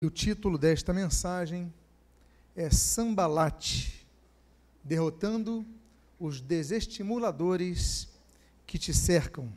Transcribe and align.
E 0.00 0.06
o 0.06 0.10
título 0.10 0.56
desta 0.56 0.94
mensagem 0.94 1.74
é 2.54 2.70
Sambalate, 2.70 4.06
derrotando 4.84 5.66
os 6.20 6.40
desestimuladores 6.40 8.08
que 8.64 8.78
te 8.78 8.94
cercam. 8.94 9.52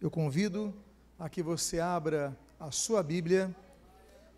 Eu 0.00 0.08
convido 0.08 0.72
a 1.18 1.28
que 1.28 1.42
você 1.42 1.80
abra 1.80 2.38
a 2.60 2.70
sua 2.70 3.02
Bíblia 3.02 3.52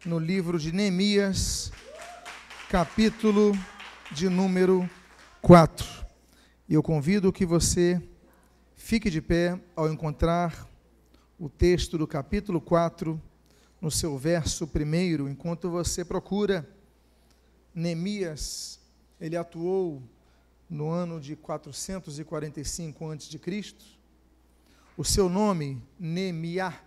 no 0.02 0.18
livro 0.18 0.58
de 0.58 0.72
Neemias, 0.72 1.70
capítulo 2.70 3.52
de 4.10 4.30
número 4.30 4.88
4. 5.42 6.06
E 6.66 6.72
eu 6.72 6.82
convido 6.82 7.30
que 7.34 7.44
você 7.44 8.02
fique 8.74 9.10
de 9.10 9.20
pé 9.20 9.60
ao 9.76 9.92
encontrar 9.92 10.66
o 11.38 11.50
texto 11.50 11.98
do 11.98 12.06
capítulo 12.06 12.62
4 12.62 13.20
no 13.80 13.90
seu 13.90 14.18
verso 14.18 14.66
primeiro, 14.66 15.28
enquanto 15.28 15.70
você 15.70 16.04
procura, 16.04 16.68
Neemias, 17.74 18.80
ele 19.20 19.36
atuou 19.36 20.02
no 20.68 20.90
ano 20.90 21.20
de 21.20 21.36
445 21.36 23.10
a.C. 23.10 23.74
O 24.96 25.04
seu 25.04 25.28
nome, 25.28 25.80
Neemiah, 25.98 26.80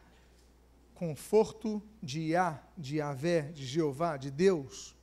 conforto 0.93 1.81
de 2.03 2.19
Iá, 2.31 2.61
de 2.77 2.97
Yahvé, 2.97 3.51
de 3.53 3.65
Jeová, 3.65 4.17
de 4.17 4.29
Deus. 4.29 4.93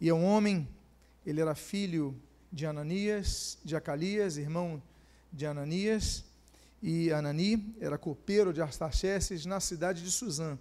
E 0.00 0.08
é 0.08 0.14
um 0.14 0.24
homem, 0.24 0.68
ele 1.24 1.40
era 1.40 1.54
filho 1.54 2.20
de 2.52 2.66
Ananias, 2.66 3.56
de 3.64 3.76
Acalias, 3.76 4.36
irmão 4.36 4.82
de 5.32 5.46
Ananias, 5.46 6.24
e 6.82 7.12
Anani 7.12 7.76
era 7.80 7.96
copeiro 7.96 8.52
de 8.52 8.60
Artaxerxes 8.60 9.46
na 9.46 9.60
cidade 9.60 10.02
de 10.02 10.10
Suzã 10.10 10.58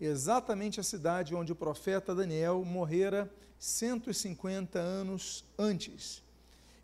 exatamente 0.00 0.78
a 0.80 0.82
cidade 0.82 1.34
onde 1.34 1.52
o 1.52 1.56
profeta 1.56 2.14
Daniel 2.14 2.64
morrera 2.64 3.30
150 3.58 4.78
anos 4.78 5.44
antes. 5.58 6.22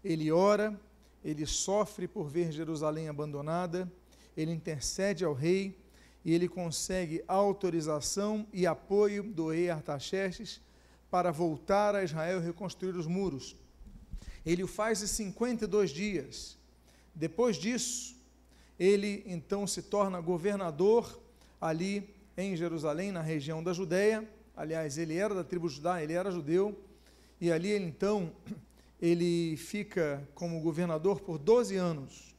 Ele 0.02 0.32
ora, 0.32 0.78
ele 1.24 1.46
sofre 1.46 2.08
por 2.08 2.28
ver 2.28 2.50
Jerusalém 2.50 3.08
abandonada, 3.08 3.90
ele 4.36 4.52
intercede 4.52 5.24
ao 5.24 5.34
rei 5.34 5.78
e 6.24 6.32
ele 6.32 6.48
consegue 6.48 7.22
autorização 7.28 8.46
e 8.52 8.66
apoio 8.66 9.22
do 9.22 9.50
rei 9.50 9.70
Artaxerxes 9.70 10.60
para 11.10 11.30
voltar 11.30 11.94
a 11.94 12.02
Israel 12.02 12.40
e 12.40 12.44
reconstruir 12.44 12.96
os 12.96 13.06
muros. 13.06 13.54
Ele 14.44 14.62
o 14.62 14.68
faz 14.68 15.02
em 15.02 15.06
52 15.06 15.90
dias. 15.90 16.56
Depois 17.14 17.56
disso, 17.56 18.16
ele 18.78 19.22
então 19.26 19.66
se 19.66 19.82
torna 19.82 20.20
governador 20.20 21.20
ali 21.60 22.08
em 22.36 22.56
Jerusalém, 22.56 23.12
na 23.12 23.20
região 23.20 23.62
da 23.62 23.72
Judéia. 23.72 24.28
Aliás, 24.56 24.98
ele 24.98 25.16
era 25.16 25.34
da 25.34 25.44
tribo 25.44 25.68
judá, 25.68 26.02
ele 26.02 26.12
era 26.12 26.30
judeu. 26.30 26.78
E 27.40 27.50
ali, 27.50 27.68
ele, 27.70 27.86
então, 27.86 28.32
ele 29.00 29.56
fica 29.56 30.26
como 30.34 30.60
governador 30.60 31.20
por 31.20 31.38
12 31.38 31.76
anos. 31.76 32.34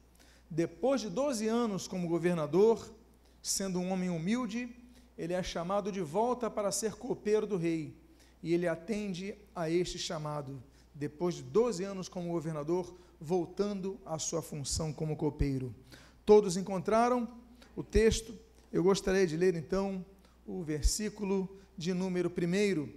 Depois 0.50 1.02
de 1.02 1.10
12 1.10 1.48
anos 1.48 1.88
como 1.88 2.08
governador, 2.08 2.94
sendo 3.42 3.80
um 3.80 3.92
homem 3.92 4.10
humilde, 4.10 4.70
ele 5.18 5.34
é 5.34 5.44
chamado 5.44 5.92
de 5.92 6.02
volta 6.02 6.50
para 6.50 6.72
ser 6.72 6.94
copeiro 6.94 7.46
do 7.46 7.58
rei. 7.58 7.96
E 8.42 8.54
ele 8.54 8.68
atende 8.68 9.36
a 9.56 9.70
este 9.70 9.98
chamado, 9.98 10.62
depois 10.94 11.36
de 11.36 11.44
12 11.44 11.84
anos 11.84 12.08
como 12.08 12.32
governador, 12.32 12.96
voltando 13.20 14.00
à 14.06 14.20
sua 14.20 14.42
função 14.42 14.92
como 14.92 15.16
copeiro. 15.16 15.74
Todos 16.26 16.58
encontraram 16.58 17.28
o 17.76 17.84
texto 17.84 18.38
eu 18.74 18.82
gostaria 18.82 19.28
de 19.28 19.38
ler 19.38 19.54
então 19.54 20.04
o 20.48 20.64
versículo 20.64 21.48
de 21.78 21.94
número 21.94 22.28
1. 22.30 22.90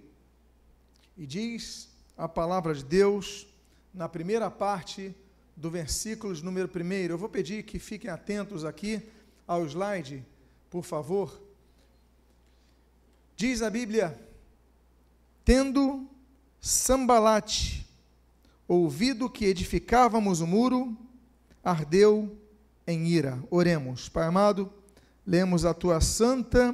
E 1.15 1.27
diz 1.27 1.87
a 2.17 2.27
palavra 2.27 2.73
de 2.73 2.83
Deus, 2.83 3.45
na 3.93 4.09
primeira 4.09 4.49
parte 4.49 5.15
do 5.55 5.69
versículo 5.69 6.33
de 6.33 6.43
número 6.43 6.67
1. 6.67 6.91
Eu 7.11 7.17
vou 7.17 7.29
pedir 7.29 7.61
que 7.61 7.77
fiquem 7.77 8.09
atentos 8.09 8.65
aqui 8.65 9.07
ao 9.47 9.63
slide, 9.67 10.25
por 10.67 10.83
favor. 10.83 11.39
Diz 13.35 13.61
a 13.61 13.69
Bíblia: 13.69 14.19
Tendo 15.45 16.09
Sambalate 16.59 17.87
ouvido 18.67 19.29
que 19.29 19.45
edificávamos 19.45 20.41
o 20.41 20.47
muro, 20.47 20.97
ardeu 21.63 22.35
em 22.87 23.07
ira. 23.07 23.41
Oremos. 23.51 24.09
Pai 24.09 24.25
amado, 24.25 24.73
lemos 25.27 25.65
a 25.65 25.73
tua 25.73 25.99
santa 25.99 26.73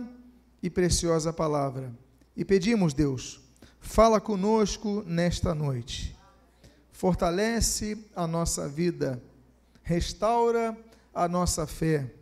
e 0.61 0.69
preciosa 0.69 1.33
palavra 1.33 1.91
e 2.37 2.45
pedimos, 2.45 2.93
Deus, 2.93 3.41
fala 3.79 4.21
conosco 4.21 5.03
nesta 5.07 5.55
noite. 5.55 6.15
Fortalece 6.91 7.97
a 8.15 8.27
nossa 8.27 8.69
vida, 8.69 9.21
restaura 9.81 10.77
a 11.13 11.27
nossa 11.27 11.65
fé, 11.65 12.13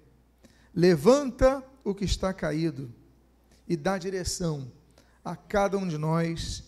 levanta 0.74 1.62
o 1.84 1.94
que 1.94 2.06
está 2.06 2.34
caído 2.34 2.90
e 3.68 3.76
dá 3.76 3.98
direção 3.98 4.72
a 5.24 5.36
cada 5.36 5.78
um 5.78 5.88
de 5.88 5.98
nós. 5.98 6.64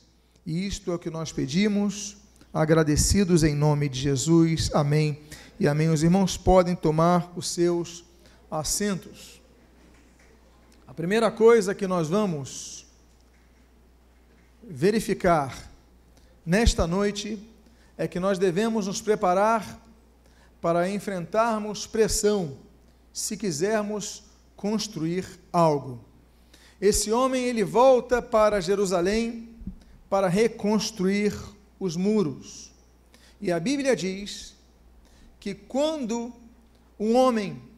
E 0.46 0.68
isto 0.68 0.92
é 0.92 0.96
o 0.96 1.00
que 1.00 1.10
nós 1.10 1.32
pedimos, 1.32 2.18
agradecidos 2.54 3.44
em 3.44 3.56
nome 3.56 3.88
de 3.88 4.00
Jesus. 4.00 4.70
Amém. 4.74 5.22
E 5.58 5.68
amém. 5.68 5.90
Os 5.90 6.04
irmãos 6.04 6.36
podem 6.36 6.76
tomar 6.76 7.32
os 7.36 7.48
seus 7.48 8.04
assentos. 8.52 9.43
A 10.94 10.96
primeira 10.96 11.32
coisa 11.32 11.74
que 11.74 11.88
nós 11.88 12.08
vamos 12.08 12.86
verificar 14.62 15.68
nesta 16.46 16.86
noite 16.86 17.40
é 17.98 18.08
que 18.08 18.20
nós 18.20 18.38
devemos 18.38 18.86
nos 18.86 19.02
preparar 19.02 19.82
para 20.62 20.88
enfrentarmos 20.88 21.88
pressão, 21.88 22.60
se 23.12 23.36
quisermos 23.36 24.26
construir 24.56 25.26
algo. 25.52 26.00
Esse 26.80 27.12
homem 27.12 27.44
ele 27.44 27.64
volta 27.64 28.22
para 28.22 28.62
Jerusalém 28.62 29.50
para 30.08 30.28
reconstruir 30.28 31.34
os 31.80 31.96
muros. 31.96 32.72
E 33.42 33.52
a 33.52 33.60
Bíblia 33.60 33.96
diz 33.96 34.56
que 35.40 35.56
quando 35.56 36.32
um 37.00 37.16
homem 37.16 37.73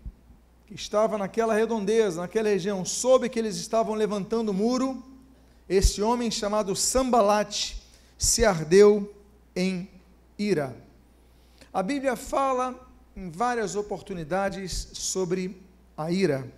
que 0.68 0.74
estava 0.74 1.18
naquela 1.18 1.54
redondeza, 1.54 2.22
naquela 2.22 2.50
região, 2.50 2.84
soube 2.84 3.30
que 3.30 3.38
eles 3.38 3.56
estavam 3.56 3.94
levantando 3.94 4.50
o 4.50 4.54
muro, 4.54 5.04
esse 5.70 6.02
homem 6.02 6.32
chamado 6.32 6.76
Sambalate 6.76 7.82
se 8.18 8.44
ardeu 8.44 9.14
em 9.56 9.90
ira. 10.38 10.76
A 11.74 11.84
Bíblia 11.84 12.16
fala 12.16 12.88
em 13.16 13.30
várias 13.30 13.76
oportunidades 13.76 14.90
sobre 14.94 15.62
a 15.98 16.12
ira. 16.12 16.52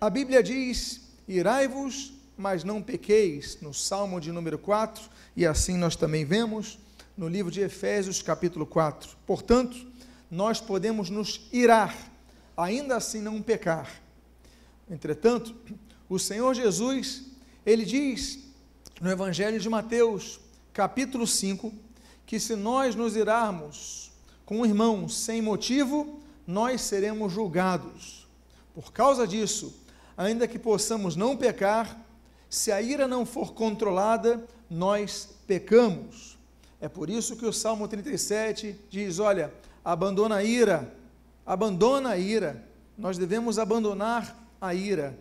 A 0.00 0.10
Bíblia 0.10 0.42
diz: 0.42 1.12
irai-vos, 1.28 2.12
mas 2.36 2.64
não 2.64 2.82
pequeis, 2.82 3.58
no 3.60 3.72
Salmo 3.72 4.20
de 4.20 4.32
número 4.32 4.58
4, 4.58 5.02
e 5.36 5.46
assim 5.46 5.76
nós 5.76 5.96
também 5.96 6.24
vemos 6.24 6.78
no 7.16 7.28
livro 7.28 7.50
de 7.50 7.60
Efésios, 7.60 8.22
capítulo 8.22 8.64
4. 8.64 9.16
Portanto, 9.26 9.76
nós 10.30 10.60
podemos 10.60 11.10
nos 11.10 11.48
irar 11.52 12.09
ainda 12.62 12.96
assim 12.96 13.20
não 13.20 13.40
pecar. 13.40 13.90
Entretanto, 14.90 15.54
o 16.08 16.18
Senhor 16.18 16.54
Jesus, 16.54 17.24
ele 17.64 17.84
diz 17.84 18.40
no 19.00 19.10
Evangelho 19.10 19.58
de 19.58 19.68
Mateus, 19.68 20.40
capítulo 20.72 21.26
5, 21.26 21.72
que 22.26 22.38
se 22.38 22.54
nós 22.54 22.94
nos 22.94 23.16
irarmos 23.16 24.12
com 24.44 24.60
um 24.60 24.66
irmão 24.66 25.08
sem 25.08 25.40
motivo, 25.40 26.20
nós 26.46 26.80
seremos 26.82 27.32
julgados. 27.32 28.26
Por 28.74 28.92
causa 28.92 29.26
disso, 29.26 29.80
ainda 30.16 30.46
que 30.46 30.58
possamos 30.58 31.16
não 31.16 31.36
pecar, 31.36 31.98
se 32.48 32.72
a 32.72 32.82
ira 32.82 33.06
não 33.06 33.24
for 33.24 33.54
controlada, 33.54 34.44
nós 34.68 35.28
pecamos. 35.46 36.36
É 36.80 36.88
por 36.88 37.08
isso 37.08 37.36
que 37.36 37.46
o 37.46 37.52
Salmo 37.52 37.86
37 37.86 38.78
diz: 38.90 39.18
Olha, 39.18 39.52
abandona 39.84 40.36
a 40.36 40.44
ira, 40.44 40.92
abandona 41.50 42.10
a 42.10 42.16
ira. 42.16 42.64
Nós 42.96 43.18
devemos 43.18 43.58
abandonar 43.58 44.38
a 44.60 44.72
ira. 44.72 45.18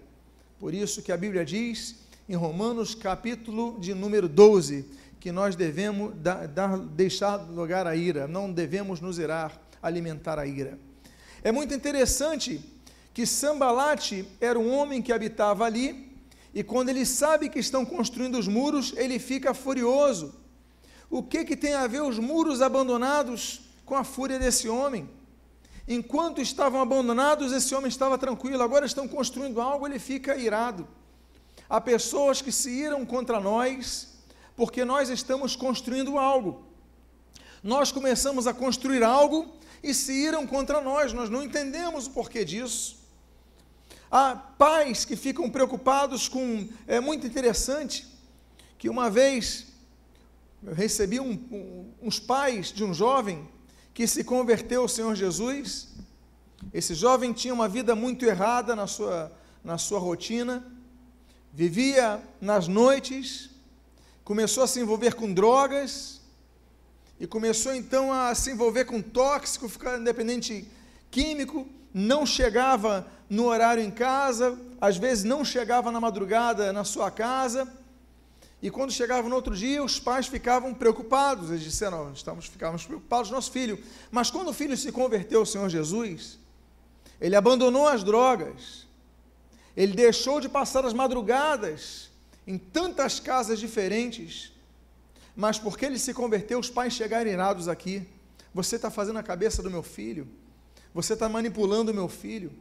Por 0.60 0.76
isso 0.76 1.02
que 1.02 1.12
a 1.12 1.18
Bíblia 1.18 1.44
diz 1.44 1.96
em 2.30 2.36
Romanos 2.36 2.94
capítulo 2.94 3.80
de 3.80 3.96
número 3.96 4.30
12, 4.30 4.86
que 5.20 5.32
nós 5.32 5.56
devemos 5.56 6.14
dar, 6.18 6.48
dar, 6.48 6.78
deixar 6.78 7.38
lugar 7.38 7.88
à 7.88 7.96
ira, 7.96 8.28
não 8.28 8.54
devemos 8.54 9.02
nos 9.02 9.18
irar, 9.18 9.60
alimentar 9.82 10.38
a 10.38 10.46
ira. 10.46 10.78
É 11.44 11.52
muito 11.52 11.74
interessante 11.74 12.64
que 13.12 13.26
Sambalate 13.26 14.24
era 14.40 14.60
um 14.60 14.72
homem 14.72 15.02
que 15.02 15.12
habitava 15.12 15.66
ali, 15.66 16.16
e 16.54 16.64
quando 16.64 16.90
ele 16.90 17.08
sabe 17.08 17.50
que 17.50 17.58
estão 17.58 17.84
construindo 17.84 18.38
os 18.38 18.48
muros, 18.48 18.94
ele 18.96 19.18
fica 19.18 19.52
furioso. 19.56 20.36
O 21.10 21.24
que, 21.24 21.44
que 21.44 21.58
tem 21.58 21.74
a 21.74 21.88
ver 21.88 22.04
os 22.04 22.20
muros 22.20 22.62
abandonados 22.62 23.62
com 23.84 23.96
a 23.96 24.04
fúria 24.04 24.38
desse 24.38 24.70
homem? 24.70 25.10
Enquanto 25.92 26.40
estavam 26.40 26.80
abandonados, 26.80 27.52
esse 27.52 27.74
homem 27.74 27.90
estava 27.90 28.16
tranquilo, 28.16 28.62
agora 28.62 28.86
estão 28.86 29.08
construindo 29.08 29.60
algo, 29.60 29.88
ele 29.88 29.98
fica 29.98 30.38
irado. 30.38 30.88
há 31.68 31.82
pessoas 31.82 32.44
que 32.44 32.52
se 32.52 32.70
iram 32.70 33.04
contra 33.04 33.40
nós 33.40 34.08
porque 34.56 34.86
nós 34.86 35.10
estamos 35.10 35.56
construindo 35.56 36.20
algo. 36.20 36.64
Nós 37.64 37.92
começamos 37.92 38.46
a 38.46 38.54
construir 38.54 39.04
algo 39.04 39.52
e 39.82 39.92
se 39.94 40.14
iram 40.14 40.46
contra 40.46 40.80
nós, 40.80 41.12
nós 41.12 41.28
não 41.28 41.42
entendemos 41.42 42.06
o 42.06 42.12
porquê 42.12 42.46
disso. 42.46 43.00
Há 44.12 44.36
pais 44.36 45.06
que 45.06 45.16
ficam 45.16 45.50
preocupados 45.50 46.28
com. 46.28 46.70
É 46.86 47.00
muito 47.00 47.26
interessante 47.26 48.06
que 48.78 48.90
uma 48.90 49.10
vez 49.10 49.68
eu 50.62 50.76
recebi 50.76 51.20
um, 51.20 51.32
um, 51.32 51.94
uns 52.04 52.20
pais 52.20 52.72
de 52.72 52.84
um 52.84 52.94
jovem 52.94 53.48
que 54.00 54.08
se 54.08 54.24
converteu 54.24 54.84
ao 54.84 54.88
Senhor 54.88 55.14
Jesus. 55.14 55.90
Esse 56.74 56.96
jovem 56.96 57.34
tinha 57.34 57.54
uma 57.54 57.68
vida 57.68 57.98
muito 57.98 58.24
errada 58.24 58.74
na 58.74 58.88
sua, 58.88 59.30
na 59.62 59.78
sua 59.78 60.00
rotina, 60.00 60.66
vivia 61.54 62.24
nas 62.40 62.66
noites, 62.66 63.50
começou 64.24 64.64
a 64.64 64.68
se 64.68 64.80
envolver 64.80 65.16
com 65.16 65.34
drogas 65.34 66.22
e 67.20 67.28
começou 67.28 67.76
então 67.76 68.14
a 68.14 68.34
se 68.34 68.52
envolver 68.52 68.86
com 68.86 69.02
tóxico, 69.02 69.68
ficar 69.68 70.00
independente 70.00 70.66
químico, 71.12 71.68
não 71.94 72.26
chegava 72.26 73.06
no 73.30 73.48
horário 73.48 73.84
em 73.84 73.92
casa, 73.92 74.58
às 74.80 74.96
vezes 74.96 75.26
não 75.26 75.44
chegava 75.44 75.92
na 75.92 76.00
madrugada 76.00 76.72
na 76.72 76.86
sua 76.86 77.12
casa 77.12 77.68
e 78.62 78.70
quando 78.70 78.92
chegava 78.92 79.30
no 79.30 79.36
outro 79.36 79.56
dia, 79.56 79.82
os 79.82 80.00
pais 80.00 80.28
ficavam 80.28 80.74
preocupados. 80.74 81.50
Eles 81.50 81.64
disseram: 81.64 82.12
estamos, 82.12 82.46
ficávamos 82.46 82.86
preocupados, 82.86 83.32
nosso 83.32 83.52
filho. 83.52 83.82
Mas 84.12 84.30
quando 84.30 84.50
o 84.50 84.54
filho 84.54 84.76
se 84.76 84.92
converteu 84.92 85.40
ao 85.40 85.46
Senhor 85.46 85.70
Jesus, 85.70 86.38
ele 87.22 87.36
abandonou 87.36 87.88
as 87.88 88.04
drogas, 88.04 88.86
ele 89.78 89.94
deixou 89.94 90.42
de 90.42 90.50
passar 90.50 90.86
as 90.86 90.94
madrugadas 90.94 92.10
em 92.46 92.58
tantas 92.58 93.20
casas 93.20 93.60
diferentes. 93.60 94.52
Mas 95.36 95.58
porque 95.58 95.86
ele 95.86 95.98
se 95.98 96.14
converteu, 96.14 96.60
os 96.60 96.70
pais 96.70 96.94
chegaram 96.94 97.32
irados 97.32 97.70
aqui. 97.70 98.06
Você 98.54 98.76
está 98.76 98.90
fazendo 98.90 99.20
a 99.20 99.24
cabeça 99.24 99.64
do 99.64 99.72
meu 99.72 99.84
filho, 99.84 100.28
você 100.94 101.14
está 101.14 101.30
manipulando 101.30 101.94
o 101.94 101.96
meu 101.96 102.10
filho. 102.10 102.52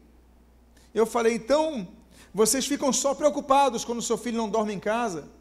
Eu 0.94 1.06
falei: 1.06 1.34
então, 1.34 1.88
vocês 2.32 2.68
ficam 2.68 2.92
só 2.92 3.16
preocupados 3.16 3.84
quando 3.84 4.00
seu 4.00 4.16
filho 4.16 4.36
não 4.36 4.48
dorme 4.48 4.72
em 4.72 4.78
casa 4.78 5.37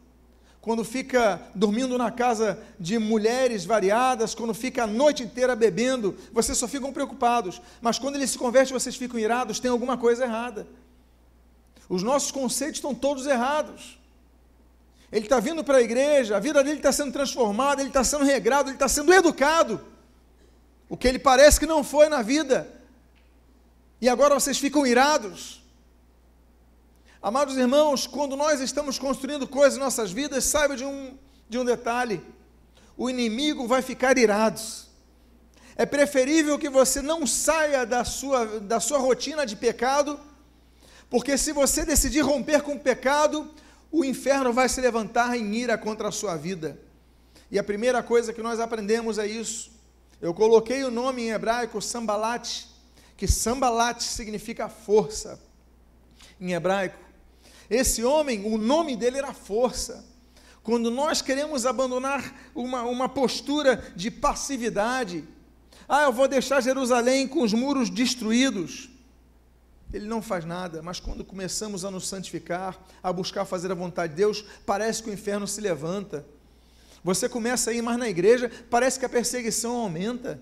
quando 0.60 0.84
fica 0.84 1.40
dormindo 1.54 1.96
na 1.96 2.10
casa 2.10 2.58
de 2.78 2.98
mulheres 2.98 3.64
variadas, 3.64 4.34
quando 4.34 4.52
fica 4.52 4.84
a 4.84 4.86
noite 4.86 5.22
inteira 5.22 5.54
bebendo, 5.54 6.16
vocês 6.32 6.58
só 6.58 6.66
ficam 6.66 6.92
preocupados. 6.92 7.60
Mas 7.80 7.98
quando 7.98 8.16
ele 8.16 8.26
se 8.26 8.36
converte, 8.36 8.72
vocês 8.72 8.96
ficam 8.96 9.18
irados, 9.18 9.60
tem 9.60 9.70
alguma 9.70 9.96
coisa 9.96 10.24
errada. 10.24 10.66
Os 11.88 12.02
nossos 12.02 12.30
conceitos 12.30 12.78
estão 12.78 12.94
todos 12.94 13.26
errados. 13.26 13.98
Ele 15.10 15.24
está 15.24 15.40
vindo 15.40 15.64
para 15.64 15.78
a 15.78 15.82
igreja, 15.82 16.36
a 16.36 16.40
vida 16.40 16.62
dele 16.62 16.76
está 16.76 16.92
sendo 16.92 17.12
transformada, 17.12 17.80
ele 17.80 17.88
está 17.88 18.04
sendo 18.04 18.24
regrado, 18.24 18.68
ele 18.68 18.76
está 18.76 18.88
sendo 18.88 19.12
educado. 19.14 19.80
O 20.88 20.96
que 20.96 21.08
ele 21.08 21.18
parece 21.18 21.58
que 21.58 21.66
não 21.66 21.82
foi 21.82 22.08
na 22.08 22.20
vida. 22.20 22.68
E 24.00 24.08
agora 24.08 24.34
vocês 24.34 24.58
ficam 24.58 24.86
irados. 24.86 25.62
Amados 27.20 27.56
irmãos, 27.56 28.06
quando 28.06 28.36
nós 28.36 28.60
estamos 28.60 28.96
construindo 28.96 29.48
coisas 29.48 29.76
em 29.76 29.80
nossas 29.80 30.12
vidas, 30.12 30.44
saiba 30.44 30.76
de 30.76 30.84
um, 30.84 31.18
de 31.48 31.58
um 31.58 31.64
detalhe: 31.64 32.22
o 32.96 33.10
inimigo 33.10 33.66
vai 33.66 33.82
ficar 33.82 34.16
irado. 34.16 34.60
É 35.74 35.84
preferível 35.84 36.56
que 36.56 36.68
você 36.68 37.02
não 37.02 37.26
saia 37.26 37.84
da 37.84 38.04
sua, 38.04 38.60
da 38.60 38.78
sua 38.78 38.98
rotina 38.98 39.44
de 39.44 39.56
pecado, 39.56 40.18
porque 41.10 41.36
se 41.36 41.52
você 41.52 41.84
decidir 41.84 42.20
romper 42.20 42.62
com 42.62 42.74
o 42.74 42.80
pecado, 42.80 43.50
o 43.90 44.04
inferno 44.04 44.52
vai 44.52 44.68
se 44.68 44.80
levantar 44.80 45.36
em 45.36 45.56
ira 45.56 45.76
contra 45.76 46.08
a 46.08 46.12
sua 46.12 46.36
vida. 46.36 46.78
E 47.50 47.58
a 47.58 47.64
primeira 47.64 48.00
coisa 48.00 48.32
que 48.32 48.42
nós 48.42 48.60
aprendemos 48.60 49.18
é 49.18 49.26
isso. 49.26 49.72
Eu 50.20 50.32
coloquei 50.32 50.84
o 50.84 50.90
nome 50.90 51.22
em 51.22 51.30
hebraico 51.30 51.82
Sambalat, 51.82 52.66
que 53.16 53.26
Sambalat 53.26 54.02
significa 54.02 54.68
força 54.68 55.40
em 56.40 56.52
hebraico. 56.52 57.07
Esse 57.70 58.02
homem, 58.02 58.44
o 58.46 58.56
nome 58.56 58.96
dele 58.96 59.18
era 59.18 59.32
força. 59.32 60.04
Quando 60.62 60.90
nós 60.90 61.22
queremos 61.22 61.64
abandonar 61.64 62.50
uma, 62.54 62.82
uma 62.82 63.08
postura 63.08 63.92
de 63.96 64.10
passividade, 64.10 65.24
ah, 65.88 66.04
eu 66.04 66.12
vou 66.12 66.28
deixar 66.28 66.60
Jerusalém 66.60 67.26
com 67.26 67.42
os 67.42 67.52
muros 67.52 67.88
destruídos. 67.88 68.90
Ele 69.92 70.06
não 70.06 70.20
faz 70.20 70.44
nada, 70.44 70.82
mas 70.82 71.00
quando 71.00 71.24
começamos 71.24 71.84
a 71.84 71.90
nos 71.90 72.06
santificar, 72.06 72.78
a 73.02 73.10
buscar 73.10 73.46
fazer 73.46 73.72
a 73.72 73.74
vontade 73.74 74.12
de 74.12 74.18
Deus, 74.18 74.44
parece 74.66 75.02
que 75.02 75.08
o 75.08 75.12
inferno 75.12 75.48
se 75.48 75.60
levanta. 75.60 76.26
Você 77.02 77.28
começa 77.28 77.70
a 77.70 77.72
ir 77.72 77.80
mais 77.80 77.98
na 77.98 78.08
igreja, 78.08 78.50
parece 78.68 78.98
que 78.98 79.06
a 79.06 79.08
perseguição 79.08 79.74
aumenta. 79.74 80.38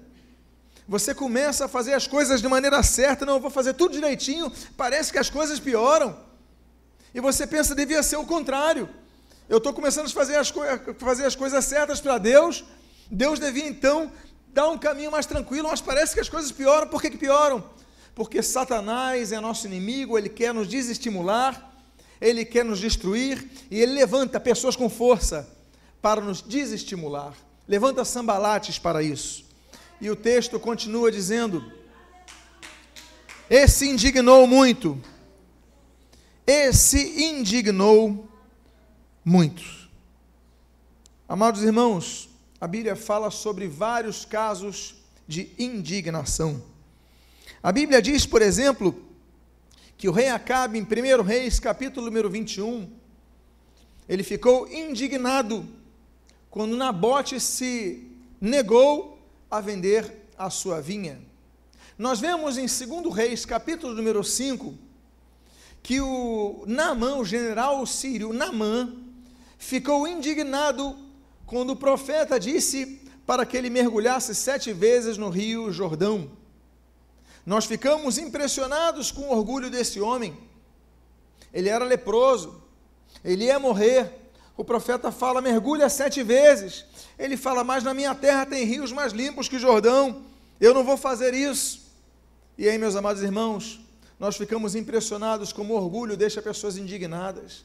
Você 0.89 1.15
começa 1.15 1.67
a 1.67 1.69
fazer 1.69 1.95
as 1.95 2.09
coisas 2.09 2.41
de 2.41 2.49
maneira 2.49 2.83
certa, 2.83 3.25
não, 3.25 3.35
eu 3.35 3.41
vou 3.41 3.51
fazer 3.51 3.75
tudo 3.75 3.93
direitinho, 3.93 4.53
parece 4.77 5.13
que 5.13 5.19
as 5.19 5.31
coisas 5.31 5.61
pioram. 5.61 6.26
E 7.17 7.21
você 7.21 7.47
pensa, 7.47 7.75
devia 7.75 8.03
ser 8.03 8.19
o 8.19 8.27
contrário. 8.27 8.91
Eu 9.49 9.57
estou 9.57 9.73
começando 9.73 10.05
a 10.05 10.11
fazer 10.11 10.37
as, 10.37 10.53
fazer 10.99 11.25
as 11.25 11.35
coisas 11.35 11.65
certas 11.65 11.99
para 11.99 12.19
Deus. 12.19 12.63
Deus 13.11 13.41
devia 13.41 13.67
então 13.67 14.13
dar 14.49 14.69
um 14.69 14.77
caminho 14.77 15.11
mais 15.11 15.25
tranquilo, 15.25 15.67
mas 15.71 15.81
parece 15.81 16.13
que 16.13 16.21
as 16.21 16.29
coisas 16.29 16.53
pioram. 16.53 16.89
Por 16.89 17.01
que, 17.01 17.09
que 17.09 17.17
pioram? 17.17 17.65
Porque 18.15 18.43
Satanás 18.43 19.33
é 19.33 19.41
nosso 19.41 19.67
inimigo, 19.67 20.19
ele 20.19 20.29
quer 20.29 20.53
nos 20.53 20.69
desestimular, 20.69 21.73
ele 22.21 22.45
quer 22.45 22.67
nos 22.67 22.81
destruir 22.81 23.49
e 23.71 23.81
ele 23.81 23.95
levanta 23.95 24.39
pessoas 24.39 24.77
com 24.77 24.91
força 24.91 25.49
para 26.03 26.21
nos 26.21 26.43
desestimular. 26.43 27.33
Levanta 27.67 28.05
sambalates 28.05 28.79
para 28.79 29.03
isso. 29.03 29.43
E 30.03 30.11
o 30.11 30.17
texto 30.17 30.61
continua 30.61 31.11
dizendo: 31.11 31.65
Esse 33.49 33.89
indignou 33.89 34.47
muito 34.47 35.01
e 36.47 36.73
se 36.73 37.25
indignou 37.25 38.29
muito. 39.25 39.63
Amados 41.29 41.63
irmãos, 41.63 42.29
a 42.61 42.69
Bíblia 42.69 42.95
fala 42.95 43.31
sobre 43.31 43.67
vários 43.67 44.25
casos 44.25 44.95
de 45.27 45.51
indignação. 45.59 46.63
A 47.61 47.73
Bíblia 47.73 48.01
diz, 48.01 48.25
por 48.25 48.43
exemplo, 48.43 48.95
que 49.99 50.09
o 50.09 50.13
rei 50.13 50.29
Acabe, 50.29 50.79
em 50.79 50.83
1 50.83 51.23
Reis, 51.23 51.59
capítulo 51.59 52.07
número 52.07 52.31
21, 52.31 52.89
ele 54.09 54.23
ficou 54.23 54.69
indignado 54.69 55.67
quando 56.49 56.77
Nabote 56.77 57.41
se 57.41 58.07
negou 58.41 59.19
a 59.51 59.61
vender 59.61 60.29
a 60.39 60.49
sua 60.49 60.81
vinha. 60.81 61.19
Nós 61.99 62.21
vemos 62.21 62.57
em 62.57 62.67
2 62.67 63.13
Reis, 63.13 63.45
capítulo 63.45 63.95
número 63.95 64.23
5, 64.23 64.86
que 65.87 66.01
o 66.01 66.65
Namã, 66.67 67.15
o 67.15 67.25
general 67.25 67.87
sírio 67.87 68.33
Namã, 68.33 68.93
ficou 69.57 70.09
indignado 70.09 70.99
quando 71.47 71.71
o 71.71 71.77
profeta 71.77 72.41
disse 72.41 73.01
para 73.25 73.47
que 73.47 73.57
ele 73.57 73.71
mergulhasse 73.71 74.35
sete 74.35 74.73
vezes 74.73 75.17
no 75.17 75.29
rio 75.29 75.71
Jordão. 75.71 76.29
Nós 77.47 77.67
ficamos 77.67 78.19
impressionados 78.19 79.13
com 79.13 79.29
o 79.29 79.31
orgulho 79.31 79.71
desse 79.71 80.01
homem. 80.01 80.37
Ele 81.55 81.69
era 81.69 81.85
leproso, 81.85 82.61
ele 83.25 83.45
ia 83.45 83.61
morrer. 83.61 84.11
O 84.57 84.65
profeta 84.65 85.13
fala: 85.13 85.41
mergulha 85.41 85.89
sete 85.89 86.21
vezes. 86.21 86.85
Ele 87.17 87.37
fala: 87.37 87.63
mas 87.63 87.85
na 87.85 87.95
minha 87.95 88.13
terra 88.13 88.45
tem 88.45 88.65
rios 88.65 88.91
mais 88.91 89.13
limpos 89.13 89.49
que 89.49 89.57
Jordão. 89.57 90.25
Eu 90.61 90.75
não 90.75 90.83
vou 90.83 90.97
fazer 90.97 91.33
isso. 91.33 91.93
E 92.59 92.69
aí, 92.69 92.77
meus 92.77 92.97
amados 92.97 93.23
irmãos, 93.23 93.86
nós 94.19 94.37
ficamos 94.37 94.75
impressionados 94.75 95.53
como 95.53 95.75
orgulho 95.75 96.17
deixa 96.17 96.41
pessoas 96.41 96.77
indignadas. 96.77 97.65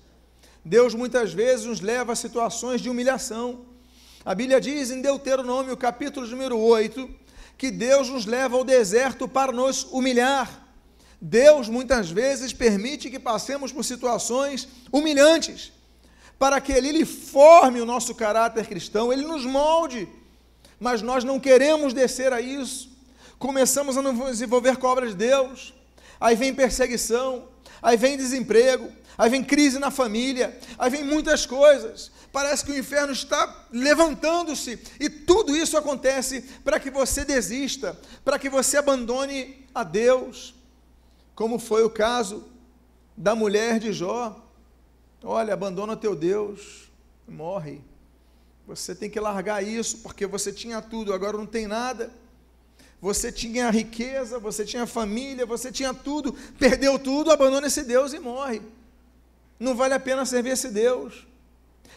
Deus 0.64 0.94
muitas 0.94 1.34
vezes 1.34 1.66
nos 1.66 1.82
leva 1.82 2.14
a 2.14 2.16
situações 2.16 2.82
de 2.82 2.90
humilhação. 2.90 3.66
A 4.24 4.36
Bíblia 4.36 4.60
diz 4.60 4.92
em 4.92 5.02
Deuteronômio, 5.02 5.76
capítulo 5.78 6.28
número 6.28 6.58
8, 6.60 7.10
que 7.58 7.72
Deus 7.72 8.10
nos 8.10 8.26
leva 8.26 8.58
ao 8.58 8.64
deserto 8.64 9.28
para 9.28 9.52
nos 9.52 9.86
humilhar. 9.92 10.68
Deus 11.22 11.70
muitas 11.70 12.10
vezes 12.10 12.52
permite 12.52 13.10
que 13.10 13.20
passemos 13.20 13.72
por 13.72 13.86
situações 13.86 14.68
humilhantes, 14.92 15.72
para 16.38 16.60
que 16.60 16.72
Ele 16.72 17.06
forme 17.06 17.80
o 17.80 17.86
nosso 17.86 18.14
caráter 18.14 18.68
cristão, 18.68 19.14
Ele 19.14 19.24
nos 19.24 19.46
molde, 19.46 20.08
mas 20.80 21.02
nós 21.02 21.24
não 21.24 21.40
queremos 21.40 21.94
descer 21.94 22.34
a 22.34 22.42
isso. 22.42 22.90
Começamos 23.40 23.96
a 23.96 24.02
nos 24.02 24.42
envolver 24.42 24.78
com 24.78 24.88
a 24.88 24.92
obra 24.92 25.08
de 25.08 25.16
Deus, 25.16 25.74
aí 26.22 26.36
vem 26.36 26.54
perseguição, 26.54 27.50
aí 27.82 27.98
vem 27.98 28.16
desemprego, 28.16 28.92
aí 29.18 29.30
vem 29.30 29.44
crise 29.44 29.80
na 29.80 29.90
família, 29.90 30.58
aí 30.78 30.90
vem 30.92 31.04
muitas 31.04 31.48
coisas. 31.48 32.12
Parece 32.32 32.64
que 32.64 32.72
o 32.72 32.78
inferno 32.78 33.12
está 33.12 33.66
levantando-se 33.72 34.80
e 35.00 35.10
tudo 35.10 35.56
isso 35.56 35.76
acontece 35.76 36.42
para 36.64 36.80
que 36.80 36.92
você 36.92 37.26
desista, 37.26 38.00
para 38.24 38.40
que 38.40 38.50
você 38.50 38.78
abandone 38.78 39.66
a 39.74 39.84
Deus, 39.84 40.54
como 41.36 41.58
foi 41.58 41.84
o 41.84 41.90
caso 41.90 42.46
da 43.18 43.36
mulher 43.36 43.80
de 43.80 43.92
Jó. 43.92 44.40
Olha, 45.24 45.54
abandona 45.54 45.98
teu 45.98 46.16
Deus, 46.16 46.90
morre. 47.28 47.82
Você 48.66 48.96
tem 48.96 49.10
que 49.10 49.20
largar 49.20 49.62
isso, 49.64 49.98
porque 49.98 50.26
você 50.26 50.54
tinha 50.54 50.82
tudo, 50.82 51.14
agora 51.14 51.38
não 51.38 51.46
tem 51.46 51.68
nada. 51.68 52.12
Você 53.02 53.32
tinha 53.32 53.72
riqueza, 53.72 54.38
você 54.38 54.64
tinha 54.64 54.86
família, 54.86 55.44
você 55.44 55.72
tinha 55.72 55.92
tudo, 55.92 56.34
perdeu 56.60 57.00
tudo, 57.00 57.32
abandona 57.32 57.66
esse 57.66 57.84
Deus 57.84 58.14
e 58.14 58.20
morre. 58.20 58.62
Não 59.60 59.76
vale 59.76 59.96
a 59.96 60.00
pena 60.00 60.24
servir 60.24 60.52
esse 60.52 60.70
Deus. 60.70 61.26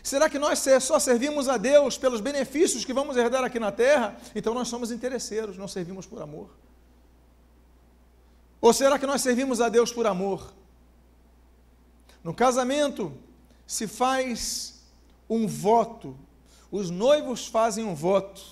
Será 0.03 0.31
que 0.31 0.39
nós 0.39 0.65
só 0.81 0.99
servimos 0.99 1.47
a 1.47 1.59
Deus 1.59 1.99
pelos 1.99 2.23
benefícios 2.23 2.85
que 2.87 2.93
vamos 2.93 3.19
herdar 3.19 3.45
aqui 3.45 3.59
na 3.59 3.71
terra? 3.71 4.17
Então 4.35 4.55
nós 4.55 4.69
somos 4.69 4.91
interesseiros, 4.91 5.59
não 5.59 5.69
servimos 5.69 6.07
por 6.07 6.23
amor. 6.23 6.49
Ou 8.61 8.73
será 8.73 8.99
que 8.99 9.07
nós 9.07 9.21
servimos 9.21 9.61
a 9.61 9.69
Deus 9.69 9.93
por 9.93 10.07
amor? 10.07 10.55
No 12.23 12.33
casamento 12.33 13.13
se 13.67 13.87
faz 13.87 14.83
um 15.29 15.47
voto, 15.47 16.17
os 16.71 16.89
noivos 16.89 17.47
fazem 17.47 17.85
um 17.85 17.95
voto. 17.95 18.43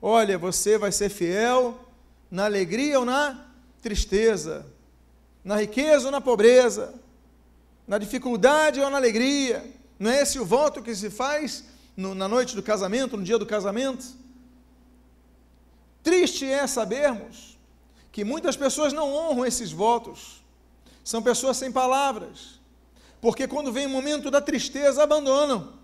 Olha, 0.00 0.36
você 0.36 0.76
vai 0.76 0.92
ser 0.92 1.08
fiel 1.08 1.85
na 2.30 2.44
alegria 2.44 2.98
ou 2.98 3.04
na 3.04 3.46
tristeza, 3.80 4.66
na 5.44 5.56
riqueza 5.56 6.06
ou 6.06 6.10
na 6.10 6.20
pobreza, 6.20 6.94
na 7.86 7.98
dificuldade 7.98 8.80
ou 8.80 8.90
na 8.90 8.96
alegria. 8.96 9.64
Não 9.98 10.10
é 10.10 10.22
esse 10.22 10.38
o 10.38 10.44
voto 10.44 10.82
que 10.82 10.94
se 10.94 11.08
faz 11.08 11.64
no, 11.96 12.14
na 12.14 12.28
noite 12.28 12.54
do 12.54 12.62
casamento, 12.62 13.16
no 13.16 13.22
dia 13.22 13.38
do 13.38 13.46
casamento? 13.46 14.04
Triste 16.02 16.44
é 16.44 16.66
sabermos 16.66 17.56
que 18.12 18.24
muitas 18.24 18.56
pessoas 18.56 18.92
não 18.92 19.12
honram 19.12 19.44
esses 19.44 19.72
votos, 19.72 20.42
são 21.04 21.22
pessoas 21.22 21.56
sem 21.56 21.70
palavras, 21.70 22.60
porque 23.20 23.46
quando 23.46 23.72
vem 23.72 23.86
o 23.86 23.90
momento 23.90 24.30
da 24.30 24.40
tristeza, 24.40 25.02
abandonam, 25.02 25.74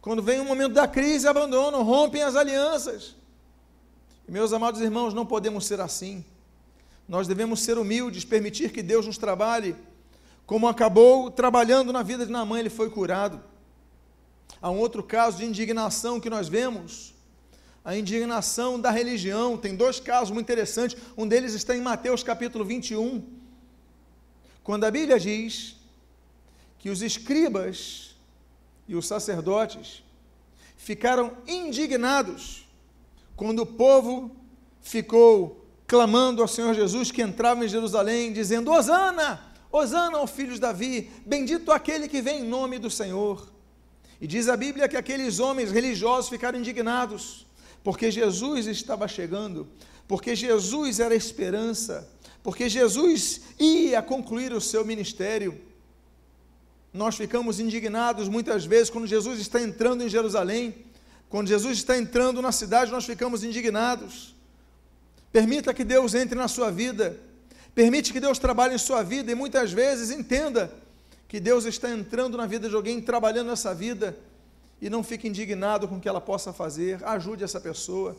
quando 0.00 0.22
vem 0.22 0.40
o 0.40 0.44
momento 0.44 0.72
da 0.72 0.88
crise, 0.88 1.28
abandonam, 1.28 1.82
rompem 1.82 2.22
as 2.22 2.34
alianças. 2.34 3.14
Meus 4.30 4.52
amados 4.52 4.80
irmãos, 4.80 5.12
não 5.12 5.26
podemos 5.26 5.66
ser 5.66 5.80
assim. 5.80 6.24
Nós 7.08 7.26
devemos 7.26 7.62
ser 7.62 7.76
humildes, 7.76 8.24
permitir 8.24 8.70
que 8.70 8.80
Deus 8.80 9.04
nos 9.04 9.18
trabalhe 9.18 9.74
como 10.46 10.68
acabou 10.68 11.32
trabalhando 11.32 11.92
na 11.92 12.04
vida 12.04 12.24
de 12.24 12.30
Naamã, 12.30 12.60
ele 12.60 12.70
foi 12.70 12.88
curado. 12.88 13.42
Há 14.62 14.70
um 14.70 14.78
outro 14.78 15.02
caso 15.02 15.38
de 15.38 15.44
indignação 15.44 16.20
que 16.20 16.30
nós 16.30 16.46
vemos, 16.48 17.12
a 17.84 17.96
indignação 17.96 18.80
da 18.80 18.92
religião. 18.92 19.56
Tem 19.56 19.74
dois 19.74 19.98
casos 19.98 20.30
muito 20.30 20.46
interessantes. 20.46 20.96
Um 21.16 21.26
deles 21.26 21.52
está 21.52 21.76
em 21.76 21.80
Mateus 21.80 22.22
capítulo 22.22 22.64
21, 22.64 23.24
quando 24.62 24.84
a 24.84 24.92
Bíblia 24.92 25.18
diz 25.18 25.74
que 26.78 26.88
os 26.88 27.02
escribas 27.02 28.14
e 28.86 28.94
os 28.94 29.08
sacerdotes 29.08 30.04
ficaram 30.76 31.36
indignados 31.48 32.69
quando 33.40 33.60
o 33.60 33.66
povo 33.66 34.30
ficou 34.82 35.64
clamando 35.86 36.42
ao 36.42 36.46
Senhor 36.46 36.74
Jesus 36.74 37.10
que 37.10 37.22
entrava 37.22 37.64
em 37.64 37.68
Jerusalém, 37.68 38.34
dizendo: 38.34 38.70
Hosana! 38.70 39.40
Osana 39.72 40.18
ao 40.18 40.26
filho 40.26 40.52
de 40.52 40.60
Davi, 40.60 41.10
bendito 41.24 41.72
aquele 41.72 42.06
que 42.06 42.20
vem 42.20 42.40
em 42.40 42.46
nome 42.46 42.78
do 42.78 42.90
Senhor. 42.90 43.50
E 44.20 44.26
diz 44.26 44.46
a 44.46 44.58
Bíblia 44.58 44.90
que 44.90 44.96
aqueles 44.96 45.38
homens 45.38 45.72
religiosos 45.72 46.28
ficaram 46.28 46.58
indignados, 46.58 47.46
porque 47.82 48.10
Jesus 48.10 48.66
estava 48.66 49.08
chegando, 49.08 49.66
porque 50.06 50.36
Jesus 50.36 51.00
era 51.00 51.14
a 51.14 51.16
esperança, 51.16 52.06
porque 52.42 52.68
Jesus 52.68 53.40
ia 53.58 54.02
concluir 54.02 54.52
o 54.52 54.60
seu 54.60 54.84
ministério. 54.84 55.58
Nós 56.92 57.16
ficamos 57.16 57.58
indignados 57.58 58.28
muitas 58.28 58.66
vezes 58.66 58.90
quando 58.90 59.06
Jesus 59.06 59.40
está 59.40 59.62
entrando 59.62 60.04
em 60.04 60.10
Jerusalém, 60.10 60.89
quando 61.30 61.48
Jesus 61.48 61.78
está 61.78 61.96
entrando 61.96 62.42
na 62.42 62.52
cidade, 62.52 62.90
nós 62.90 63.06
ficamos 63.06 63.42
indignados. 63.42 64.36
Permita 65.32 65.72
que 65.72 65.84
Deus 65.84 66.14
entre 66.14 66.34
na 66.34 66.48
sua 66.48 66.70
vida 66.70 67.18
Permite 67.74 68.12
que 68.12 68.20
Deus 68.20 68.38
trabalhe 68.38 68.74
em 68.74 68.78
sua 68.78 69.02
vida 69.02 69.30
e 69.30 69.34
muitas 69.34 69.72
vezes 69.72 70.10
entenda 70.10 70.72
que 71.28 71.38
Deus 71.38 71.64
está 71.64 71.88
entrando 71.90 72.36
na 72.36 72.46
vida 72.46 72.68
de 72.68 72.74
alguém, 72.74 73.00
trabalhando 73.00 73.48
nessa 73.48 73.74
vida 73.74 74.16
e 74.82 74.90
não 74.90 75.04
fique 75.04 75.28
indignado 75.28 75.86
com 75.86 75.96
o 75.96 76.00
que 76.00 76.08
ela 76.08 76.20
possa 76.20 76.52
fazer. 76.52 77.02
Ajude 77.04 77.44
essa 77.44 77.60
pessoa. 77.60 78.16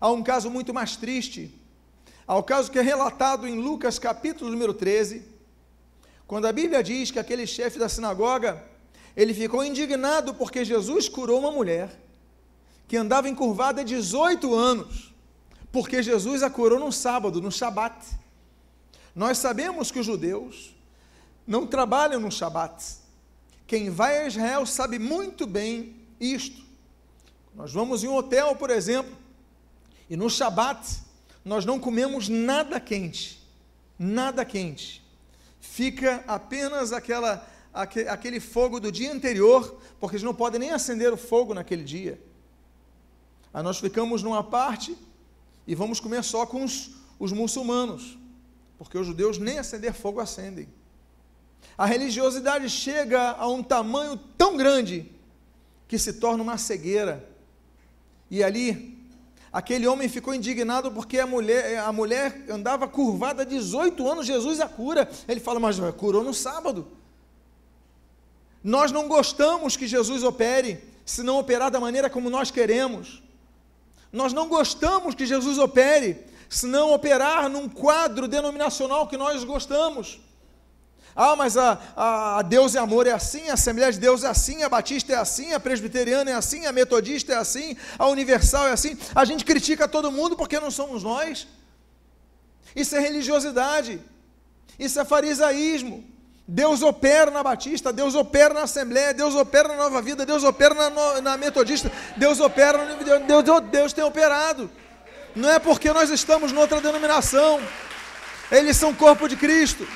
Há 0.00 0.10
um 0.10 0.22
caso 0.22 0.50
muito 0.50 0.74
mais 0.74 0.96
triste. 0.96 1.54
Há 2.26 2.36
o 2.36 2.42
caso 2.42 2.70
que 2.70 2.78
é 2.78 2.82
relatado 2.82 3.46
em 3.46 3.60
Lucas 3.60 3.98
capítulo 3.98 4.50
número 4.50 4.74
13, 4.74 5.22
quando 6.26 6.46
a 6.46 6.52
Bíblia 6.52 6.82
diz 6.82 7.10
que 7.10 7.18
aquele 7.18 7.46
chefe 7.46 7.78
da 7.78 7.88
sinagoga, 7.88 8.62
ele 9.16 9.32
ficou 9.32 9.64
indignado 9.64 10.34
porque 10.34 10.64
Jesus 10.64 11.08
curou 11.08 11.38
uma 11.38 11.52
mulher 11.52 11.90
que 12.86 12.96
andava 12.96 13.28
encurvada 13.28 13.80
há 13.80 13.84
18 13.84 14.54
anos, 14.54 15.14
porque 15.70 16.02
Jesus 16.02 16.42
a 16.42 16.50
curou 16.50 16.78
num 16.78 16.92
sábado, 16.92 17.40
no 17.40 17.50
Shabat. 17.50 17.96
Nós 19.14 19.38
sabemos 19.38 19.90
que 19.90 19.98
os 19.98 20.06
judeus 20.06 20.74
não 21.46 21.66
trabalham 21.66 22.20
no 22.20 22.30
Shabat. 22.30 22.82
Quem 23.66 23.90
vai 23.90 24.18
a 24.18 24.26
Israel 24.26 24.66
sabe 24.66 24.98
muito 24.98 25.46
bem 25.46 25.96
isto. 26.20 26.62
Nós 27.54 27.72
vamos 27.72 28.04
em 28.04 28.08
um 28.08 28.14
hotel, 28.14 28.54
por 28.56 28.70
exemplo, 28.70 29.16
e 30.08 30.16
no 30.16 30.28
Shabat 30.28 31.00
nós 31.44 31.64
não 31.64 31.78
comemos 31.78 32.28
nada 32.28 32.78
quente, 32.78 33.42
nada 33.98 34.44
quente. 34.44 35.02
Fica 35.60 36.22
apenas 36.26 36.92
aquela, 36.92 37.46
aquele 37.72 38.40
fogo 38.40 38.78
do 38.78 38.92
dia 38.92 39.12
anterior, 39.12 39.80
porque 39.98 40.16
eles 40.16 40.24
não 40.24 40.34
podem 40.34 40.60
nem 40.60 40.70
acender 40.70 41.12
o 41.12 41.16
fogo 41.16 41.54
naquele 41.54 41.84
dia. 41.84 42.20
Aí 43.52 43.62
nós 43.62 43.78
ficamos 43.78 44.22
numa 44.22 44.42
parte 44.42 44.96
e 45.66 45.74
vamos 45.74 46.00
comer 46.00 46.22
só 46.24 46.46
com 46.46 46.64
os, 46.64 46.90
os 47.18 47.32
muçulmanos 47.32 48.18
porque 48.82 48.98
os 48.98 49.06
judeus 49.06 49.38
nem 49.38 49.60
acender 49.60 49.92
fogo 49.92 50.18
acendem. 50.18 50.66
A 51.78 51.86
religiosidade 51.86 52.68
chega 52.68 53.30
a 53.30 53.46
um 53.46 53.62
tamanho 53.62 54.16
tão 54.36 54.56
grande 54.56 55.08
que 55.86 55.96
se 55.96 56.14
torna 56.14 56.42
uma 56.42 56.58
cegueira. 56.58 57.24
E 58.28 58.42
ali, 58.42 58.98
aquele 59.52 59.86
homem 59.86 60.08
ficou 60.08 60.34
indignado 60.34 60.90
porque 60.90 61.20
a 61.20 61.26
mulher, 61.28 61.78
a 61.78 61.92
mulher 61.92 62.44
andava 62.50 62.88
curvada 62.88 63.42
há 63.42 63.44
18 63.44 64.10
anos, 64.10 64.26
Jesus 64.26 64.58
a 64.58 64.68
cura. 64.68 65.08
Ele 65.28 65.38
fala, 65.38 65.60
mas 65.60 65.78
curou 65.96 66.24
no 66.24 66.34
sábado. 66.34 66.88
Nós 68.64 68.90
não 68.90 69.06
gostamos 69.06 69.76
que 69.76 69.86
Jesus 69.86 70.24
opere, 70.24 70.82
se 71.06 71.22
não 71.22 71.38
operar 71.38 71.70
da 71.70 71.78
maneira 71.78 72.10
como 72.10 72.28
nós 72.28 72.50
queremos. 72.50 73.22
Nós 74.12 74.32
não 74.32 74.46
gostamos 74.46 75.14
que 75.14 75.24
Jesus 75.24 75.56
opere, 75.58 76.26
se 76.48 76.66
não 76.66 76.92
operar 76.92 77.48
num 77.48 77.68
quadro 77.68 78.28
denominacional 78.28 79.08
que 79.08 79.16
nós 79.16 79.42
gostamos. 79.42 80.20
Ah, 81.14 81.36
mas 81.36 81.56
a, 81.56 81.78
a, 81.96 82.38
a, 82.38 82.42
Deus 82.42 82.74
é 82.74 82.78
amor 82.78 83.06
é 83.06 83.12
assim, 83.12 83.48
a 83.48 83.54
Assembleia 83.54 83.92
de 83.92 83.98
Deus 83.98 84.24
é 84.24 84.28
assim, 84.28 84.62
a 84.62 84.68
Batista 84.68 85.12
é 85.12 85.16
assim, 85.16 85.52
a 85.52 85.60
Presbiteriana 85.60 86.30
é 86.30 86.34
assim, 86.34 86.64
a 86.64 86.72
Metodista 86.72 87.32
é 87.32 87.36
assim, 87.36 87.76
a 87.98 88.06
Universal 88.06 88.68
é 88.68 88.72
assim. 88.72 88.98
A 89.14 89.24
gente 89.24 89.44
critica 89.44 89.88
todo 89.88 90.12
mundo 90.12 90.36
porque 90.36 90.58
não 90.58 90.70
somos 90.70 91.02
nós. 91.02 91.46
Isso 92.74 92.96
é 92.96 93.00
religiosidade, 93.00 94.00
isso 94.78 94.98
é 94.98 95.04
farisaísmo. 95.04 96.11
Deus 96.54 96.82
opera 96.82 97.30
na 97.30 97.42
Batista, 97.42 97.92
Deus 97.92 98.14
opera 98.14 98.52
na 98.52 98.62
Assembleia, 98.62 99.14
Deus 99.14 99.34
opera 99.34 99.68
na 99.68 99.76
Nova 99.76 100.02
Vida, 100.02 100.26
Deus 100.26 100.44
opera 100.44 100.74
na, 100.74 101.20
na 101.20 101.36
Metodista, 101.36 101.90
Deus 102.16 102.40
opera, 102.40 102.78
Deus, 103.26 103.44
Deus, 103.44 103.60
Deus 103.70 103.92
tem 103.92 104.04
operado 104.04 104.70
não 105.34 105.50
é 105.50 105.58
porque 105.58 105.92
nós 105.92 106.10
estamos 106.10 106.52
noutra 106.52 106.80
denominação, 106.80 107.60
eles 108.50 108.76
são 108.76 108.94
corpo 108.94 109.28
de 109.28 109.36
Cristo. 109.36 109.86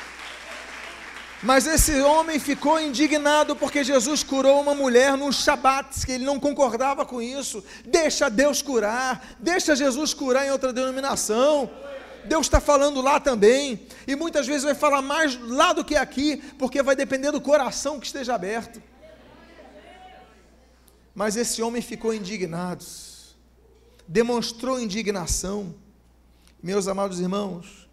Mas 1.42 1.66
esse 1.66 2.00
homem 2.00 2.38
ficou 2.38 2.80
indignado 2.80 3.54
porque 3.54 3.84
Jesus 3.84 4.22
curou 4.22 4.60
uma 4.60 4.74
mulher 4.74 5.16
num 5.16 5.30
shabat, 5.30 6.06
que 6.06 6.12
ele 6.12 6.24
não 6.24 6.40
concordava 6.40 7.04
com 7.04 7.20
isso. 7.20 7.62
Deixa 7.84 8.30
Deus 8.30 8.62
curar, 8.62 9.22
deixa 9.38 9.76
Jesus 9.76 10.14
curar 10.14 10.46
em 10.46 10.50
outra 10.50 10.72
denominação. 10.72 11.70
Deus 12.26 12.46
está 12.46 12.60
falando 12.60 13.00
lá 13.00 13.18
também, 13.18 13.86
e 14.06 14.14
muitas 14.14 14.46
vezes 14.46 14.64
vai 14.64 14.74
falar 14.74 15.00
mais 15.00 15.40
lá 15.40 15.72
do 15.72 15.84
que 15.84 15.96
aqui, 15.96 16.36
porque 16.58 16.82
vai 16.82 16.94
depender 16.94 17.30
do 17.30 17.40
coração 17.40 17.98
que 17.98 18.06
esteja 18.06 18.34
aberto. 18.34 18.82
Mas 21.14 21.36
esse 21.36 21.62
homem 21.62 21.80
ficou 21.80 22.12
indignado 22.12 22.84
demonstrou 24.06 24.78
indignação, 24.78 25.74
meus 26.62 26.86
amados 26.86 27.20
irmãos, 27.20 27.88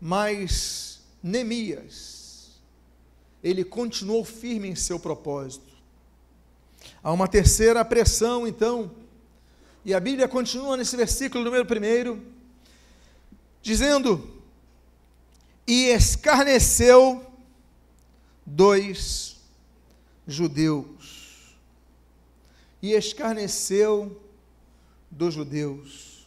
mas 0.00 1.02
Neemias, 1.22 2.60
ele 3.42 3.64
continuou 3.64 4.24
firme 4.24 4.68
em 4.68 4.74
seu 4.74 5.00
propósito. 5.00 5.72
Há 7.02 7.12
uma 7.12 7.26
terceira 7.26 7.84
pressão, 7.84 8.46
então, 8.46 8.90
e 9.84 9.92
a 9.92 10.00
Bíblia 10.00 10.28
continua 10.28 10.76
nesse 10.76 10.96
versículo 10.96 11.44
número 11.44 11.66
primeiro, 11.66 12.22
dizendo: 13.62 14.42
E 15.66 15.86
escarneceu 15.86 17.24
dois 18.44 19.36
judeus 20.26 21.56
e 22.82 22.92
escarneceu 22.92 24.20
dos 25.08 25.34
judeus. 25.34 26.26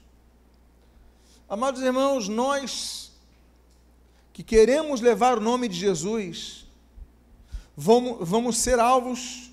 Amados 1.50 1.82
irmãos, 1.82 2.30
nós 2.30 3.12
que 4.32 4.44
queremos 4.44 5.02
levar 5.02 5.38
o 5.38 5.42
nome 5.42 5.68
de 5.68 5.78
Jesus, 5.78 6.66
vamos, 7.76 8.18
vamos 8.28 8.58
ser 8.58 8.80
alvos 8.80 9.52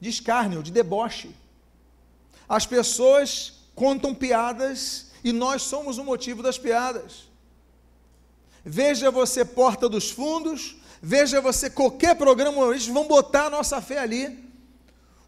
de 0.00 0.08
escárnio, 0.08 0.62
de 0.62 0.70
deboche. 0.70 1.34
As 2.48 2.66
pessoas 2.66 3.54
contam 3.74 4.14
piadas 4.14 5.05
e 5.22 5.32
nós 5.32 5.62
somos 5.62 5.98
o 5.98 6.04
motivo 6.04 6.42
das 6.42 6.58
piadas. 6.58 7.28
Veja 8.64 9.10
você 9.10 9.44
Porta 9.44 9.88
dos 9.88 10.10
Fundos, 10.10 10.76
veja 11.00 11.40
você 11.40 11.70
qualquer 11.70 12.16
programa, 12.16 12.64
eles 12.66 12.88
vão 12.88 13.06
botar 13.06 13.46
a 13.46 13.50
nossa 13.50 13.80
fé 13.80 13.98
ali. 13.98 14.44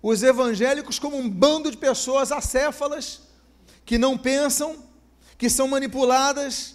Os 0.03 0.23
evangélicos 0.23 0.99
como 0.99 1.17
um 1.17 1.31
bando 1.31 1.71
de 1.71 1.77
pessoas 1.77 2.33
acéfalas, 2.33 3.21
que 3.85 3.97
não 3.97 4.19
pensam, 4.19 4.77
que 5.37 5.49
são 5.49 5.69
manipuladas, 5.69 6.75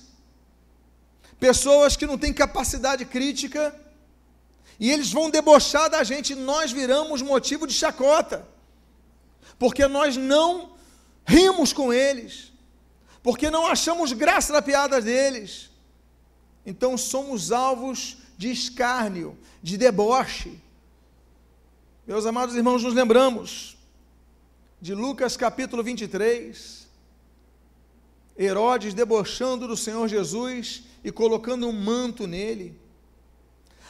pessoas 1.37 1.97
que 1.97 2.05
não 2.05 2.17
têm 2.17 2.31
capacidade 2.31 3.03
crítica, 3.03 3.77
e 4.79 4.89
eles 4.89 5.11
vão 5.11 5.29
debochar 5.29 5.89
da 5.89 6.01
gente, 6.01 6.31
e 6.31 6.35
nós 6.37 6.71
viramos 6.71 7.21
motivo 7.21 7.67
de 7.67 7.73
chacota, 7.73 8.47
porque 9.59 9.85
nós 9.85 10.15
não 10.15 10.77
rimos 11.25 11.73
com 11.73 11.91
eles, 11.91 12.52
porque 13.23 13.49
não 13.49 13.65
achamos 13.65 14.11
graça 14.11 14.51
na 14.51 14.61
piada 14.61 15.01
deles. 15.01 15.69
Então 16.65 16.97
somos 16.97 17.51
alvos 17.51 18.17
de 18.37 18.51
escárnio, 18.51 19.37
de 19.61 19.77
deboche. 19.77 20.59
Meus 22.05 22.25
amados 22.25 22.53
irmãos, 22.53 22.83
nos 22.83 22.93
lembramos 22.93 23.77
de 24.81 24.93
Lucas 24.93 25.37
capítulo 25.37 25.81
23, 25.81 26.85
Herodes 28.37 28.93
debochando 28.93 29.65
do 29.65 29.77
Senhor 29.77 30.09
Jesus 30.09 30.83
e 31.01 31.09
colocando 31.09 31.65
um 31.65 31.71
manto 31.71 32.27
nele. 32.27 32.77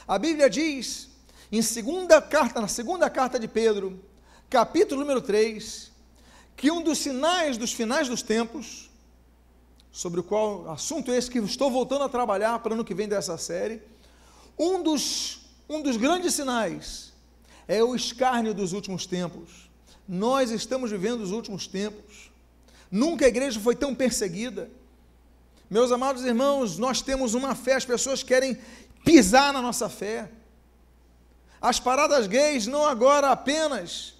A 0.06 0.16
Bíblia 0.16 0.48
diz, 0.48 1.08
em 1.50 1.60
segunda 1.60 2.22
carta, 2.22 2.60
na 2.60 2.68
segunda 2.68 3.10
carta 3.10 3.40
de 3.40 3.48
Pedro, 3.48 4.00
capítulo 4.48 5.00
número 5.00 5.20
3, 5.20 5.90
que 6.56 6.70
um 6.70 6.80
dos 6.80 6.98
sinais 6.98 7.58
dos 7.58 7.72
finais 7.72 8.08
dos 8.08 8.22
tempos, 8.22 8.83
sobre 9.94 10.18
o 10.18 10.24
qual 10.24 10.68
assunto 10.72 11.12
esse 11.12 11.30
que 11.30 11.38
estou 11.38 11.70
voltando 11.70 12.02
a 12.02 12.08
trabalhar 12.08 12.58
para 12.58 12.74
ano 12.74 12.84
que 12.84 12.92
vem 12.92 13.06
dessa 13.06 13.38
série, 13.38 13.80
um 14.58 14.82
dos, 14.82 15.42
um 15.68 15.80
dos 15.80 15.96
grandes 15.96 16.34
sinais 16.34 17.12
é 17.68 17.80
o 17.80 17.94
escárnio 17.94 18.52
dos 18.52 18.72
últimos 18.72 19.06
tempos. 19.06 19.70
Nós 20.08 20.50
estamos 20.50 20.90
vivendo 20.90 21.20
os 21.20 21.30
últimos 21.30 21.68
tempos. 21.68 22.28
Nunca 22.90 23.24
a 23.24 23.28
igreja 23.28 23.60
foi 23.60 23.76
tão 23.76 23.94
perseguida. 23.94 24.68
Meus 25.70 25.92
amados 25.92 26.24
irmãos, 26.24 26.76
nós 26.76 27.00
temos 27.00 27.34
uma 27.34 27.54
fé, 27.54 27.74
as 27.74 27.84
pessoas 27.84 28.20
querem 28.20 28.58
pisar 29.04 29.52
na 29.52 29.62
nossa 29.62 29.88
fé. 29.88 30.28
As 31.62 31.78
paradas 31.78 32.26
gays 32.26 32.66
não 32.66 32.84
agora 32.84 33.30
apenas 33.30 34.14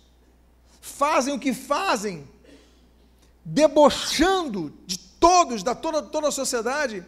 fazem 0.81 1.35
o 1.35 1.39
que 1.39 1.53
fazem, 1.53 2.25
debochando 3.45 4.73
de 4.87 5.04
todos, 5.25 5.63
da 5.63 5.75
toda, 5.75 6.03
toda 6.03 6.29
a 6.29 6.31
sociedade, 6.31 7.03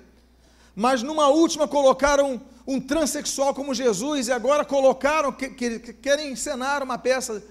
mas 0.75 1.02
numa 1.02 1.28
última 1.28 1.68
colocaram 1.68 2.40
um 2.66 2.80
transexual 2.80 3.54
como 3.54 3.75
Jesus 3.75 4.28
e 4.28 4.32
agora 4.32 4.64
colocaram, 4.64 5.30
que, 5.30 5.50
que, 5.50 5.78
que 5.78 5.92
querem 5.92 6.32
encenar 6.32 6.82
uma 6.82 6.96
peça 6.96 7.44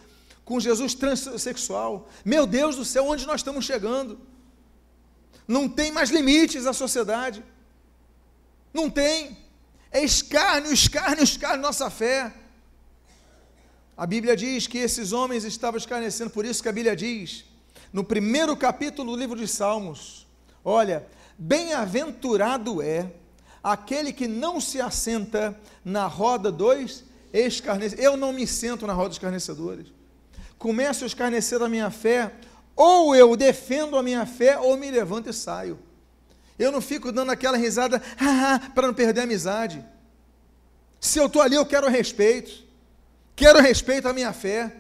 com 0.44 0.60
Jesus 0.60 0.96
transexual. 0.96 2.10
Meu 2.26 2.48
Deus 2.48 2.76
do 2.78 2.84
céu, 2.84 3.06
onde 3.06 3.28
nós 3.28 3.42
estamos 3.42 3.64
chegando? 3.64 4.20
Não 5.48 5.70
tem 5.70 5.92
mais 5.92 6.10
limites 6.10 6.66
a 6.66 6.74
sociedade. 6.74 7.46
Não 8.74 8.90
tem. 8.90 9.38
É 9.92 10.04
escárnio, 10.04 10.74
escárnio, 10.74 11.24
escárnio 11.24 11.62
nossa 11.62 11.92
fé. 11.92 12.34
A 13.96 14.08
Bíblia 14.08 14.36
diz 14.36 14.66
que 14.66 14.80
esses 14.80 15.12
homens 15.12 15.44
estavam 15.44 15.78
escarnecendo, 15.78 16.32
por 16.32 16.44
isso 16.44 16.64
que 16.64 16.70
a 16.70 16.74
Bíblia 16.74 16.96
diz, 16.96 17.46
no 17.94 18.04
primeiro 18.04 18.58
capítulo 18.58 19.12
do 19.12 19.18
livro 19.18 19.38
de 19.38 19.48
Salmos, 19.48 20.25
olha, 20.66 21.06
bem-aventurado 21.38 22.82
é 22.82 23.12
aquele 23.64 24.12
que 24.12 24.28
não 24.28 24.60
se 24.60 24.82
assenta 24.82 25.58
na 25.84 26.08
roda 26.08 26.52
dos 26.52 27.04
escarnecedores. 27.32 28.04
Eu 28.04 28.18
não 28.18 28.34
me 28.34 28.46
sento 28.46 28.86
na 28.86 28.94
roda 28.94 29.10
dos 29.10 29.18
escarnecedores. 29.18 29.88
Começo 30.58 31.04
a 31.04 31.08
escarnecer 31.08 31.60
da 31.60 31.70
minha 31.70 31.92
fé, 31.92 32.34
ou 32.76 33.16
eu 33.16 33.36
defendo 33.36 33.96
a 33.98 34.04
minha 34.04 34.26
fé, 34.26 34.58
ou 34.58 34.76
me 34.76 34.90
levanto 34.90 35.30
e 35.30 35.34
saio. 35.34 35.80
Eu 36.58 36.72
não 36.72 36.82
fico 36.82 37.12
dando 37.12 37.32
aquela 37.32 37.58
risada 37.58 38.02
para 38.74 38.88
não 38.88 38.94
perder 38.94 39.22
a 39.22 39.24
amizade. 39.24 39.86
Se 41.00 41.20
eu 41.20 41.28
estou 41.28 41.42
ali, 41.42 41.56
eu 41.56 41.66
quero 41.66 41.88
respeito. 41.90 42.64
Quero 43.36 43.62
respeito 43.62 44.08
à 44.08 44.14
minha 44.14 44.32
fé. 44.34 44.74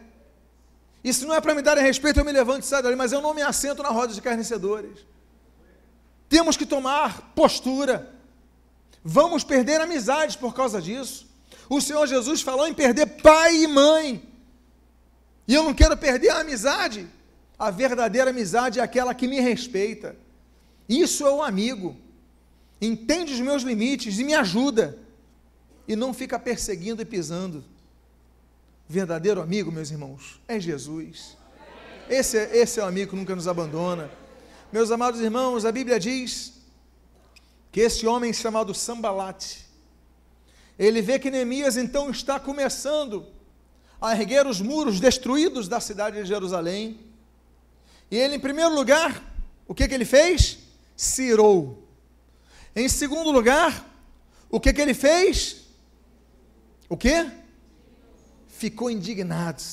E 1.04 1.13
se 1.13 1.26
não 1.26 1.36
é 1.36 1.41
para 1.41 1.54
me 1.54 1.62
dar 1.62 1.78
respeito, 1.78 2.19
eu 2.19 2.26
me 2.26 2.32
levanto 2.32 2.63
e 2.63 2.65
saio 2.65 2.82
dali, 2.82 2.95
mas 2.95 3.12
eu 3.12 3.21
não 3.21 3.34
me 3.34 3.41
assento 3.41 3.84
na 3.84 3.89
roda 3.89 4.08
de 4.08 4.13
escarnecedores. 4.13 5.06
Temos 6.30 6.58
que 6.58 6.66
tomar 6.66 7.34
postura. 7.36 8.12
Vamos 9.04 9.44
perder 9.44 9.80
amizades 9.82 10.36
por 10.36 10.54
causa 10.54 10.82
disso. 10.82 11.28
O 11.70 11.80
Senhor 11.82 12.06
Jesus 12.08 12.42
falou 12.42 12.68
em 12.68 12.74
perder 12.74 13.06
pai 13.22 13.56
e 13.64 13.68
mãe. 13.68 14.24
E 15.48 15.54
eu 15.54 15.64
não 15.64 15.74
quero 15.74 15.96
perder 15.96 16.30
a 16.30 16.40
amizade. 16.40 17.08
A 17.58 17.72
verdadeira 17.72 18.32
amizade 18.32 18.80
é 18.80 18.84
aquela 18.84 19.14
que 19.14 19.28
me 19.28 19.40
respeita. 19.40 20.16
Isso 20.90 21.26
é 21.26 21.32
um 21.32 21.42
amigo. 21.42 21.96
Entende 22.82 23.34
os 23.34 23.40
meus 23.40 23.64
limites 23.64 24.20
e 24.20 24.24
me 24.24 24.34
ajuda. 24.34 24.98
E 25.88 25.96
não 25.96 26.14
fica 26.14 26.38
perseguindo 26.40 27.02
e 27.02 27.06
pisando. 27.06 27.64
Verdadeiro 28.88 29.42
amigo, 29.42 29.72
meus 29.72 29.90
irmãos, 29.90 30.40
é 30.48 30.60
Jesus. 30.60 31.38
Esse 32.10 32.38
é, 32.38 32.58
esse 32.58 32.80
é 32.80 32.84
o 32.84 32.88
amigo 32.88 33.12
que 33.12 33.16
nunca 33.16 33.36
nos 33.36 33.48
abandona. 33.48 34.12
Meus 34.76 34.92
amados 34.92 35.22
irmãos, 35.22 35.64
a 35.64 35.72
Bíblia 35.72 35.98
diz 35.98 36.52
que 37.72 37.80
esse 37.80 38.06
homem 38.06 38.34
chamado 38.34 38.74
Sambalate, 38.74 39.66
ele 40.78 41.02
vê 41.02 41.18
que 41.18 41.32
Neemias 41.32 41.78
então 41.78 42.10
está 42.10 42.42
começando 42.42 43.26
a 44.02 44.12
erguer 44.12 44.46
os 44.46 44.60
muros 44.60 45.00
destruídos 45.00 45.70
da 45.70 45.80
cidade 45.80 46.22
de 46.22 46.28
Jerusalém. 46.28 47.00
E 48.12 48.18
ele, 48.18 48.36
em 48.36 48.40
primeiro 48.40 48.76
lugar, 48.76 49.24
o 49.66 49.74
que, 49.74 49.88
que 49.88 49.94
ele 49.94 50.04
fez? 50.04 50.58
Cirou. 50.94 51.88
Em 52.76 52.90
segundo 52.90 53.32
lugar, 53.32 53.90
o 54.50 54.60
que, 54.60 54.74
que 54.74 54.82
ele 54.82 54.94
fez? 54.94 55.68
O 56.90 56.98
que? 56.98 57.32
Ficou 58.50 58.92
indignado. 58.92 59.64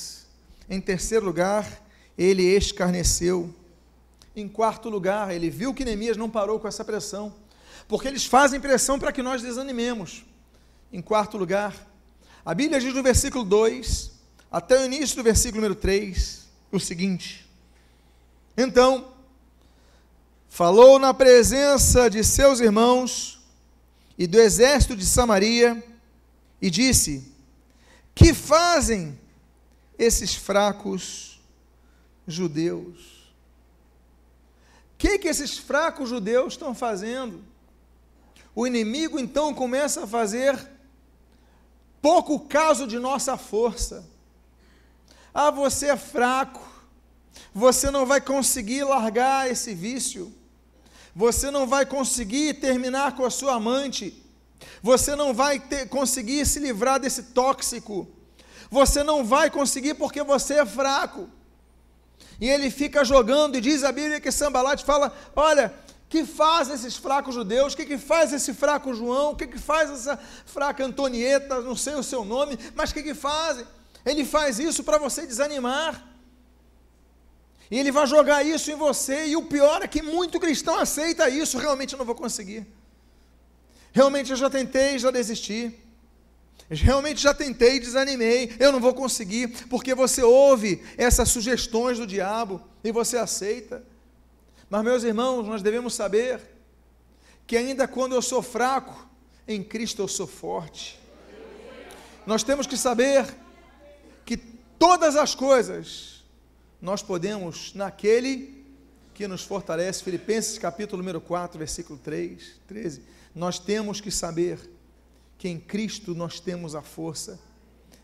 Em 0.69 0.79
terceiro 0.79 1.25
lugar, 1.25 1.85
ele 2.17 2.43
escarneceu. 2.43 3.53
Em 4.35 4.47
quarto 4.47 4.89
lugar, 4.89 5.33
ele 5.33 5.49
viu 5.49 5.73
que 5.73 5.85
Neemias 5.85 6.17
não 6.17 6.29
parou 6.29 6.59
com 6.59 6.67
essa 6.67 6.83
pressão 6.83 7.33
porque 7.87 8.07
eles 8.07 8.25
fazem 8.25 8.59
pressão 8.59 8.97
para 8.97 9.11
que 9.11 9.21
nós 9.21 9.41
desanimemos. 9.41 10.23
Em 10.91 11.01
quarto 11.01 11.37
lugar, 11.37 11.75
a 12.45 12.53
Bíblia 12.53 12.79
diz 12.79 12.93
no 12.93 13.03
versículo 13.03 13.43
2, 13.43 14.11
até 14.51 14.79
o 14.79 14.85
início 14.85 15.15
do 15.15 15.23
versículo 15.23 15.61
número 15.61 15.75
3, 15.75 16.47
o 16.71 16.79
seguinte: 16.79 17.49
Então, 18.57 19.11
falou 20.49 20.99
na 20.99 21.13
presença 21.13 22.09
de 22.09 22.23
seus 22.23 22.59
irmãos 22.59 23.43
e 24.17 24.27
do 24.27 24.39
exército 24.39 24.95
de 24.95 25.05
Samaria, 25.05 25.83
e 26.61 26.69
disse: 26.69 27.31
Que 28.13 28.33
fazem 28.33 29.19
esses 29.97 30.35
fracos 30.35 31.41
judeus? 32.27 33.12
Que, 35.03 35.19
que 35.19 35.27
esses 35.27 35.57
fracos 35.57 36.07
judeus 36.07 36.53
estão 36.53 36.73
fazendo? 36.73 37.43
o 38.55 38.67
inimigo 38.67 39.19
então 39.19 39.53
começa 39.53 40.03
a 40.03 40.07
fazer 40.07 40.57
pouco 42.01 42.39
caso 42.39 42.85
de 42.85 42.99
nossa 42.99 43.37
força. 43.37 44.05
Ah, 45.33 45.49
você 45.49 45.87
é 45.87 45.97
fraco, 45.97 46.61
você 47.53 47.89
não 47.89 48.05
vai 48.05 48.21
conseguir 48.21 48.83
largar 48.83 49.49
esse 49.49 49.73
vício, 49.73 50.31
você 51.15 51.49
não 51.49 51.65
vai 51.65 51.85
conseguir 51.85 52.55
terminar 52.55 53.15
com 53.15 53.25
a 53.25 53.31
sua 53.31 53.55
amante, 53.55 54.23
você 54.81 55.15
não 55.15 55.33
vai 55.33 55.59
ter, 55.59 55.89
conseguir 55.89 56.45
se 56.45 56.59
livrar 56.59 56.99
desse 56.99 57.23
tóxico, 57.23 58.07
você 58.69 59.01
não 59.03 59.25
vai 59.25 59.49
conseguir 59.49 59.95
porque 59.95 60.21
você 60.23 60.59
é 60.59 60.65
fraco. 60.65 61.27
E 62.39 62.49
ele 62.49 62.69
fica 62.69 63.03
jogando, 63.03 63.55
e 63.57 63.61
diz 63.61 63.83
a 63.83 63.91
Bíblia 63.91 64.19
que 64.19 64.31
Sambalate 64.31 64.83
fala: 64.83 65.15
Olha, 65.35 65.73
que 66.09 66.25
faz 66.25 66.69
esses 66.69 66.95
fracos 66.95 67.33
judeus? 67.33 67.73
O 67.73 67.77
que, 67.77 67.85
que 67.85 67.97
faz 67.97 68.31
esse 68.31 68.53
fraco 68.53 68.93
João? 68.93 69.31
O 69.31 69.35
que, 69.35 69.47
que 69.47 69.57
faz 69.57 69.89
essa 69.89 70.19
fraca 70.45 70.85
Antonieta? 70.85 71.59
Não 71.61 71.75
sei 71.75 71.95
o 71.95 72.03
seu 72.03 72.23
nome, 72.23 72.57
mas 72.75 72.91
o 72.91 72.93
que, 72.93 73.01
que 73.01 73.15
fazem? 73.15 73.65
Ele 74.05 74.23
faz 74.23 74.59
isso 74.59 74.83
para 74.83 74.97
você 74.97 75.25
desanimar. 75.25 76.05
E 77.71 77.79
ele 77.79 77.91
vai 77.91 78.05
jogar 78.05 78.43
isso 78.45 78.69
em 78.69 78.75
você, 78.75 79.25
e 79.25 79.35
o 79.35 79.45
pior 79.45 79.81
é 79.81 79.87
que 79.87 80.03
muito 80.03 80.39
cristão 80.39 80.77
aceita 80.77 81.27
isso. 81.29 81.57
Realmente 81.57 81.93
eu 81.93 81.97
não 81.97 82.05
vou 82.05 82.13
conseguir. 82.13 82.67
Realmente 83.91 84.29
eu 84.29 84.37
já 84.37 84.49
tentei, 84.49 84.99
já 84.99 85.09
desisti. 85.09 85.82
Realmente 86.69 87.21
já 87.21 87.33
tentei, 87.33 87.79
desanimei, 87.79 88.55
eu 88.59 88.71
não 88.71 88.79
vou 88.79 88.93
conseguir, 88.93 89.49
porque 89.67 89.93
você 89.93 90.23
ouve 90.23 90.83
essas 90.97 91.29
sugestões 91.29 91.99
do 91.99 92.07
diabo 92.07 92.61
e 92.83 92.91
você 92.91 93.17
aceita. 93.17 93.83
Mas, 94.69 94.83
meus 94.83 95.03
irmãos, 95.03 95.45
nós 95.45 95.61
devemos 95.61 95.93
saber 95.93 96.41
que 97.45 97.57
ainda 97.57 97.87
quando 97.87 98.15
eu 98.15 98.21
sou 98.21 98.41
fraco, 98.41 99.07
em 99.47 99.63
Cristo 99.63 100.01
eu 100.01 100.07
sou 100.07 100.25
forte. 100.25 100.99
Nós 102.25 102.43
temos 102.43 102.65
que 102.65 102.77
saber 102.77 103.25
que 104.25 104.37
todas 104.37 105.15
as 105.15 105.35
coisas 105.35 106.23
nós 106.81 107.03
podemos 107.03 107.73
naquele 107.73 108.65
que 109.13 109.27
nos 109.27 109.43
fortalece. 109.43 110.03
Filipenses 110.03 110.57
capítulo 110.57 111.01
número 111.01 111.21
4, 111.21 111.59
versículo 111.59 111.99
3, 111.99 112.61
13. 112.67 113.01
Nós 113.35 113.59
temos 113.59 113.99
que 113.99 114.09
saber 114.09 114.59
que 115.37 115.47
em 115.49 115.59
Cristo 115.59 116.15
nós 116.15 116.39
temos 116.39 116.75
a 116.75 116.81
força. 116.81 117.39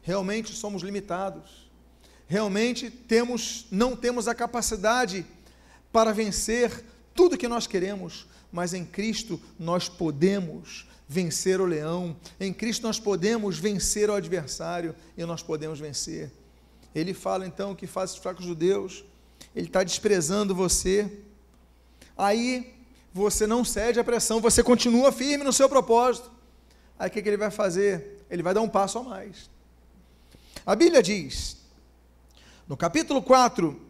Realmente 0.01 0.53
somos 0.53 0.81
limitados. 0.81 1.69
Realmente 2.27 2.89
temos 2.89 3.65
não 3.71 3.95
temos 3.95 4.27
a 4.27 4.35
capacidade 4.35 5.25
para 5.91 6.13
vencer 6.13 6.83
tudo 7.13 7.37
que 7.37 7.47
nós 7.47 7.65
queremos, 7.67 8.27
mas 8.51 8.73
em 8.73 8.85
Cristo 8.85 9.41
nós 9.57 9.89
podemos 9.89 10.87
vencer 11.07 11.59
o 11.59 11.65
leão, 11.65 12.15
em 12.39 12.53
Cristo 12.53 12.83
nós 12.83 12.99
podemos 12.99 13.57
vencer 13.57 14.11
o 14.11 14.13
adversário 14.13 14.95
e 15.17 15.25
nós 15.25 15.41
podemos 15.41 15.79
vencer. 15.79 16.31
Ele 16.93 17.15
fala 17.15 17.47
então 17.47 17.75
que 17.75 17.87
faz 17.87 18.11
os 18.11 18.17
fracos 18.17 18.45
judeus, 18.45 19.03
ele 19.55 19.65
está 19.65 19.83
desprezando 19.83 20.53
você, 20.53 21.11
aí 22.15 22.75
você 23.11 23.47
não 23.47 23.65
cede 23.65 23.99
à 23.99 24.03
pressão, 24.03 24.39
você 24.39 24.61
continua 24.61 25.11
firme 25.11 25.43
no 25.43 25.51
seu 25.51 25.67
propósito. 25.67 26.31
Aí 26.99 27.07
o 27.07 27.11
que, 27.11 27.21
que 27.21 27.29
ele 27.29 27.37
vai 27.37 27.49
fazer? 27.49 28.25
Ele 28.29 28.43
vai 28.43 28.53
dar 28.53 28.59
um 28.59 28.67
passo 28.67 28.99
a 28.99 29.03
mais. 29.03 29.49
A 30.65 30.75
Bíblia 30.75 31.01
diz, 31.01 31.55
no 32.67 32.75
capítulo 32.75 33.23
4, 33.23 33.81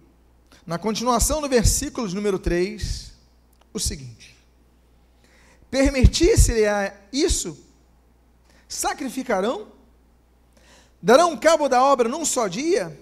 na 0.65 0.77
continuação 0.77 1.41
do 1.41 1.49
versículo 1.49 2.07
número 2.09 2.37
3, 2.37 3.11
o 3.73 3.79
seguinte: 3.79 4.37
Permitisse-lhe 5.71 6.61
isso, 7.11 7.57
sacrificarão, 8.67 9.67
darão 11.01 11.35
cabo 11.35 11.67
da 11.67 11.83
obra 11.83 12.07
num 12.07 12.23
só 12.23 12.47
dia, 12.47 12.95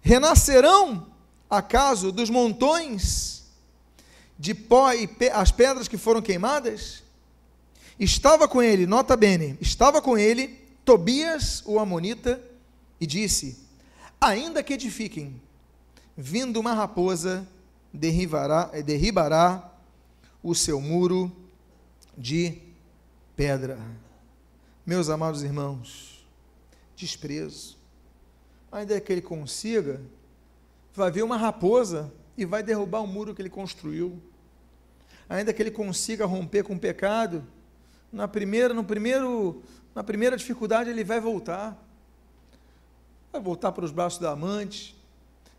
renascerão, 0.00 1.06
acaso, 1.50 2.10
dos 2.10 2.30
montões 2.30 3.44
de 4.38 4.54
pó 4.54 4.92
e 4.94 5.06
pe 5.06 5.28
as 5.28 5.52
pedras 5.52 5.86
que 5.86 5.98
foram 5.98 6.22
queimadas? 6.22 7.02
Estava 8.02 8.48
com 8.48 8.60
ele, 8.60 8.84
nota 8.84 9.16
bene, 9.16 9.56
estava 9.60 10.02
com 10.02 10.18
ele 10.18 10.48
Tobias, 10.84 11.62
o 11.64 11.78
Amonita, 11.78 12.42
e 13.00 13.06
disse: 13.06 13.64
Ainda 14.20 14.60
que 14.60 14.72
edifiquem, 14.72 15.40
vindo 16.16 16.58
uma 16.58 16.74
raposa, 16.74 17.46
derribará, 17.92 18.64
derribará 18.84 19.72
o 20.42 20.52
seu 20.52 20.80
muro 20.80 21.30
de 22.18 22.58
pedra. 23.36 23.78
Meus 24.84 25.08
amados 25.08 25.44
irmãos, 25.44 26.26
desprezo. 26.96 27.78
Ainda 28.72 29.00
que 29.00 29.12
ele 29.12 29.22
consiga, 29.22 30.00
vai 30.92 31.12
vir 31.12 31.22
uma 31.22 31.36
raposa 31.36 32.12
e 32.36 32.44
vai 32.44 32.64
derrubar 32.64 33.00
o 33.00 33.06
muro 33.06 33.32
que 33.32 33.40
ele 33.40 33.48
construiu. 33.48 34.20
Ainda 35.28 35.52
que 35.52 35.62
ele 35.62 35.70
consiga 35.70 36.26
romper 36.26 36.64
com 36.64 36.74
o 36.74 36.80
pecado, 36.80 37.46
na 38.12 38.28
primeira, 38.28 38.74
no 38.74 38.84
primeiro, 38.84 39.62
na 39.94 40.04
primeira 40.04 40.36
dificuldade 40.36 40.90
ele 40.90 41.02
vai 41.02 41.18
voltar. 41.18 41.76
Vai 43.32 43.40
voltar 43.40 43.72
para 43.72 43.84
os 43.84 43.90
braços 43.90 44.18
da 44.18 44.32
amante. 44.32 44.94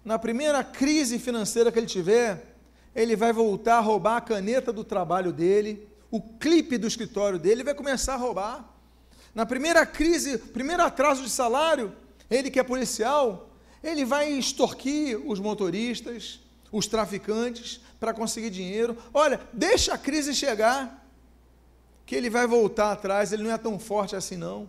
Na 0.05 0.19
primeira 0.19 0.63
crise 0.63 1.17
financeira 1.17 1.71
que 1.71 1.79
ele 1.79 1.87
tiver, 1.87 2.55
ele 2.93 3.15
vai 3.15 3.33
voltar 3.33 3.77
a 3.77 3.79
roubar 3.79 4.17
a 4.17 4.21
caneta 4.21 4.71
do 4.71 4.83
trabalho 4.83 5.31
dele, 5.31 5.87
o 6.11 6.21
clipe 6.21 6.77
do 6.77 6.85
escritório 6.85 7.39
dele, 7.39 7.55
ele 7.55 7.63
vai 7.63 7.73
começar 7.73 8.13
a 8.13 8.17
roubar. 8.17 8.69
Na 9.33 9.47
primeira 9.47 9.83
crise, 9.83 10.37
primeiro 10.37 10.83
atraso 10.83 11.23
de 11.23 11.29
salário, 11.31 11.91
ele 12.29 12.51
que 12.51 12.59
é 12.59 12.63
policial, 12.63 13.49
ele 13.83 14.05
vai 14.05 14.31
extorquir 14.31 15.19
os 15.27 15.39
motoristas, 15.39 16.39
os 16.71 16.85
traficantes, 16.85 17.81
para 17.99 18.13
conseguir 18.13 18.51
dinheiro. 18.51 18.95
Olha, 19.11 19.39
deixa 19.51 19.93
a 19.93 19.97
crise 19.97 20.35
chegar 20.35 21.02
que 22.05 22.15
ele 22.15 22.29
vai 22.29 22.45
voltar 22.45 22.91
atrás, 22.91 23.31
ele 23.31 23.43
não 23.43 23.51
é 23.51 23.57
tão 23.57 23.79
forte 23.79 24.15
assim 24.15 24.37
não. 24.37 24.67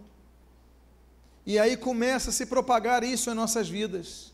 E 1.47 1.59
aí 1.59 1.77
começa 1.77 2.31
a 2.31 2.33
se 2.33 2.47
propagar 2.47 3.05
isso 3.05 3.31
em 3.31 3.35
nossas 3.35 3.69
vidas. 3.69 4.33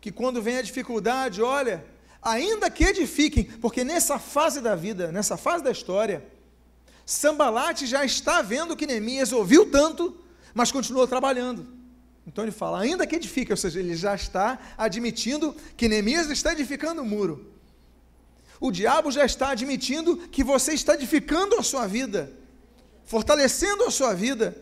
Que 0.00 0.10
quando 0.10 0.42
vem 0.42 0.58
a 0.58 0.62
dificuldade, 0.62 1.40
olha, 1.40 1.84
ainda 2.20 2.70
que 2.70 2.84
edifiquem, 2.84 3.44
porque 3.44 3.84
nessa 3.84 4.18
fase 4.18 4.60
da 4.60 4.74
vida, 4.74 5.12
nessa 5.12 5.36
fase 5.36 5.62
da 5.62 5.70
história, 5.70 6.26
Sambalate 7.06 7.86
já 7.86 8.04
está 8.04 8.42
vendo 8.42 8.76
que 8.76 8.86
Neemias 8.86 9.32
ouviu 9.32 9.70
tanto, 9.70 10.18
mas 10.52 10.72
continuou 10.72 11.06
trabalhando. 11.06 11.66
Então 12.26 12.42
ele 12.42 12.52
fala, 12.52 12.80
ainda 12.80 13.06
que 13.06 13.14
edifique, 13.14 13.52
ou 13.52 13.56
seja, 13.56 13.78
ele 13.78 13.94
já 13.94 14.14
está 14.14 14.58
admitindo 14.78 15.54
que 15.76 15.86
Neemias 15.86 16.30
está 16.30 16.52
edificando 16.52 17.02
o 17.02 17.04
muro 17.04 17.54
o 18.64 18.72
diabo 18.72 19.10
já 19.10 19.26
está 19.26 19.50
admitindo 19.50 20.16
que 20.16 20.42
você 20.42 20.72
está 20.72 20.94
edificando 20.94 21.54
a 21.56 21.62
sua 21.62 21.86
vida, 21.86 22.32
fortalecendo 23.04 23.84
a 23.84 23.90
sua 23.90 24.14
vida. 24.14 24.56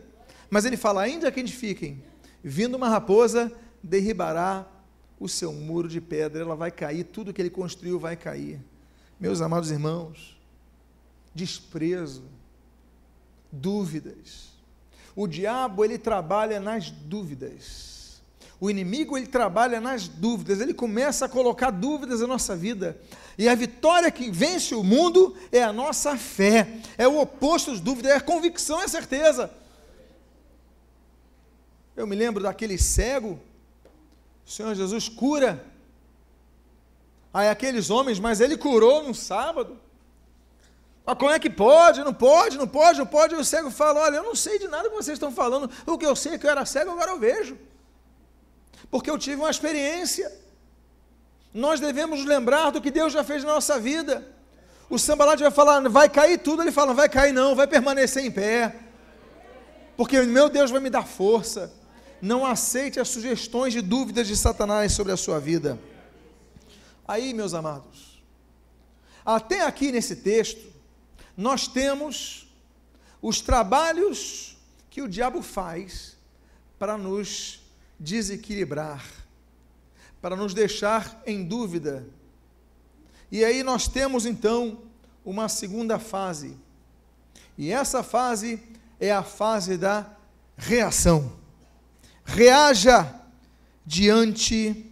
Mas 0.50 0.64
ele 0.64 0.76
fala: 0.76 1.02
ainda 1.02 1.30
que 1.30 1.38
edifiquem, 1.38 2.02
vindo 2.42 2.74
uma 2.74 2.88
raposa, 2.88 3.52
derribará 3.80 4.66
o 5.20 5.28
seu 5.28 5.52
muro 5.52 5.88
de 5.88 6.00
pedra, 6.00 6.42
ela 6.42 6.56
vai 6.56 6.72
cair, 6.72 7.04
tudo 7.04 7.32
que 7.32 7.40
ele 7.40 7.48
construiu 7.48 7.96
vai 7.96 8.16
cair. 8.16 8.58
Meus 9.20 9.40
amados 9.40 9.70
irmãos, 9.70 10.36
desprezo, 11.32 12.24
dúvidas. 13.52 14.48
O 15.14 15.28
diabo 15.28 15.84
ele 15.84 15.96
trabalha 15.96 16.58
nas 16.58 16.90
dúvidas. 16.90 18.20
O 18.58 18.68
inimigo 18.68 19.16
ele 19.16 19.28
trabalha 19.28 19.80
nas 19.80 20.08
dúvidas, 20.08 20.60
ele 20.60 20.74
começa 20.74 21.26
a 21.26 21.28
colocar 21.28 21.70
dúvidas 21.70 22.20
na 22.20 22.26
nossa 22.26 22.56
vida. 22.56 22.98
E 23.38 23.48
a 23.48 23.54
vitória 23.54 24.10
que 24.10 24.30
vence 24.30 24.74
o 24.74 24.82
mundo 24.82 25.36
é 25.50 25.62
a 25.62 25.72
nossa 25.72 26.16
fé, 26.16 26.68
é 26.98 27.08
o 27.08 27.20
oposto 27.20 27.70
das 27.70 27.80
dúvidas, 27.80 28.12
é 28.12 28.16
a 28.16 28.20
convicção, 28.20 28.80
é 28.80 28.84
a 28.84 28.88
certeza. 28.88 29.50
Eu 31.96 32.06
me 32.06 32.14
lembro 32.14 32.42
daquele 32.42 32.78
cego, 32.78 33.40
o 34.46 34.50
Senhor 34.50 34.74
Jesus 34.74 35.08
cura. 35.08 35.64
Aí 37.32 37.48
aqueles 37.48 37.90
homens, 37.90 38.18
mas 38.18 38.40
ele 38.40 38.56
curou 38.56 39.02
no 39.02 39.14
sábado. 39.14 39.78
Mas 41.04 41.18
como 41.18 41.30
é 41.30 41.38
que 41.38 41.50
pode? 41.50 42.04
Não 42.04 42.14
pode, 42.14 42.58
não 42.58 42.68
pode, 42.68 42.98
não 42.98 43.06
pode. 43.06 43.34
E 43.34 43.38
o 43.38 43.44
cego 43.44 43.70
fala: 43.70 44.00
Olha, 44.00 44.16
eu 44.16 44.22
não 44.22 44.34
sei 44.34 44.58
de 44.58 44.68
nada 44.68 44.88
que 44.88 44.94
vocês 44.94 45.16
estão 45.16 45.32
falando. 45.32 45.70
O 45.86 45.98
que 45.98 46.06
eu 46.06 46.14
sei 46.14 46.34
é 46.34 46.38
que 46.38 46.46
eu 46.46 46.50
era 46.50 46.64
cego, 46.64 46.90
agora 46.90 47.10
eu 47.10 47.18
vejo 47.18 47.56
porque 48.92 49.10
eu 49.10 49.16
tive 49.16 49.36
uma 49.36 49.50
experiência. 49.50 50.30
Nós 51.52 51.80
devemos 51.80 52.24
lembrar 52.24 52.70
do 52.70 52.80
que 52.80 52.90
Deus 52.90 53.12
já 53.12 53.22
fez 53.22 53.44
na 53.44 53.54
nossa 53.54 53.78
vida. 53.78 54.26
O 54.88 54.98
sambalate 54.98 55.42
vai 55.42 55.50
falar, 55.50 55.86
vai 55.88 56.08
cair 56.08 56.38
tudo, 56.38 56.62
ele 56.62 56.72
fala, 56.72 56.94
vai 56.94 57.08
cair 57.08 57.32
não, 57.32 57.54
vai 57.54 57.66
permanecer 57.66 58.24
em 58.24 58.30
pé. 58.30 58.74
Porque 59.96 60.20
meu 60.22 60.48
Deus 60.48 60.70
vai 60.70 60.80
me 60.80 60.90
dar 60.90 61.06
força. 61.06 61.72
Não 62.20 62.46
aceite 62.46 63.00
as 63.00 63.08
sugestões 63.08 63.72
de 63.72 63.80
dúvidas 63.80 64.26
de 64.26 64.36
Satanás 64.36 64.92
sobre 64.92 65.12
a 65.12 65.16
sua 65.16 65.40
vida. 65.40 65.78
Aí, 67.06 67.34
meus 67.34 67.52
amados, 67.52 68.22
até 69.24 69.62
aqui 69.62 69.92
nesse 69.92 70.16
texto, 70.16 70.72
nós 71.36 71.66
temos 71.66 72.46
os 73.20 73.40
trabalhos 73.40 74.56
que 74.90 75.02
o 75.02 75.08
diabo 75.08 75.42
faz 75.42 76.16
para 76.78 76.98
nos 76.98 77.60
desequilibrar, 77.98 79.04
para 80.22 80.36
nos 80.36 80.54
deixar 80.54 81.20
em 81.26 81.44
dúvida. 81.44 82.06
E 83.30 83.44
aí 83.44 83.64
nós 83.64 83.88
temos 83.88 84.24
então 84.24 84.78
uma 85.24 85.48
segunda 85.48 85.98
fase. 85.98 86.56
E 87.58 87.72
essa 87.72 88.04
fase 88.04 88.62
é 89.00 89.10
a 89.10 89.24
fase 89.24 89.76
da 89.76 90.06
reação. 90.56 91.32
Reaja 92.24 93.12
diante 93.84 94.86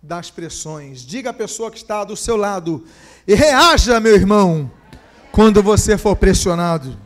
das 0.00 0.30
pressões. 0.30 1.04
Diga 1.04 1.30
à 1.30 1.34
pessoa 1.34 1.70
que 1.70 1.78
está 1.78 2.04
do 2.04 2.16
seu 2.16 2.36
lado: 2.36 2.86
e 3.26 3.34
reaja, 3.34 3.98
meu 3.98 4.14
irmão, 4.14 4.70
quando 5.32 5.60
você 5.60 5.98
for 5.98 6.14
pressionado. 6.14 6.96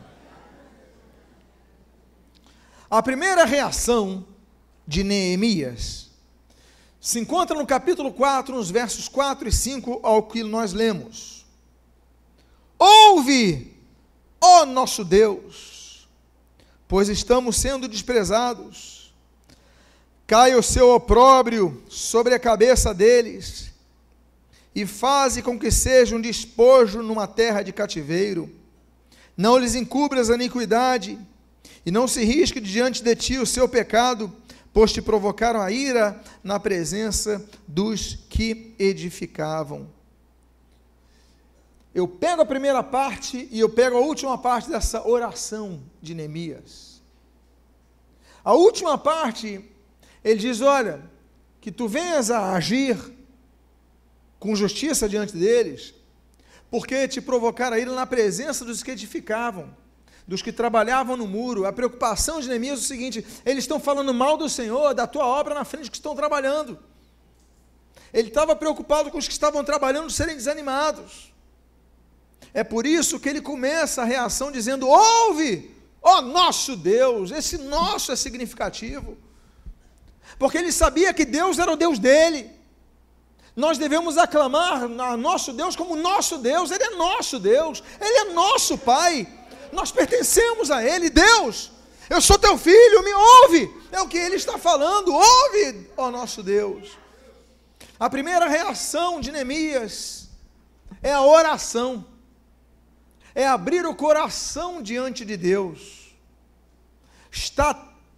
A 2.89 3.01
primeira 3.01 3.45
reação 3.45 4.25
de 4.87 5.03
Neemias 5.03 6.06
se 7.07 7.19
encontra 7.19 7.57
no 7.57 7.65
capítulo 7.65 8.11
4, 8.11 8.53
nos 8.53 8.69
versos 8.69 9.07
4 9.07 9.47
e 9.47 9.51
5, 9.51 10.01
ao 10.03 10.23
que 10.23 10.43
nós 10.43 10.73
lemos. 10.73 11.45
Ouve, 12.77 13.73
ó 14.41 14.65
nosso 14.65 15.05
Deus, 15.05 16.05
pois 16.85 17.07
estamos 17.07 17.55
sendo 17.55 17.87
desprezados. 17.87 19.15
Caia 20.27 20.59
o 20.59 20.61
seu 20.61 20.89
opróbrio 20.89 21.81
sobre 21.87 22.35
a 22.35 22.39
cabeça 22.39 22.93
deles, 22.93 23.71
e 24.75 24.85
faze 24.85 25.41
com 25.41 25.57
que 25.57 25.71
seja 25.71 26.13
um 26.13 26.19
despojo 26.19 27.01
numa 27.01 27.25
terra 27.25 27.61
de 27.61 27.71
cativeiro. 27.71 28.53
Não 29.37 29.57
lhes 29.57 29.75
encubras 29.75 30.29
a 30.29 30.35
iniquidade, 30.35 31.17
e 31.85 31.89
não 31.89 32.05
se 32.05 32.25
risque 32.25 32.59
diante 32.59 33.01
de 33.01 33.15
ti 33.15 33.37
o 33.37 33.45
seu 33.45 33.65
pecado, 33.69 34.29
pois 34.73 34.91
te 34.91 35.01
provocaram 35.01 35.61
a 35.61 35.71
ira 35.71 36.21
na 36.43 36.59
presença 36.59 37.43
dos 37.67 38.15
que 38.29 38.75
edificavam. 38.77 39.89
Eu 41.93 42.07
pego 42.07 42.43
a 42.43 42.45
primeira 42.45 42.83
parte 42.83 43.47
e 43.51 43.59
eu 43.59 43.69
pego 43.69 43.97
a 43.97 44.01
última 44.01 44.37
parte 44.37 44.69
dessa 44.69 45.07
oração 45.07 45.81
de 46.01 46.13
Neemias. 46.13 47.01
A 48.43 48.53
última 48.53 48.97
parte, 48.97 49.63
ele 50.23 50.39
diz: 50.39 50.61
Olha, 50.61 51.01
que 51.59 51.71
tu 51.71 51.87
venhas 51.87 52.29
a 52.29 52.53
agir 52.53 52.97
com 54.39 54.55
justiça 54.55 55.09
diante 55.09 55.35
deles, 55.35 55.93
porque 56.69 57.07
te 57.07 57.19
provocaram 57.19 57.75
a 57.75 57.79
ira 57.79 57.91
na 57.93 58.05
presença 58.05 58.63
dos 58.63 58.83
que 58.83 58.91
edificavam 58.91 59.75
dos 60.27 60.41
que 60.41 60.51
trabalhavam 60.51 61.15
no 61.15 61.25
muro. 61.25 61.65
A 61.65 61.71
preocupação 61.71 62.41
de 62.41 62.49
Neemias 62.49 62.79
é 62.79 62.81
o 62.81 62.85
seguinte: 62.85 63.25
eles 63.45 63.63
estão 63.63 63.79
falando 63.79 64.13
mal 64.13 64.37
do 64.37 64.49
Senhor, 64.49 64.93
da 64.93 65.07
tua 65.07 65.25
obra 65.25 65.55
na 65.55 65.63
frente 65.63 65.89
que 65.89 65.97
estão 65.97 66.15
trabalhando. 66.15 66.77
Ele 68.13 68.27
estava 68.27 68.55
preocupado 68.55 69.09
com 69.09 69.17
os 69.17 69.27
que 69.27 69.33
estavam 69.33 69.63
trabalhando 69.63 70.09
serem 70.09 70.35
desanimados. 70.35 71.33
É 72.53 72.63
por 72.63 72.85
isso 72.85 73.19
que 73.19 73.29
ele 73.29 73.41
começa 73.41 74.01
a 74.01 74.05
reação 74.05 74.51
dizendo: 74.51 74.87
Ouve, 74.87 75.73
ó 76.01 76.21
nosso 76.21 76.75
Deus. 76.75 77.31
Esse 77.31 77.57
nosso 77.57 78.11
é 78.11 78.15
significativo. 78.15 79.17
Porque 80.37 80.57
ele 80.57 80.71
sabia 80.71 81.13
que 81.13 81.25
Deus 81.25 81.57
era 81.57 81.71
o 81.71 81.77
Deus 81.77 81.97
dele. 81.97 82.51
Nós 83.55 83.79
devemos 83.79 84.19
aclamar 84.19 84.83
a 84.83 85.17
nosso 85.17 85.51
Deus 85.51 85.75
como 85.75 85.95
nosso 85.95 86.37
Deus, 86.37 86.69
Ele 86.69 86.83
é 86.83 86.89
nosso 86.91 87.39
Deus, 87.39 87.83
Ele 87.99 88.17
é 88.19 88.25
nosso 88.25 88.77
Pai 88.77 89.27
nós 89.71 89.91
pertencemos 89.91 90.71
a 90.71 90.83
Ele, 90.83 91.09
Deus. 91.09 91.71
Eu 92.09 92.21
sou 92.21 92.39
teu 92.39 92.57
filho, 92.57 93.03
me 93.03 93.13
ouve. 93.13 93.73
É 93.91 94.01
o 94.01 94.07
que 94.07 94.17
Ele 94.17 94.35
está 94.35 94.57
falando, 94.57 95.13
ouve, 95.13 95.89
ó 95.97 96.09
nosso 96.09 96.41
Deus. 96.41 96.97
A 97.99 98.09
primeira 98.09 98.47
reação 98.47 99.19
de 99.19 99.31
Neemias 99.31 100.29
é 101.01 101.11
a 101.11 101.21
oração, 101.21 102.05
é 103.33 103.47
abrir 103.47 103.85
o 103.85 103.95
coração 103.95 104.81
diante 104.81 105.25
de 105.25 105.35
Deus. 105.35 106.15
Está 107.31 107.73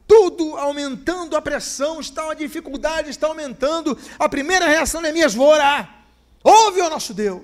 tudo 0.08 0.58
aumentando 0.58 1.36
a 1.36 1.42
pressão, 1.42 2.00
está 2.00 2.32
a 2.32 2.34
dificuldade, 2.34 3.10
está 3.10 3.28
aumentando. 3.28 3.98
A 4.18 4.28
primeira 4.28 4.68
reação 4.68 5.02
de 5.02 5.04
Neemias, 5.04 5.34
vou 5.34 5.48
orar. 5.48 6.06
Ouve, 6.44 6.82
ó 6.82 6.90
nosso 6.90 7.14
Deus, 7.14 7.44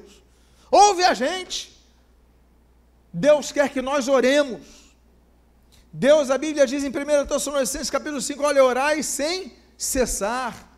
ouve 0.71 1.03
a 1.03 1.13
gente. 1.13 1.74
Deus 3.17 3.49
quer 3.49 3.69
que 3.69 3.81
nós 3.81 4.09
oremos. 4.09 4.59
Deus, 5.91 6.29
a 6.29 6.37
Bíblia 6.37 6.67
diz 6.67 6.83
em 6.83 6.89
1 6.89 7.25
Tessalonicenses 7.25 7.89
capítulo 7.89 8.19
5, 8.19 8.43
olha, 8.43 8.61
orai 8.61 9.01
sem 9.01 9.53
cessar. 9.77 10.69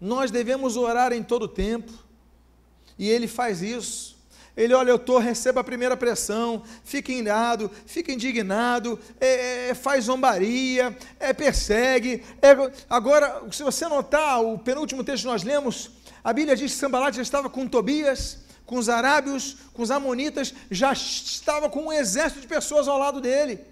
Nós 0.00 0.32
devemos 0.32 0.76
orar 0.76 1.12
em 1.12 1.22
todo 1.22 1.46
tempo. 1.46 1.92
E 2.98 3.08
Ele 3.08 3.28
faz 3.28 3.62
isso. 3.62 4.16
Ele, 4.56 4.74
olha, 4.74 4.90
eu 4.90 4.96
estou, 4.96 5.18
receba 5.18 5.60
a 5.60 5.64
primeira 5.64 5.96
pressão, 5.96 6.64
fica 6.82 7.12
irado, 7.12 7.70
fica 7.86 8.10
indignado, 8.10 8.98
é, 9.20 9.68
é, 9.68 9.74
faz 9.74 10.06
zombaria, 10.06 10.96
é, 11.20 11.32
persegue. 11.32 12.24
É, 12.42 12.56
agora, 12.90 13.44
se 13.52 13.62
você 13.62 13.86
notar, 13.86 14.42
o 14.42 14.58
penúltimo 14.58 15.04
texto 15.04 15.22
que 15.22 15.28
nós 15.28 15.44
lemos, 15.44 15.92
a 16.24 16.32
Bíblia 16.32 16.56
diz 16.56 16.72
que 16.72 16.78
Sambalat 16.78 17.14
já 17.14 17.22
estava 17.22 17.48
com 17.48 17.68
Tobias, 17.68 18.45
com 18.66 18.76
os 18.76 18.88
arábios, 18.88 19.56
com 19.72 19.82
os 19.82 19.90
amonitas, 19.90 20.52
já 20.70 20.92
estava 20.92 21.70
com 21.70 21.86
um 21.86 21.92
exército 21.92 22.40
de 22.40 22.48
pessoas 22.48 22.88
ao 22.88 22.98
lado 22.98 23.20
dele. 23.20 23.64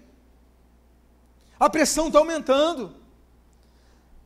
A 1.59 1.69
pressão 1.69 2.07
está 2.07 2.17
aumentando. 2.19 2.95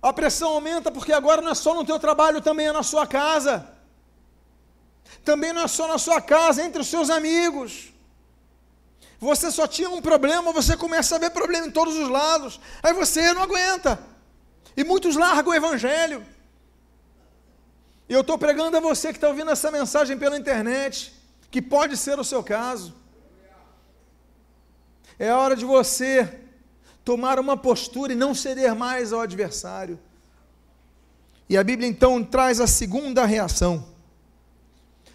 A 0.02 0.14
pressão 0.14 0.52
aumenta 0.52 0.92
porque 0.92 1.12
agora 1.12 1.42
não 1.42 1.52
é 1.52 1.56
só 1.56 1.74
no 1.74 1.84
teu 1.84 2.00
trabalho, 2.00 2.42
também 2.42 2.68
é 2.68 2.72
na 2.72 2.84
sua 2.84 3.06
casa. 3.08 3.68
Também 5.26 5.52
não 5.52 5.64
é 5.64 5.68
só 5.68 5.88
na 5.88 5.98
sua 5.98 6.22
casa, 6.22 6.64
entre 6.64 6.82
os 6.82 6.88
seus 6.88 7.10
amigos. 7.10 7.92
Você 9.20 9.52
só 9.52 9.68
tinha 9.68 9.90
um 9.90 10.02
problema, 10.02 10.54
você 10.54 10.78
começa 10.78 11.16
a 11.16 11.20
ver 11.20 11.32
problema 11.32 11.68
em 11.68 11.72
todos 11.72 11.98
os 11.98 12.08
lados. 12.08 12.60
Aí 12.82 12.94
você 12.94 13.34
não 13.34 13.44
aguenta. 13.44 14.00
E 14.78 14.84
muitos 14.84 15.16
largam 15.16 15.52
o 15.52 15.56
evangelho. 15.56 16.26
E 18.10 18.14
eu 18.14 18.22
estou 18.22 18.40
pregando 18.40 18.76
a 18.76 18.80
você 18.80 19.10
que 19.10 19.18
está 19.18 19.28
ouvindo 19.28 19.52
essa 19.52 19.70
mensagem 19.70 20.18
pela 20.18 20.36
internet, 20.36 21.14
que 21.52 21.62
pode 21.62 21.96
ser 21.96 22.18
o 22.18 22.24
seu 22.24 22.44
caso. 22.44 22.96
É 25.20 25.32
hora 25.32 25.56
de 25.56 25.64
você 25.64 26.42
tomar 27.06 27.40
uma 27.40 27.56
postura 27.56 28.12
e 28.12 28.16
não 28.16 28.34
ceder 28.34 28.74
mais 28.74 29.14
ao 29.14 29.22
adversário. 29.22 30.00
E 31.48 31.56
a 31.56 31.64
Bíblia 31.64 31.88
então 31.88 32.24
traz 32.24 32.60
a 32.60 32.66
segunda 32.66 33.26
reação. 33.26 33.88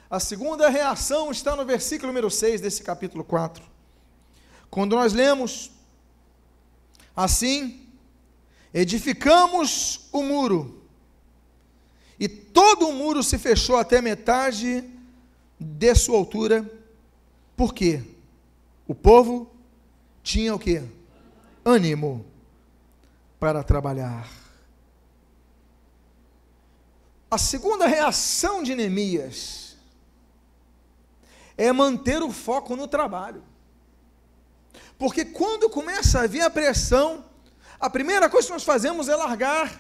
A 0.09 0.21
segunda 0.21 0.69
reação 0.69 1.33
está 1.33 1.57
no 1.57 1.65
versículo 1.65 2.09
número 2.13 2.31
6 2.31 2.61
desse 2.61 2.85
capítulo 2.85 3.25
4. 3.25 3.65
Quando 4.71 4.95
nós 4.95 5.13
lemos 5.13 5.73
assim: 7.17 7.89
edificamos 8.73 10.09
o 10.13 10.23
muro 10.23 10.84
e 12.25 12.29
todo 12.29 12.89
o 12.89 12.93
muro 12.95 13.23
se 13.23 13.37
fechou 13.37 13.77
até 13.77 14.01
metade 14.01 14.83
de 15.61 15.95
sua 15.95 16.17
altura. 16.17 16.65
Por 17.55 17.75
quê? 17.75 18.03
O 18.89 18.95
povo 18.95 19.55
tinha 20.23 20.55
o 20.55 20.59
quê? 20.59 20.83
Ânimo 21.63 22.25
para 23.39 23.63
trabalhar. 23.63 24.27
A 27.31 27.37
segunda 27.37 27.87
reação 27.87 28.63
de 28.63 28.75
Neemias 28.75 29.77
é 31.59 31.71
manter 31.73 32.23
o 32.23 32.31
foco 32.31 32.75
no 32.75 32.89
trabalho. 32.89 33.45
Porque 34.97 35.27
quando 35.27 35.69
começa 35.69 36.21
a 36.21 36.27
vir 36.27 36.41
a 36.41 36.49
pressão, 36.49 37.23
a 37.79 37.91
primeira 37.91 38.31
coisa 38.31 38.47
que 38.47 38.55
nós 38.55 38.65
fazemos 38.65 39.11
é 39.11 39.15
largar 39.15 39.79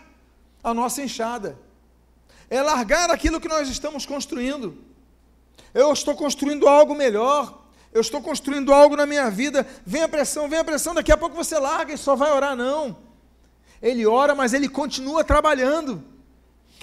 a 0.62 0.74
nossa 0.74 1.00
enxada 1.02 1.59
é 2.48 2.61
largar 2.62 3.11
aquilo 3.11 3.40
que 3.40 3.48
nós 3.48 3.68
estamos 3.68 4.07
construindo. 4.07 4.76
Eu 5.72 5.92
estou 5.92 6.14
construindo 6.14 6.68
algo 6.68 6.94
melhor, 6.94 7.66
eu 7.92 8.00
estou 8.00 8.20
construindo 8.22 8.72
algo 8.72 8.96
na 8.96 9.07
minha 9.07 9.30
vida. 9.30 9.66
Vem 9.85 10.02
a 10.02 10.09
pressão, 10.09 10.48
vem 10.48 10.59
a 10.59 10.64
pressão, 10.64 10.94
daqui 10.94 11.12
a 11.12 11.16
pouco 11.16 11.35
você 11.35 11.59
larga 11.59 11.92
e 11.92 11.98
só 11.98 12.14
vai 12.14 12.30
orar, 12.30 12.57
não. 12.57 12.96
Ele 13.83 14.07
ora, 14.07 14.35
mas 14.35 14.52
ele 14.52 14.68
continua 14.68 15.24
trabalhando. 15.24 16.02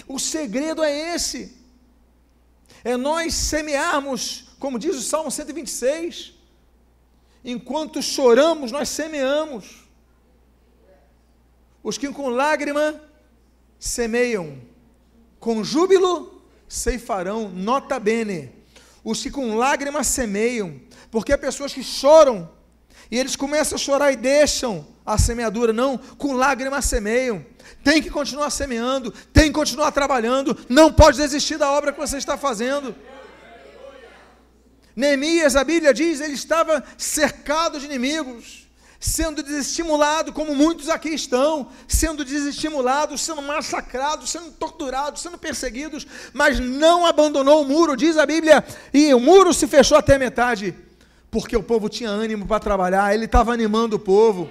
O 0.06 0.18
segredo 0.18 0.82
é 0.82 1.14
esse. 1.14 1.56
É 2.84 2.96
nós 2.96 3.34
semearmos, 3.34 4.48
como 4.58 4.78
diz 4.78 4.96
o 4.96 5.02
Salmo 5.02 5.30
126. 5.30 6.32
Enquanto 7.44 8.02
choramos, 8.02 8.70
nós 8.70 8.88
semeamos. 8.88 9.82
Os 11.82 11.98
que 11.98 12.08
com 12.12 12.28
lágrima 12.28 13.00
semeiam 13.78 14.60
com 15.42 15.64
júbilo 15.64 16.40
ceifarão, 16.68 17.48
nota 17.48 17.98
bene. 17.98 18.52
Os 19.02 19.20
que 19.20 19.28
com 19.28 19.56
lágrimas 19.56 20.06
semeiam, 20.06 20.80
porque 21.10 21.32
há 21.32 21.36
pessoas 21.36 21.74
que 21.74 21.82
choram, 21.82 22.48
e 23.10 23.18
eles 23.18 23.34
começam 23.34 23.74
a 23.74 23.78
chorar 23.78 24.12
e 24.12 24.16
deixam 24.16 24.86
a 25.04 25.18
semeadura, 25.18 25.72
não, 25.72 25.98
com 25.98 26.34
lágrimas 26.34 26.84
semeiam. 26.84 27.44
Tem 27.82 28.00
que 28.00 28.08
continuar 28.08 28.50
semeando, 28.50 29.10
tem 29.32 29.46
que 29.46 29.54
continuar 29.54 29.90
trabalhando, 29.90 30.56
não 30.68 30.92
pode 30.92 31.16
desistir 31.16 31.58
da 31.58 31.72
obra 31.72 31.92
que 31.92 31.98
você 31.98 32.18
está 32.18 32.38
fazendo. 32.38 32.94
Neemias, 34.94 35.56
a 35.56 35.64
Bíblia 35.64 35.92
diz, 35.92 36.20
ele 36.20 36.34
estava 36.34 36.84
cercado 36.96 37.80
de 37.80 37.86
inimigos 37.86 38.61
sendo 39.02 39.42
desestimulado, 39.42 40.32
como 40.32 40.54
muitos 40.54 40.88
aqui 40.88 41.08
estão, 41.08 41.66
sendo 41.88 42.24
desestimulados, 42.24 43.20
sendo 43.20 43.42
massacrados, 43.42 44.30
sendo 44.30 44.52
torturados, 44.52 45.20
sendo 45.20 45.36
perseguidos, 45.36 46.06
mas 46.32 46.60
não 46.60 47.04
abandonou 47.04 47.62
o 47.62 47.64
muro, 47.66 47.96
diz 47.96 48.16
a 48.16 48.24
Bíblia, 48.24 48.64
e 48.94 49.12
o 49.12 49.18
muro 49.18 49.52
se 49.52 49.66
fechou 49.66 49.98
até 49.98 50.16
metade, 50.16 50.72
porque 51.32 51.56
o 51.56 51.64
povo 51.64 51.88
tinha 51.88 52.10
ânimo 52.10 52.46
para 52.46 52.60
trabalhar, 52.60 53.12
ele 53.12 53.24
estava 53.24 53.52
animando 53.52 53.96
o 53.96 53.98
povo. 53.98 54.48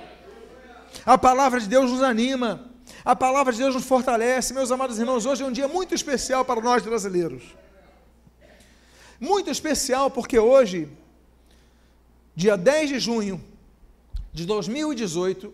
A 1.06 1.18
palavra 1.18 1.58
de 1.58 1.70
Deus 1.70 1.90
nos 1.90 2.04
anima. 2.04 2.70
A 3.06 3.16
palavra 3.16 3.54
de 3.54 3.60
Deus 3.60 3.74
nos 3.74 3.86
fortalece. 3.86 4.54
Meus 4.54 4.70
amados 4.70 5.00
irmãos, 5.00 5.26
hoje 5.26 5.44
é 5.44 5.46
um 5.46 5.52
dia 5.52 5.68
muito 5.70 5.96
especial 5.96 6.44
para 6.44 6.60
nós 6.60 6.84
brasileiros. 6.84 7.44
Muito 9.18 9.50
especial 9.50 10.12
porque 10.12 10.38
hoje, 10.38 10.90
dia 12.36 12.58
10 12.58 12.90
de 12.90 13.00
junho 13.00 13.51
de 14.34 14.46
2018, 14.46 15.54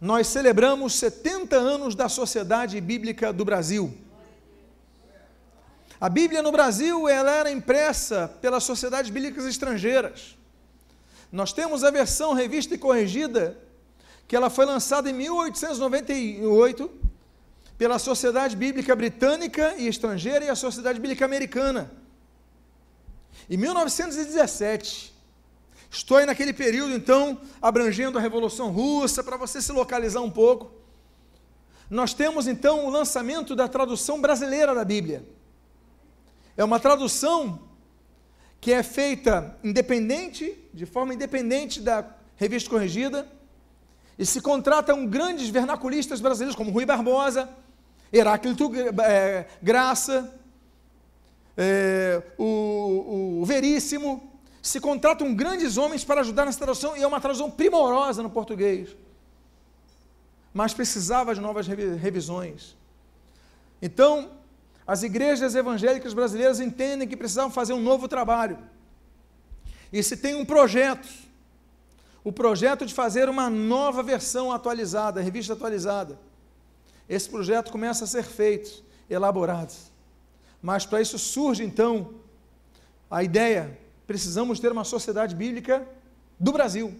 nós 0.00 0.26
celebramos 0.26 0.94
70 0.94 1.56
anos 1.56 1.94
da 1.94 2.08
Sociedade 2.08 2.80
Bíblica 2.80 3.32
do 3.32 3.44
Brasil. 3.44 3.96
A 6.00 6.08
Bíblia 6.08 6.42
no 6.42 6.52
Brasil 6.52 7.08
ela 7.08 7.30
era 7.32 7.50
impressa 7.50 8.28
pelas 8.40 8.62
sociedades 8.62 9.10
bíblicas 9.10 9.44
estrangeiras. 9.46 10.36
Nós 11.32 11.52
temos 11.52 11.82
a 11.82 11.90
versão 11.90 12.32
revista 12.32 12.74
e 12.74 12.78
corrigida, 12.78 13.58
que 14.28 14.36
ela 14.36 14.48
foi 14.48 14.64
lançada 14.64 15.10
em 15.10 15.12
1898 15.12 16.90
pela 17.76 17.98
Sociedade 17.98 18.54
Bíblica 18.56 18.94
Britânica 18.94 19.74
e 19.76 19.88
Estrangeira 19.88 20.44
e 20.44 20.48
a 20.48 20.54
Sociedade 20.54 21.00
Bíblica 21.00 21.24
Americana. 21.24 21.90
Em 23.50 23.56
1917, 23.56 25.14
estou 25.90 26.16
aí 26.16 26.26
naquele 26.26 26.52
período, 26.52 26.94
então, 26.94 27.40
abrangendo 27.60 28.18
a 28.18 28.20
Revolução 28.20 28.70
Russa, 28.70 29.22
para 29.22 29.36
você 29.36 29.60
se 29.62 29.72
localizar 29.72 30.20
um 30.20 30.30
pouco. 30.30 30.70
Nós 31.88 32.12
temos, 32.12 32.46
então, 32.46 32.86
o 32.86 32.90
lançamento 32.90 33.56
da 33.56 33.66
tradução 33.66 34.20
brasileira 34.20 34.74
da 34.74 34.84
Bíblia. 34.84 35.26
É 36.56 36.62
uma 36.62 36.78
tradução 36.78 37.60
que 38.60 38.72
é 38.72 38.82
feita 38.82 39.56
independente, 39.62 40.58
de 40.74 40.84
forma 40.84 41.14
independente 41.14 41.80
da 41.80 42.04
revista 42.36 42.68
corrigida, 42.68 43.26
e 44.18 44.26
se 44.26 44.40
contratam 44.40 45.06
grandes 45.06 45.48
vernaculistas 45.48 46.20
brasileiros, 46.20 46.56
como 46.56 46.72
Rui 46.72 46.84
Barbosa, 46.84 47.48
Heráclito 48.12 48.70
é, 49.04 49.46
Graça, 49.62 50.34
é, 51.56 52.22
o, 52.36 53.40
o 53.40 53.44
Veríssimo, 53.44 54.27
se 54.68 54.80
contratam 54.80 55.34
grandes 55.34 55.76
homens 55.76 56.04
para 56.04 56.20
ajudar 56.20 56.44
nessa 56.44 56.58
tradução, 56.58 56.96
e 56.96 57.02
é 57.02 57.06
uma 57.06 57.20
tradução 57.20 57.50
primorosa 57.50 58.22
no 58.22 58.30
português. 58.30 58.96
Mas 60.52 60.74
precisava 60.74 61.34
de 61.34 61.40
novas 61.40 61.66
revisões. 61.66 62.76
Então, 63.80 64.30
as 64.86 65.02
igrejas 65.02 65.54
evangélicas 65.54 66.12
brasileiras 66.12 66.60
entendem 66.60 67.08
que 67.08 67.16
precisavam 67.16 67.50
fazer 67.50 67.72
um 67.72 67.80
novo 67.80 68.08
trabalho. 68.08 68.58
E 69.92 70.02
se 70.02 70.16
tem 70.16 70.34
um 70.34 70.44
projeto, 70.44 71.08
o 72.22 72.32
projeto 72.32 72.84
de 72.84 72.92
fazer 72.92 73.28
uma 73.28 73.48
nova 73.48 74.02
versão 74.02 74.52
atualizada, 74.52 75.20
revista 75.20 75.54
atualizada. 75.54 76.18
Esse 77.08 77.28
projeto 77.28 77.70
começa 77.70 78.04
a 78.04 78.06
ser 78.06 78.24
feito, 78.24 78.82
elaborado. 79.08 79.74
Mas 80.60 80.84
para 80.84 81.00
isso 81.00 81.18
surge 81.18 81.64
então 81.64 82.14
a 83.10 83.22
ideia: 83.22 83.78
precisamos 84.08 84.58
ter 84.58 84.72
uma 84.72 84.84
sociedade 84.84 85.36
bíblica 85.36 85.86
do 86.40 86.50
Brasil. 86.50 86.98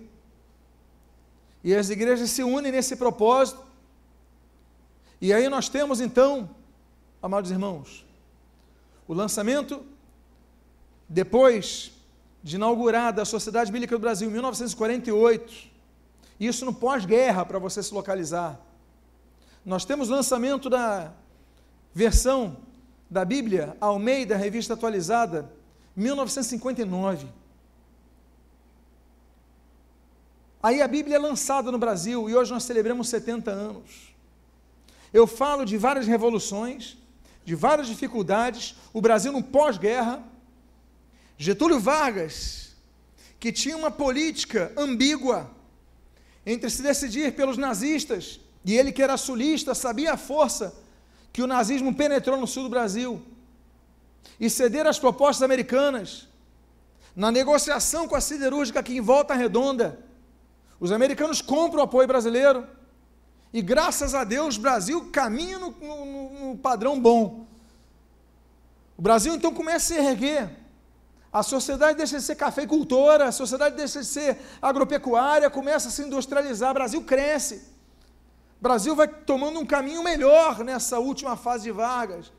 E 1.64 1.74
as 1.74 1.88
igrejas 1.88 2.30
se 2.30 2.42
unem 2.44 2.70
nesse 2.70 2.96
propósito. 2.96 3.62
E 5.18 5.32
aí 5.32 5.48
nós 5.48 5.70
temos 5.70 6.02
então 6.02 6.50
amados 7.22 7.50
irmãos, 7.50 8.06
o 9.08 9.14
lançamento, 9.14 9.82
depois 11.08 11.92
de 12.42 12.56
inaugurada 12.56 13.22
a 13.22 13.24
Sociedade 13.24 13.72
Bíblica 13.72 13.96
do 13.96 14.00
Brasil 14.00 14.28
em 14.28 14.32
1948, 14.32 15.66
isso 16.38 16.66
no 16.66 16.74
pós-guerra, 16.74 17.44
para 17.44 17.58
você 17.58 17.82
se 17.82 17.92
localizar, 17.92 18.60
nós 19.64 19.86
temos 19.86 20.10
o 20.10 20.12
lançamento 20.12 20.68
da 20.68 21.12
versão 21.94 22.58
da 23.10 23.24
Bíblia 23.24 23.76
Almeida, 23.80 24.36
revista 24.36 24.74
atualizada, 24.74 25.50
1959. 25.98 27.26
Aí 30.62 30.80
a 30.80 30.86
Bíblia 30.86 31.16
é 31.16 31.18
lançada 31.18 31.72
no 31.72 31.78
Brasil 31.78 32.30
e 32.30 32.36
hoje 32.36 32.52
nós 32.52 32.62
celebramos 32.62 33.08
70 33.08 33.50
anos. 33.50 34.14
Eu 35.12 35.26
falo 35.26 35.64
de 35.64 35.76
várias 35.76 36.06
revoluções, 36.06 36.96
de 37.44 37.54
várias 37.56 37.88
dificuldades, 37.88 38.76
o 38.92 39.00
Brasil 39.00 39.32
no 39.32 39.42
pós-guerra, 39.42 40.22
Getúlio 41.36 41.80
Vargas, 41.80 42.76
que 43.40 43.50
tinha 43.50 43.76
uma 43.76 43.90
política 43.90 44.72
ambígua 44.76 45.50
entre 46.46 46.70
se 46.70 46.80
decidir 46.80 47.34
pelos 47.34 47.56
nazistas, 47.56 48.40
e 48.64 48.76
ele 48.76 48.92
que 48.92 49.02
era 49.02 49.16
sulista, 49.16 49.74
sabia 49.74 50.12
a 50.12 50.16
força 50.16 50.74
que 51.32 51.42
o 51.42 51.46
nazismo 51.46 51.92
penetrou 51.94 52.38
no 52.38 52.46
sul 52.46 52.64
do 52.64 52.70
Brasil, 52.70 53.22
e 54.38 54.48
ceder 54.48 54.86
às 54.86 54.98
propostas 54.98 55.42
americanas, 55.42 56.28
na 57.14 57.30
negociação 57.32 58.06
com 58.06 58.14
a 58.14 58.20
siderúrgica 58.20 58.80
aqui 58.80 58.96
em 58.96 59.00
Volta 59.00 59.34
Redonda, 59.34 59.98
os 60.78 60.92
americanos 60.92 61.42
compram 61.42 61.80
o 61.80 61.84
apoio 61.84 62.06
brasileiro, 62.06 62.66
e 63.52 63.62
graças 63.62 64.14
a 64.14 64.24
Deus, 64.24 64.56
o 64.56 64.60
Brasil 64.60 65.10
caminha 65.10 65.58
no, 65.58 65.70
no, 65.70 66.48
no 66.48 66.58
padrão 66.58 67.00
bom. 67.00 67.46
O 68.96 69.02
Brasil 69.02 69.34
então 69.34 69.54
começa 69.54 69.94
a 69.94 69.96
se 69.96 70.06
erguer. 70.06 70.50
A 71.32 71.42
sociedade 71.42 71.96
deixa 71.96 72.18
de 72.18 72.22
ser 72.22 72.36
cafeicultora, 72.36 73.28
a 73.28 73.32
sociedade 73.32 73.76
deixa 73.76 74.00
de 74.00 74.06
ser 74.06 74.38
agropecuária, 74.60 75.50
começa 75.50 75.88
a 75.88 75.90
se 75.90 76.02
industrializar. 76.02 76.70
O 76.70 76.74
Brasil 76.74 77.02
cresce. 77.04 77.56
O 78.58 78.62
Brasil 78.62 78.94
vai 78.96 79.08
tomando 79.08 79.60
um 79.60 79.66
caminho 79.66 80.02
melhor 80.02 80.64
nessa 80.64 80.98
última 80.98 81.36
fase 81.36 81.64
de 81.64 81.70
Vargas. 81.70 82.32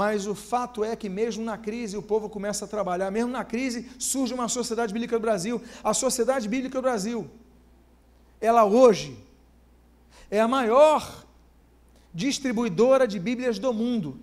Mas 0.00 0.26
o 0.26 0.34
fato 0.34 0.82
é 0.82 0.96
que, 0.96 1.08
mesmo 1.08 1.44
na 1.44 1.56
crise, 1.56 1.96
o 1.96 2.02
povo 2.02 2.28
começa 2.28 2.64
a 2.64 2.66
trabalhar. 2.66 3.12
Mesmo 3.12 3.30
na 3.30 3.44
crise, 3.44 3.88
surge 3.96 4.34
uma 4.34 4.48
sociedade 4.48 4.92
bíblica 4.92 5.16
do 5.16 5.22
Brasil. 5.22 5.62
A 5.84 5.94
sociedade 5.94 6.48
bíblica 6.48 6.78
do 6.78 6.82
Brasil, 6.82 7.30
ela 8.40 8.64
hoje 8.64 9.16
é 10.28 10.40
a 10.40 10.48
maior 10.48 11.24
distribuidora 12.12 13.06
de 13.06 13.20
Bíblias 13.20 13.56
do 13.60 13.72
mundo. 13.72 14.18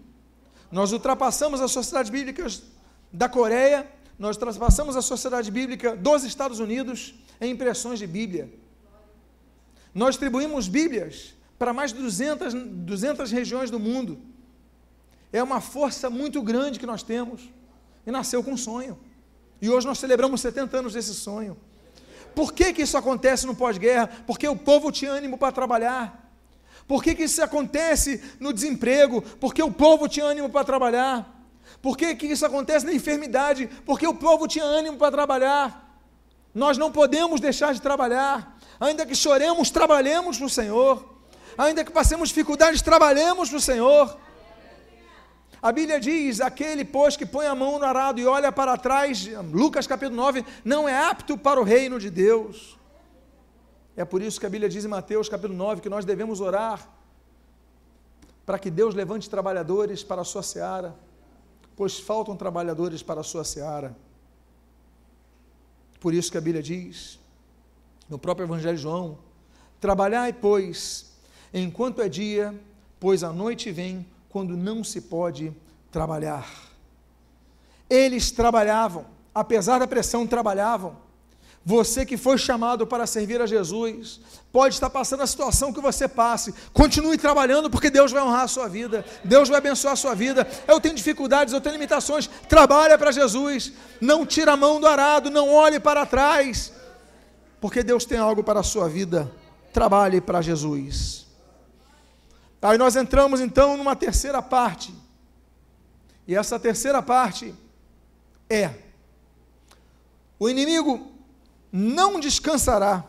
Nós 0.69 0.91
ultrapassamos 0.91 1.62
as 1.62 1.71
sociedades 1.71 2.12
bíblicas 2.12 2.63
da 3.10 3.29
Coreia, 3.29 3.89
nós 4.19 4.36
ultrapassamos 4.36 4.97
a 4.97 5.01
sociedade 5.01 5.49
bíblica 5.49 5.95
dos 5.95 6.25
Estados 6.25 6.60
Unidos 6.60 7.15
em 7.39 7.49
impressões 7.49 7.97
de 7.97 8.07
Bíblia. 8.07 8.53
Nós 9.95 10.15
distribuímos 10.15 10.67
Bíblias 10.67 11.34
para 11.57 11.71
mais 11.71 11.93
de 11.93 12.01
200, 12.01 12.53
200 12.53 13.31
regiões 13.31 13.71
do 13.71 13.79
mundo. 13.79 14.19
É 15.32 15.41
uma 15.41 15.62
força 15.62 16.10
muito 16.10 16.41
grande 16.41 16.80
que 16.80 16.86
nós 16.86 17.04
temos. 17.04 17.41
E 18.06 18.12
nasceu 18.12 18.44
com 18.44 18.52
um 18.52 18.58
sonho. 18.58 18.98
E 19.62 19.70
hoje 19.70 19.86
nós 19.86 20.00
celebramos 20.00 20.41
70 20.41 20.78
anos 20.78 20.94
desse 20.94 21.13
sonho. 21.13 21.56
Por 22.36 22.54
que, 22.54 22.74
que 22.74 22.82
isso 22.82 22.98
acontece 22.98 23.46
no 23.46 23.56
pós-guerra? 23.56 24.10
Porque 24.26 24.48
o 24.48 24.56
povo 24.56 24.91
tinha 24.91 25.12
ânimo 25.12 25.38
para 25.38 25.52
trabalhar. 25.52 26.32
Por 26.88 27.04
que, 27.04 27.13
que 27.13 27.24
isso 27.24 27.41
acontece 27.44 28.22
no 28.39 28.52
desemprego? 28.52 29.22
Porque 29.39 29.62
o 29.62 29.72
povo 29.72 30.08
tinha 30.08 30.26
ânimo 30.26 30.50
para 30.50 30.65
trabalhar. 30.65 31.41
Por 31.82 31.98
que, 31.98 32.15
que 32.15 32.28
isso 32.28 32.46
acontece 32.46 32.86
na 32.86 32.94
enfermidade? 32.94 33.70
Porque 33.86 34.06
o 34.06 34.13
povo 34.13 34.48
tinha 34.48 34.65
ânimo 34.65 34.98
para 34.98 35.12
trabalhar. 35.12 36.00
Nós 36.54 36.78
não 36.78 36.91
podemos 36.91 37.39
deixar 37.39 37.74
de 37.74 37.82
trabalhar. 37.82 38.58
Ainda 38.80 39.06
que 39.06 39.15
choremos, 39.15 39.70
trabalhemos 39.70 40.38
para 40.38 40.46
o 40.46 40.50
Senhor. 40.50 41.15
Ainda 41.58 41.84
que 41.84 41.91
passemos 41.91 42.30
dificuldades, 42.30 42.82
trabalhemos 42.82 43.50
para 43.50 43.58
o 43.58 43.62
Senhor. 43.62 44.17
A 45.62 45.71
Bíblia 45.71 46.00
diz: 46.00 46.41
aquele, 46.41 46.84
pois, 46.84 47.15
que 47.15 47.26
põe 47.26 47.45
a 47.45 47.54
mão 47.54 47.78
no 47.78 47.86
arado 47.86 48.19
e 48.19 48.26
olha 48.26 48.52
para 48.52 48.76
trás, 48.78 49.28
Lucas 49.52 49.86
capítulo 49.86 50.15
9, 50.15 50.43
não 50.65 50.89
é 50.89 50.97
apto 50.97 51.38
para 51.38 51.60
o 51.60 51.64
reino 51.64 51.99
de 51.99 52.09
Deus. 52.09 52.80
É 53.95 54.03
por 54.03 54.22
isso 54.22 54.39
que 54.39 54.45
a 54.45 54.49
Bíblia 54.49 54.70
diz 54.70 54.86
em 54.86 54.88
Mateus 54.88 55.30
capítulo 55.30 55.53
9 55.53 55.82
que 55.82 55.89
nós 55.89 56.05
devemos 56.05 56.41
orar 56.41 56.89
para 58.45 58.57
que 58.57 58.72
Deus 58.72 58.95
levante 58.95 59.30
trabalhadores 59.30 60.03
para 60.03 60.22
a 60.22 60.26
sua 60.26 60.41
seara, 60.41 60.95
pois 61.76 61.99
faltam 61.99 62.36
trabalhadores 62.36 63.03
para 63.03 63.22
a 63.22 63.24
sua 63.24 63.43
seara. 63.43 63.95
Por 65.99 66.14
isso 66.14 66.32
que 66.32 66.38
a 66.38 66.41
Bíblia 66.41 66.64
diz, 66.64 67.20
no 68.09 68.18
próprio 68.18 68.45
Evangelho 68.45 68.76
de 68.76 68.82
João: 68.82 69.20
Trabalhai, 69.80 70.34
pois, 70.34 71.12
enquanto 71.53 72.01
é 72.01 72.09
dia, 72.09 72.59
pois 72.99 73.24
a 73.24 73.32
noite 73.32 73.72
vem 73.72 74.07
quando 74.32 74.55
não 74.55 74.84
se 74.84 75.01
pode 75.01 75.53
trabalhar. 75.91 76.47
Eles 77.89 78.32
trabalhavam, 78.32 79.05
apesar 79.36 79.79
da 79.79 79.88
pressão, 79.88 80.25
trabalhavam. 80.25 80.95
Você 81.63 82.05
que 82.05 82.17
foi 82.17 82.39
chamado 82.39 82.88
para 82.88 83.05
servir 83.05 83.39
a 83.39 83.45
Jesus, 83.45 84.19
pode 84.51 84.73
estar 84.73 84.89
passando 84.89 85.21
a 85.21 85.27
situação 85.27 85.71
que 85.71 85.79
você 85.79 86.07
passe. 86.07 86.53
Continue 86.73 87.17
trabalhando, 87.17 87.69
porque 87.69 87.91
Deus 87.91 88.11
vai 88.11 88.23
honrar 88.23 88.43
a 88.43 88.47
sua 88.47 88.67
vida, 88.67 89.05
Deus 89.23 89.47
vai 89.47 89.59
abençoar 89.59 89.93
a 89.93 89.97
sua 89.97 90.15
vida. 90.15 90.47
Eu 90.67 90.79
tenho 90.79 90.95
dificuldades, 90.95 91.53
eu 91.53 91.61
tenho 91.61 91.73
limitações. 91.73 92.27
Trabalha 92.49 92.97
para 92.97 93.11
Jesus, 93.11 93.73
não 93.99 94.25
tira 94.25 94.53
a 94.53 94.57
mão 94.57 94.79
do 94.79 94.88
arado, 94.88 95.29
não 95.29 95.53
olhe 95.53 95.79
para 95.79 96.03
trás, 96.05 96.73
porque 97.59 97.84
Deus 97.84 98.05
tem 98.05 98.17
algo 98.17 98.43
para 98.43 98.61
a 98.61 98.63
sua 98.63 98.89
vida. 98.89 99.32
trabalhe 99.71 100.19
para 100.19 100.41
Jesus. 100.41 101.30
Aí 102.62 102.78
nós 102.78 102.95
entramos 102.95 103.41
então 103.41 103.76
numa 103.76 103.95
terceira 103.95 104.41
parte. 104.41 104.93
E 106.28 106.36
essa 106.36 106.59
terceira 106.59 107.01
parte 107.01 107.55
é: 108.49 108.74
o 110.38 110.47
inimigo 110.49 111.12
não 111.72 112.20
descansará 112.20 113.03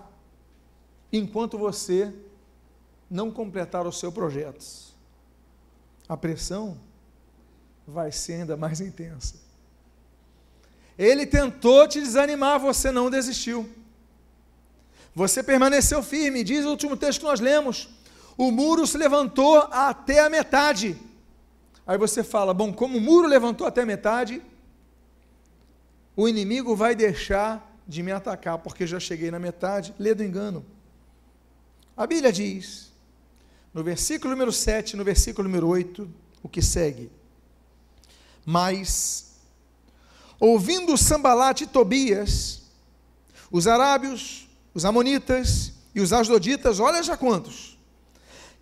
enquanto 1.12 1.58
você 1.58 2.12
não 3.10 3.30
completar 3.30 3.86
o 3.86 3.92
seu 3.92 4.10
projeto. 4.10 4.64
A 6.08 6.16
pressão 6.16 6.78
vai 7.86 8.10
ser 8.10 8.34
ainda 8.34 8.56
mais 8.56 8.80
intensa. 8.80 9.34
Ele 10.96 11.26
tentou 11.26 11.86
te 11.86 12.00
desanimar, 12.00 12.58
você 12.58 12.90
não 12.90 13.10
desistiu. 13.10 13.68
Você 15.14 15.42
permaneceu 15.42 16.02
firme, 16.02 16.42
diz 16.42 16.64
o 16.64 16.70
último 16.70 16.96
texto 16.96 17.20
que 17.20 17.26
nós 17.26 17.40
lemos. 17.40 17.88
O 18.36 18.50
muro 18.50 18.86
se 18.86 18.96
levantou 18.96 19.58
até 19.70 20.20
a 20.20 20.30
metade. 20.30 20.96
Aí 21.86 21.98
você 21.98 22.22
fala: 22.22 22.54
bom, 22.54 22.72
como 22.72 22.98
o 22.98 23.00
muro 23.00 23.26
levantou 23.26 23.66
até 23.66 23.82
a 23.82 23.86
metade, 23.86 24.42
o 26.16 26.28
inimigo 26.28 26.76
vai 26.76 26.94
deixar 26.94 27.70
de 27.86 28.02
me 28.02 28.12
atacar, 28.12 28.58
porque 28.58 28.86
já 28.86 29.00
cheguei 29.00 29.30
na 29.30 29.38
metade. 29.38 29.94
Lê 29.98 30.14
do 30.14 30.22
engano. 30.22 30.64
A 31.96 32.06
Bíblia 32.06 32.32
diz, 32.32 32.92
no 33.72 33.82
versículo 33.82 34.32
número 34.32 34.52
7, 34.52 34.96
no 34.96 35.04
versículo 35.04 35.46
número 35.48 35.68
8, 35.68 36.08
o 36.42 36.48
que 36.48 36.62
segue. 36.62 37.10
Mas, 38.44 39.36
ouvindo 40.40 40.96
Sambalate 40.96 41.64
e 41.64 41.66
Tobias, 41.66 42.62
os 43.50 43.66
arábios, 43.66 44.48
os 44.74 44.84
amonitas 44.84 45.72
e 45.94 46.00
os 46.00 46.12
asdoditas, 46.12 46.80
olha 46.80 47.02
já 47.02 47.16
quantos, 47.16 47.71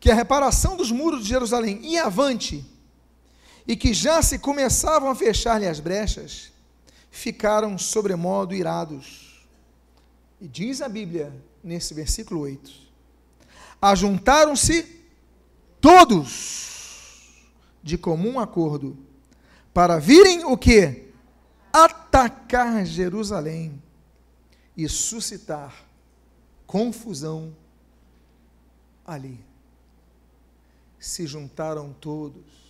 que 0.00 0.10
a 0.10 0.14
reparação 0.14 0.76
dos 0.76 0.90
muros 0.90 1.22
de 1.22 1.28
Jerusalém 1.28 1.78
ia 1.82 2.06
avante, 2.06 2.64
e 3.66 3.76
que 3.76 3.92
já 3.92 4.22
se 4.22 4.38
começavam 4.38 5.10
a 5.10 5.14
fechar-lhe 5.14 5.68
as 5.68 5.78
brechas, 5.78 6.50
ficaram 7.10 7.76
sobremodo 7.76 8.54
irados. 8.54 9.46
E 10.40 10.48
diz 10.48 10.80
a 10.80 10.88
Bíblia, 10.88 11.32
nesse 11.62 11.92
versículo 11.92 12.40
8: 12.40 12.72
Ajuntaram-se 13.80 15.04
todos 15.80 17.44
de 17.82 17.98
comum 17.98 18.40
acordo 18.40 18.96
para 19.72 19.98
virem 19.98 20.44
o 20.44 20.56
que? 20.56 21.10
Atacar 21.72 22.84
Jerusalém 22.84 23.80
e 24.76 24.88
suscitar 24.88 25.84
confusão 26.66 27.54
ali. 29.06 29.49
Se 31.00 31.26
juntaram 31.26 31.92
todos 31.92 32.60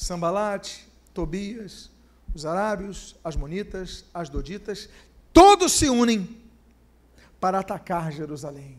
Sambalate, 0.00 0.88
Tobias, 1.12 1.90
os 2.34 2.46
arábios, 2.46 3.14
as 3.22 3.36
monitas, 3.36 4.06
as 4.14 4.30
doditas, 4.30 4.88
todos 5.30 5.72
se 5.72 5.90
unem 5.90 6.40
para 7.38 7.58
atacar 7.58 8.10
Jerusalém. 8.10 8.78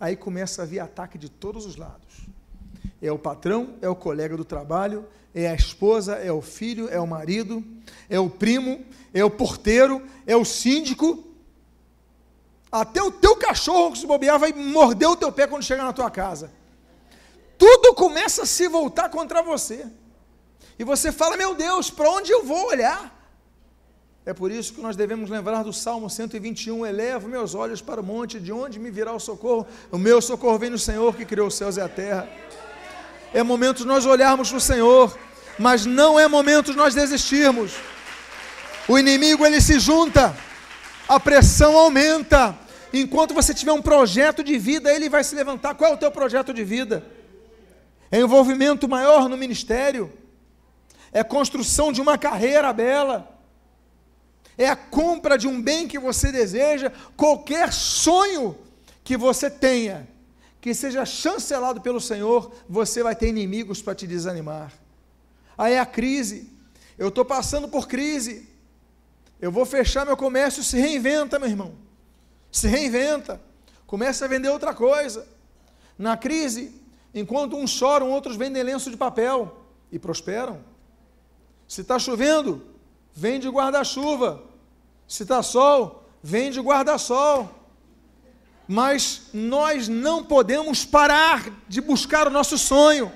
Aí 0.00 0.16
começa 0.16 0.62
a 0.62 0.66
vir 0.66 0.80
ataque 0.80 1.16
de 1.16 1.28
todos 1.28 1.64
os 1.64 1.76
lados. 1.76 2.26
É 3.00 3.12
o 3.12 3.18
patrão, 3.18 3.76
é 3.80 3.88
o 3.88 3.94
colega 3.94 4.36
do 4.36 4.44
trabalho, 4.44 5.06
é 5.32 5.48
a 5.48 5.54
esposa, 5.54 6.14
é 6.16 6.32
o 6.32 6.42
filho, 6.42 6.88
é 6.88 6.98
o 6.98 7.06
marido, 7.06 7.62
é 8.10 8.18
o 8.18 8.28
primo, 8.28 8.84
é 9.12 9.24
o 9.24 9.30
porteiro, 9.30 10.04
é 10.26 10.36
o 10.36 10.44
síndico. 10.44 11.22
Até 12.72 13.00
o 13.00 13.12
teu 13.12 13.36
cachorro 13.36 13.92
que 13.92 13.98
se 13.98 14.06
bobear 14.06 14.36
vai 14.36 14.52
morder 14.52 15.08
o 15.08 15.16
teu 15.16 15.30
pé 15.30 15.46
quando 15.46 15.62
chegar 15.62 15.84
na 15.84 15.92
tua 15.92 16.10
casa. 16.10 16.50
Tudo 17.64 17.94
começa 17.94 18.42
a 18.42 18.46
se 18.46 18.68
voltar 18.68 19.08
contra 19.08 19.40
você. 19.40 19.86
E 20.78 20.84
você 20.84 21.10
fala, 21.10 21.34
meu 21.34 21.54
Deus, 21.54 21.88
para 21.90 22.10
onde 22.10 22.30
eu 22.30 22.44
vou 22.44 22.66
olhar? 22.66 23.02
É 24.26 24.34
por 24.34 24.50
isso 24.50 24.74
que 24.74 24.82
nós 24.82 24.96
devemos 24.96 25.30
lembrar 25.30 25.62
do 25.62 25.72
Salmo 25.72 26.10
121, 26.10 26.84
elevo 26.84 27.26
meus 27.26 27.54
olhos 27.54 27.80
para 27.80 28.02
o 28.02 28.04
monte, 28.04 28.38
de 28.38 28.52
onde 28.52 28.78
me 28.78 28.90
virá 28.90 29.14
o 29.14 29.18
socorro? 29.18 29.66
O 29.90 29.96
meu 29.96 30.20
socorro 30.20 30.58
vem 30.58 30.70
do 30.70 30.78
Senhor 30.78 31.16
que 31.16 31.24
criou 31.24 31.46
os 31.48 31.54
céus 31.54 31.78
e 31.78 31.80
a 31.80 31.88
terra. 31.88 32.28
É 33.32 33.42
momento 33.42 33.78
de 33.78 33.86
nós 33.86 34.04
olharmos 34.04 34.50
para 34.50 34.58
o 34.58 34.60
Senhor, 34.60 35.18
mas 35.58 35.86
não 35.86 36.20
é 36.20 36.28
momento 36.28 36.70
de 36.70 36.76
nós 36.76 36.94
desistirmos. 36.94 37.72
O 38.86 38.98
inimigo 38.98 39.46
ele 39.46 39.58
se 39.62 39.80
junta, 39.80 40.36
a 41.08 41.18
pressão 41.18 41.78
aumenta. 41.78 42.54
Enquanto 42.92 43.32
você 43.32 43.54
tiver 43.54 43.72
um 43.72 43.80
projeto 43.80 44.44
de 44.44 44.58
vida, 44.58 44.92
ele 44.92 45.08
vai 45.08 45.24
se 45.24 45.34
levantar. 45.34 45.74
Qual 45.74 45.92
é 45.92 45.94
o 45.94 45.98
teu 45.98 46.10
projeto 46.10 46.52
de 46.52 46.62
vida? 46.62 47.13
É 48.10 48.20
envolvimento 48.20 48.88
maior 48.88 49.28
no 49.28 49.36
ministério? 49.36 50.12
é 51.14 51.22
construção 51.22 51.92
de 51.92 52.00
uma 52.00 52.18
carreira 52.18 52.72
bela, 52.72 53.40
é 54.58 54.68
a 54.68 54.74
compra 54.74 55.38
de 55.38 55.46
um 55.46 55.62
bem 55.62 55.86
que 55.86 55.96
você 55.96 56.32
deseja, 56.32 56.92
qualquer 57.16 57.72
sonho 57.72 58.58
que 59.04 59.16
você 59.16 59.48
tenha, 59.48 60.08
que 60.60 60.74
seja 60.74 61.06
chancelado 61.06 61.80
pelo 61.80 62.00
Senhor, 62.00 62.52
você 62.68 63.00
vai 63.00 63.14
ter 63.14 63.28
inimigos 63.28 63.80
para 63.80 63.94
te 63.94 64.08
desanimar. 64.08 64.72
Aí 65.56 65.74
é 65.74 65.78
a 65.78 65.86
crise, 65.86 66.50
eu 66.98 67.08
estou 67.08 67.24
passando 67.24 67.68
por 67.68 67.86
crise, 67.86 68.48
eu 69.40 69.52
vou 69.52 69.64
fechar 69.64 70.04
meu 70.04 70.16
comércio, 70.16 70.64
se 70.64 70.76
reinventa, 70.76 71.38
meu 71.38 71.48
irmão, 71.48 71.76
se 72.50 72.66
reinventa, 72.66 73.40
começa 73.86 74.24
a 74.24 74.28
vender 74.28 74.48
outra 74.48 74.74
coisa. 74.74 75.28
Na 75.96 76.16
crise, 76.16 76.74
enquanto 77.14 77.56
uns 77.56 77.70
choram, 77.70 78.10
outros 78.10 78.36
vendem 78.36 78.62
lenço 78.62 78.90
de 78.90 78.96
papel 78.96 79.56
e 79.90 79.98
prosperam. 79.98 80.60
Se 81.68 81.80
está 81.80 81.98
chovendo, 81.98 82.62
vem 83.14 83.38
de 83.38 83.48
guarda-chuva. 83.48 84.42
Se 85.06 85.22
está 85.22 85.42
sol, 85.42 86.04
vem 86.22 86.50
de 86.50 86.60
guarda-sol. 86.60 87.48
Mas 88.66 89.28
nós 89.32 89.88
não 89.88 90.24
podemos 90.24 90.84
parar 90.84 91.44
de 91.68 91.80
buscar 91.80 92.26
o 92.26 92.30
nosso 92.30 92.56
sonho. 92.56 93.12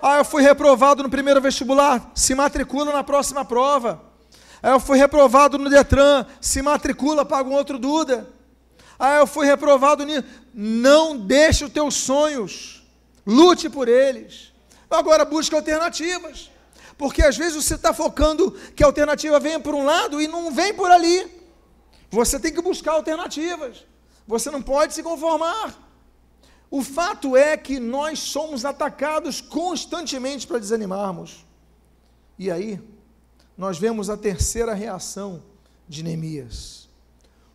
Ah, 0.00 0.18
eu 0.18 0.24
fui 0.24 0.42
reprovado 0.42 1.02
no 1.02 1.10
primeiro 1.10 1.40
vestibular, 1.40 2.10
se 2.14 2.34
matricula 2.34 2.92
na 2.92 3.04
próxima 3.04 3.44
prova. 3.44 4.00
Ah, 4.62 4.70
eu 4.70 4.80
fui 4.80 4.96
reprovado 4.96 5.58
no 5.58 5.68
Detran, 5.68 6.24
se 6.40 6.62
matricula, 6.62 7.24
paga 7.24 7.48
um 7.48 7.54
outro 7.54 7.78
Duda. 7.78 8.28
Ah, 8.98 9.16
eu 9.16 9.26
fui 9.26 9.46
reprovado 9.46 10.04
nisso. 10.04 10.24
Não 10.54 11.16
deixe 11.16 11.64
os 11.64 11.72
teus 11.72 11.94
sonhos, 11.94 12.79
lute 13.26 13.68
por 13.68 13.88
eles. 13.88 14.52
Agora 14.90 15.24
busque 15.24 15.54
alternativas. 15.54 16.50
Porque 16.98 17.22
às 17.22 17.36
vezes 17.36 17.64
você 17.64 17.76
está 17.76 17.94
focando 17.94 18.50
que 18.76 18.82
a 18.82 18.86
alternativa 18.86 19.40
venha 19.40 19.58
por 19.58 19.74
um 19.74 19.84
lado 19.84 20.20
e 20.20 20.28
não 20.28 20.52
vem 20.52 20.74
por 20.74 20.90
ali. 20.90 21.30
Você 22.10 22.38
tem 22.38 22.52
que 22.52 22.60
buscar 22.60 22.92
alternativas. 22.92 23.86
Você 24.26 24.50
não 24.50 24.60
pode 24.60 24.92
se 24.92 25.02
conformar. 25.02 25.74
O 26.70 26.82
fato 26.82 27.36
é 27.36 27.56
que 27.56 27.80
nós 27.80 28.18
somos 28.18 28.64
atacados 28.64 29.40
constantemente 29.40 30.46
para 30.46 30.58
desanimarmos. 30.58 31.46
E 32.38 32.50
aí, 32.50 32.80
nós 33.56 33.78
vemos 33.78 34.10
a 34.10 34.16
terceira 34.16 34.74
reação 34.74 35.42
de 35.88 36.02
Neemias. 36.02 36.88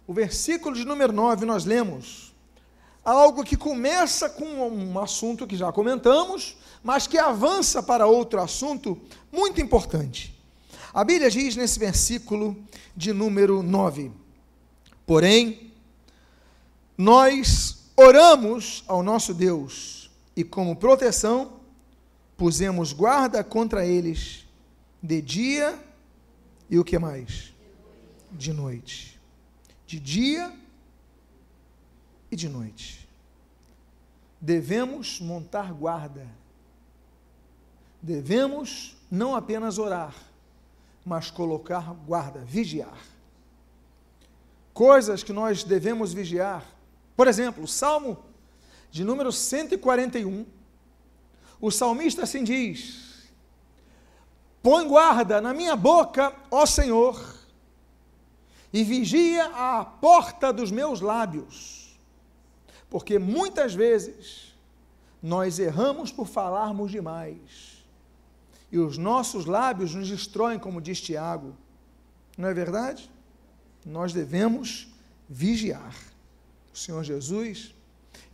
O 0.07 0.13
versículo 0.13 0.75
de 0.75 0.85
número 0.85 1.13
9 1.13 1.45
nós 1.45 1.65
lemos 1.65 2.24
algo 3.05 3.43
que 3.43 3.55
começa 3.55 4.27
com 4.27 4.67
um 4.67 4.99
assunto 4.99 5.45
que 5.45 5.55
já 5.55 5.71
comentamos, 5.71 6.57
mas 6.83 7.05
que 7.05 7.19
avança 7.19 7.83
para 7.83 8.07
outro 8.07 8.41
assunto 8.41 8.99
muito 9.31 9.61
importante. 9.61 10.35
A 10.91 11.03
Bíblia 11.03 11.29
diz 11.29 11.55
nesse 11.55 11.77
versículo 11.77 12.57
de 12.95 13.13
número 13.13 13.61
9: 13.61 14.11
Porém, 15.05 15.71
nós 16.97 17.83
oramos 17.95 18.83
ao 18.87 19.03
nosso 19.03 19.33
Deus 19.33 20.09
e, 20.35 20.43
como 20.43 20.75
proteção, 20.75 21.59
pusemos 22.35 22.91
guarda 22.91 23.43
contra 23.43 23.85
eles 23.85 24.45
de 25.01 25.21
dia 25.21 25.77
e 26.69 26.79
o 26.79 26.83
que 26.83 26.97
mais? 26.97 27.53
De 28.31 28.51
noite. 28.51 29.19
De 29.85 29.99
dia 29.99 30.51
e 32.35 32.37
de 32.37 32.49
noite. 32.49 33.07
Devemos 34.39 35.19
montar 35.19 35.73
guarda 35.73 36.27
devemos 38.05 38.95
não 39.09 39.35
apenas 39.35 39.79
orar, 39.79 40.13
mas 41.03 41.31
colocar 41.31 41.91
guarda, 42.05 42.39
vigiar. 42.41 42.99
Coisas 44.75 45.23
que 45.23 45.33
nós 45.33 45.63
devemos 45.63 46.13
vigiar. 46.13 46.63
Por 47.17 47.27
exemplo, 47.27 47.63
o 47.63 47.67
Salmo 47.67 48.23
de 48.91 49.03
número 49.03 49.31
141, 49.31 50.45
o 51.59 51.71
salmista 51.71 52.23
assim 52.23 52.43
diz: 52.43 53.27
Põe 54.61 54.87
guarda 54.87 55.41
na 55.41 55.51
minha 55.51 55.75
boca, 55.75 56.31
ó 56.51 56.63
Senhor, 56.67 57.19
e 58.71 58.83
vigia 58.83 59.45
a 59.45 59.83
porta 59.83 60.53
dos 60.53 60.69
meus 60.69 61.01
lábios. 61.01 61.84
Porque 62.89 63.19
muitas 63.19 63.73
vezes 63.73 64.55
nós 65.21 65.59
erramos 65.59 66.11
por 66.11 66.27
falarmos 66.27 66.91
demais. 66.91 67.83
E 68.71 68.77
os 68.77 68.97
nossos 68.97 69.45
lábios 69.45 69.95
nos 69.95 70.07
destroem, 70.07 70.59
como 70.59 70.81
diz 70.81 71.01
Tiago. 71.01 71.55
Não 72.37 72.49
é 72.49 72.53
verdade? 72.53 73.09
Nós 73.85 74.13
devemos 74.13 74.87
vigiar. 75.27 75.95
O 76.73 76.77
Senhor 76.77 77.03
Jesus, 77.03 77.73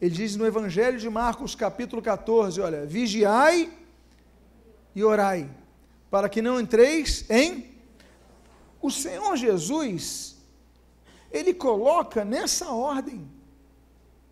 ele 0.02 0.16
diz 0.16 0.36
no 0.36 0.45
Evangelho 0.45 0.99
de 0.99 1.10
Marcos, 1.10 1.54
capítulo 1.54 2.02
14, 2.02 2.60
olha, 2.60 2.86
vigiai 2.86 3.72
e 4.95 5.04
orai, 5.04 5.49
para 6.10 6.28
que 6.28 6.41
não 6.41 6.60
entreis 6.60 7.30
em. 7.30 7.72
O 8.82 8.89
Senhor 8.89 9.38
Jesus, 9.38 10.38
ele 11.32 11.54
coloca 11.54 12.26
nessa 12.26 12.72
ordem, 12.72 13.30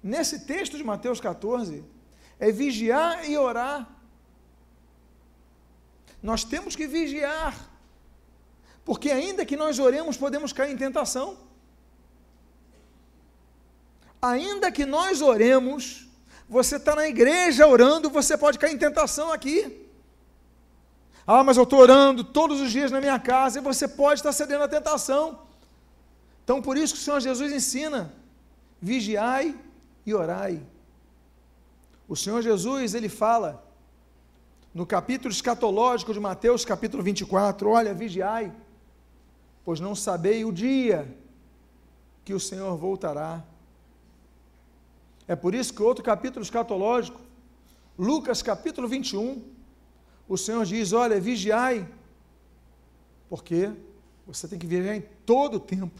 nesse 0.01 0.39
texto 0.41 0.77
de 0.77 0.83
Mateus 0.83 1.19
14, 1.19 1.83
é 2.39 2.51
vigiar 2.51 3.29
e 3.29 3.37
orar. 3.37 3.87
Nós 6.21 6.43
temos 6.43 6.75
que 6.75 6.87
vigiar, 6.87 7.55
porque 8.83 9.11
ainda 9.11 9.45
que 9.45 9.55
nós 9.55 9.79
oremos, 9.79 10.17
podemos 10.17 10.51
cair 10.51 10.73
em 10.73 10.77
tentação. 10.77 11.37
Ainda 14.21 14.71
que 14.71 14.85
nós 14.85 15.21
oremos, 15.21 16.07
você 16.47 16.75
está 16.75 16.95
na 16.95 17.07
igreja 17.07 17.67
orando, 17.67 18.09
você 18.09 18.37
pode 18.37 18.59
cair 18.59 18.73
em 18.73 18.77
tentação 18.77 19.31
aqui. 19.31 19.85
Ah, 21.25 21.43
mas 21.43 21.57
eu 21.57 21.63
estou 21.63 21.79
orando 21.79 22.23
todos 22.23 22.59
os 22.59 22.71
dias 22.71 22.91
na 22.91 22.99
minha 22.99 23.19
casa 23.19 23.59
e 23.59 23.61
você 23.61 23.87
pode 23.87 24.19
estar 24.19 24.31
cedendo 24.33 24.63
à 24.63 24.67
tentação. 24.67 25.41
Então, 26.43 26.61
por 26.61 26.75
isso 26.75 26.95
que 26.95 26.99
o 26.99 27.03
Senhor 27.03 27.19
Jesus 27.19 27.53
ensina: 27.53 28.11
vigiai 28.81 29.55
e 30.09 30.13
orai. 30.13 30.61
O 32.07 32.15
Senhor 32.15 32.41
Jesus, 32.41 32.93
ele 32.93 33.07
fala 33.07 33.63
no 34.73 34.85
capítulo 34.85 35.31
escatológico 35.31 36.13
de 36.13 36.19
Mateus, 36.19 36.65
capítulo 36.65 37.03
24: 37.03 37.69
olha, 37.69 37.93
vigiai, 37.93 38.51
pois 39.63 39.79
não 39.79 39.95
sabei 39.95 40.43
o 40.43 40.51
dia 40.51 41.15
que 42.25 42.33
o 42.33 42.39
Senhor 42.39 42.75
voltará. 42.77 43.43
É 45.27 45.35
por 45.35 45.53
isso 45.53 45.73
que 45.73 45.83
outro 45.83 46.03
capítulo 46.03 46.43
escatológico, 46.43 47.21
Lucas 47.97 48.41
capítulo 48.41 48.87
21, 48.87 49.43
o 50.27 50.37
Senhor 50.37 50.65
diz: 50.65 50.91
olha, 50.91 51.21
vigiai, 51.21 51.87
porque 53.29 53.71
você 54.25 54.47
tem 54.47 54.57
que 54.57 54.65
vigiar 54.65 54.95
em 54.95 55.03
todo 55.25 55.55
o 55.55 55.59
tempo. 55.59 55.99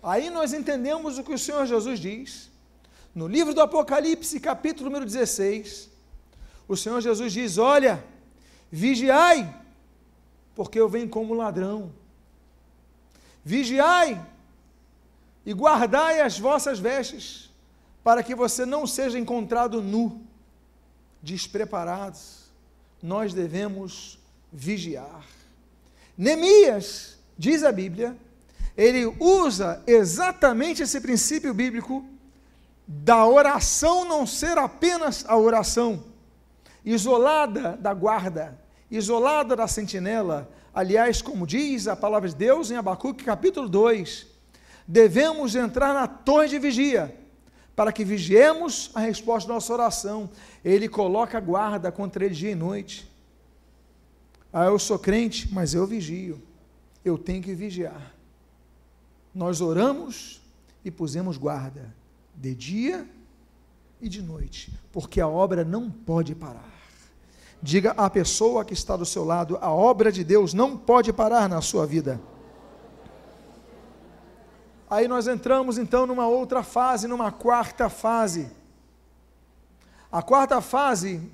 Aí 0.00 0.30
nós 0.30 0.52
entendemos 0.52 1.18
o 1.18 1.24
que 1.24 1.32
o 1.32 1.38
Senhor 1.38 1.66
Jesus 1.66 1.98
diz. 1.98 2.53
No 3.14 3.28
livro 3.28 3.54
do 3.54 3.60
Apocalipse, 3.60 4.40
capítulo 4.40 4.90
número 4.90 5.06
16, 5.06 5.88
o 6.66 6.76
Senhor 6.76 7.00
Jesus 7.00 7.32
diz: 7.32 7.58
Olha, 7.58 8.04
vigiai, 8.72 9.54
porque 10.54 10.80
eu 10.80 10.88
venho 10.88 11.08
como 11.08 11.32
ladrão. 11.32 11.92
Vigiai 13.44 14.20
e 15.46 15.52
guardai 15.52 16.22
as 16.22 16.38
vossas 16.38 16.80
vestes 16.80 17.50
para 18.02 18.22
que 18.22 18.34
você 18.34 18.66
não 18.66 18.84
seja 18.84 19.18
encontrado 19.18 19.80
nu, 19.80 20.20
despreparado. 21.22 22.18
Nós 23.00 23.32
devemos 23.32 24.18
vigiar. 24.52 25.24
Neemias, 26.18 27.16
diz 27.38 27.62
a 27.62 27.70
Bíblia, 27.70 28.16
ele 28.76 29.06
usa 29.20 29.82
exatamente 29.86 30.82
esse 30.82 31.00
princípio 31.00 31.54
bíblico 31.54 32.04
da 32.86 33.26
oração 33.26 34.04
não 34.04 34.26
ser 34.26 34.58
apenas 34.58 35.24
a 35.26 35.36
oração, 35.36 36.04
isolada 36.84 37.76
da 37.76 37.94
guarda, 37.94 38.58
isolada 38.90 39.56
da 39.56 39.66
sentinela. 39.66 40.50
Aliás, 40.74 41.22
como 41.22 41.46
diz 41.46 41.88
a 41.88 41.96
palavra 41.96 42.28
de 42.28 42.36
Deus 42.36 42.70
em 42.70 42.76
Abacuque 42.76 43.24
capítulo 43.24 43.68
2, 43.68 44.26
devemos 44.86 45.54
entrar 45.54 45.94
na 45.94 46.06
torre 46.06 46.48
de 46.48 46.58
vigia 46.58 47.16
para 47.74 47.92
que 47.92 48.04
vigiemos 48.04 48.90
a 48.94 49.00
resposta 49.00 49.48
da 49.48 49.54
nossa 49.54 49.72
oração. 49.72 50.30
Ele 50.64 50.88
coloca 50.88 51.40
guarda 51.40 51.90
contra 51.90 52.24
ele 52.24 52.34
dia 52.34 52.50
e 52.50 52.54
noite. 52.54 53.10
Ah, 54.52 54.66
eu 54.66 54.78
sou 54.78 54.98
crente, 54.98 55.52
mas 55.52 55.74
eu 55.74 55.86
vigio. 55.86 56.40
Eu 57.04 57.18
tenho 57.18 57.42
que 57.42 57.54
vigiar. 57.54 58.14
Nós 59.34 59.60
oramos 59.60 60.40
e 60.84 60.90
pusemos 60.90 61.36
guarda 61.36 61.92
de 62.34 62.54
dia 62.54 63.08
e 64.00 64.08
de 64.08 64.20
noite, 64.20 64.72
porque 64.92 65.20
a 65.20 65.28
obra 65.28 65.64
não 65.64 65.90
pode 65.90 66.34
parar. 66.34 66.72
Diga 67.62 67.92
à 67.92 68.10
pessoa 68.10 68.64
que 68.64 68.74
está 68.74 68.96
do 68.96 69.06
seu 69.06 69.24
lado: 69.24 69.58
a 69.60 69.70
obra 69.70 70.12
de 70.12 70.22
Deus 70.22 70.52
não 70.52 70.76
pode 70.76 71.12
parar 71.12 71.48
na 71.48 71.60
sua 71.62 71.86
vida. 71.86 72.20
Aí 74.90 75.08
nós 75.08 75.26
entramos 75.26 75.78
então 75.78 76.06
numa 76.06 76.26
outra 76.26 76.62
fase, 76.62 77.08
numa 77.08 77.32
quarta 77.32 77.88
fase. 77.88 78.50
A 80.12 80.22
quarta 80.22 80.60
fase 80.60 81.28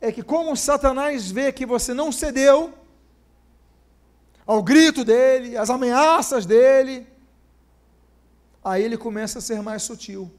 é 0.00 0.12
que, 0.12 0.22
como 0.22 0.56
Satanás 0.56 1.30
vê 1.30 1.50
que 1.50 1.66
você 1.66 1.92
não 1.92 2.12
cedeu 2.12 2.72
ao 4.46 4.62
grito 4.62 5.04
dele, 5.04 5.56
às 5.56 5.70
ameaças 5.70 6.46
dele, 6.46 7.06
aí 8.64 8.82
ele 8.82 8.96
começa 8.96 9.38
a 9.38 9.42
ser 9.42 9.62
mais 9.62 9.82
sutil. 9.82 10.30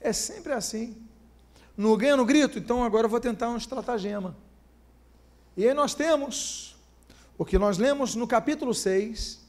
É 0.00 0.12
sempre 0.12 0.52
assim. 0.52 0.96
Não 1.76 1.96
ganha 1.96 2.16
no 2.16 2.24
grito, 2.24 2.58
então 2.58 2.84
agora 2.84 3.06
eu 3.06 3.10
vou 3.10 3.20
tentar 3.20 3.48
um 3.48 3.56
estratagema. 3.56 4.36
E 5.56 5.66
aí 5.66 5.74
nós 5.74 5.94
temos 5.94 6.76
o 7.38 7.44
que 7.44 7.58
nós 7.58 7.78
lemos 7.78 8.14
no 8.14 8.26
capítulo 8.26 8.74
6, 8.74 9.40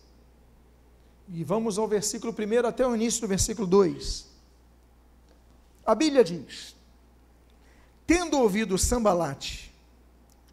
e 1.30 1.44
vamos 1.44 1.78
ao 1.78 1.88
versículo 1.88 2.34
1 2.34 2.68
até 2.68 2.86
o 2.86 2.96
início 2.96 3.22
do 3.22 3.28
versículo 3.28 3.68
2. 3.68 4.28
A 5.86 5.96
Bíblia 5.96 6.24
diz: 6.24 6.76
Tendo 8.06 8.38
ouvido 8.40 8.78
Sambalate, 8.78 9.74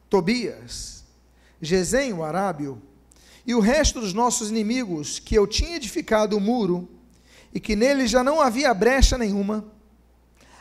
Tobias, 0.08 1.04
Gesem, 1.60 2.12
o 2.12 2.24
arábio, 2.24 2.80
e 3.46 3.54
o 3.54 3.60
resto 3.60 4.00
dos 4.00 4.12
nossos 4.12 4.50
inimigos, 4.50 5.18
que 5.18 5.34
eu 5.34 5.46
tinha 5.46 5.76
edificado 5.76 6.36
o 6.36 6.40
muro, 6.40 6.88
e 7.52 7.60
que 7.60 7.74
nele 7.74 8.06
já 8.06 8.22
não 8.22 8.40
havia 8.40 8.72
brecha 8.72 9.18
nenhuma, 9.18 9.64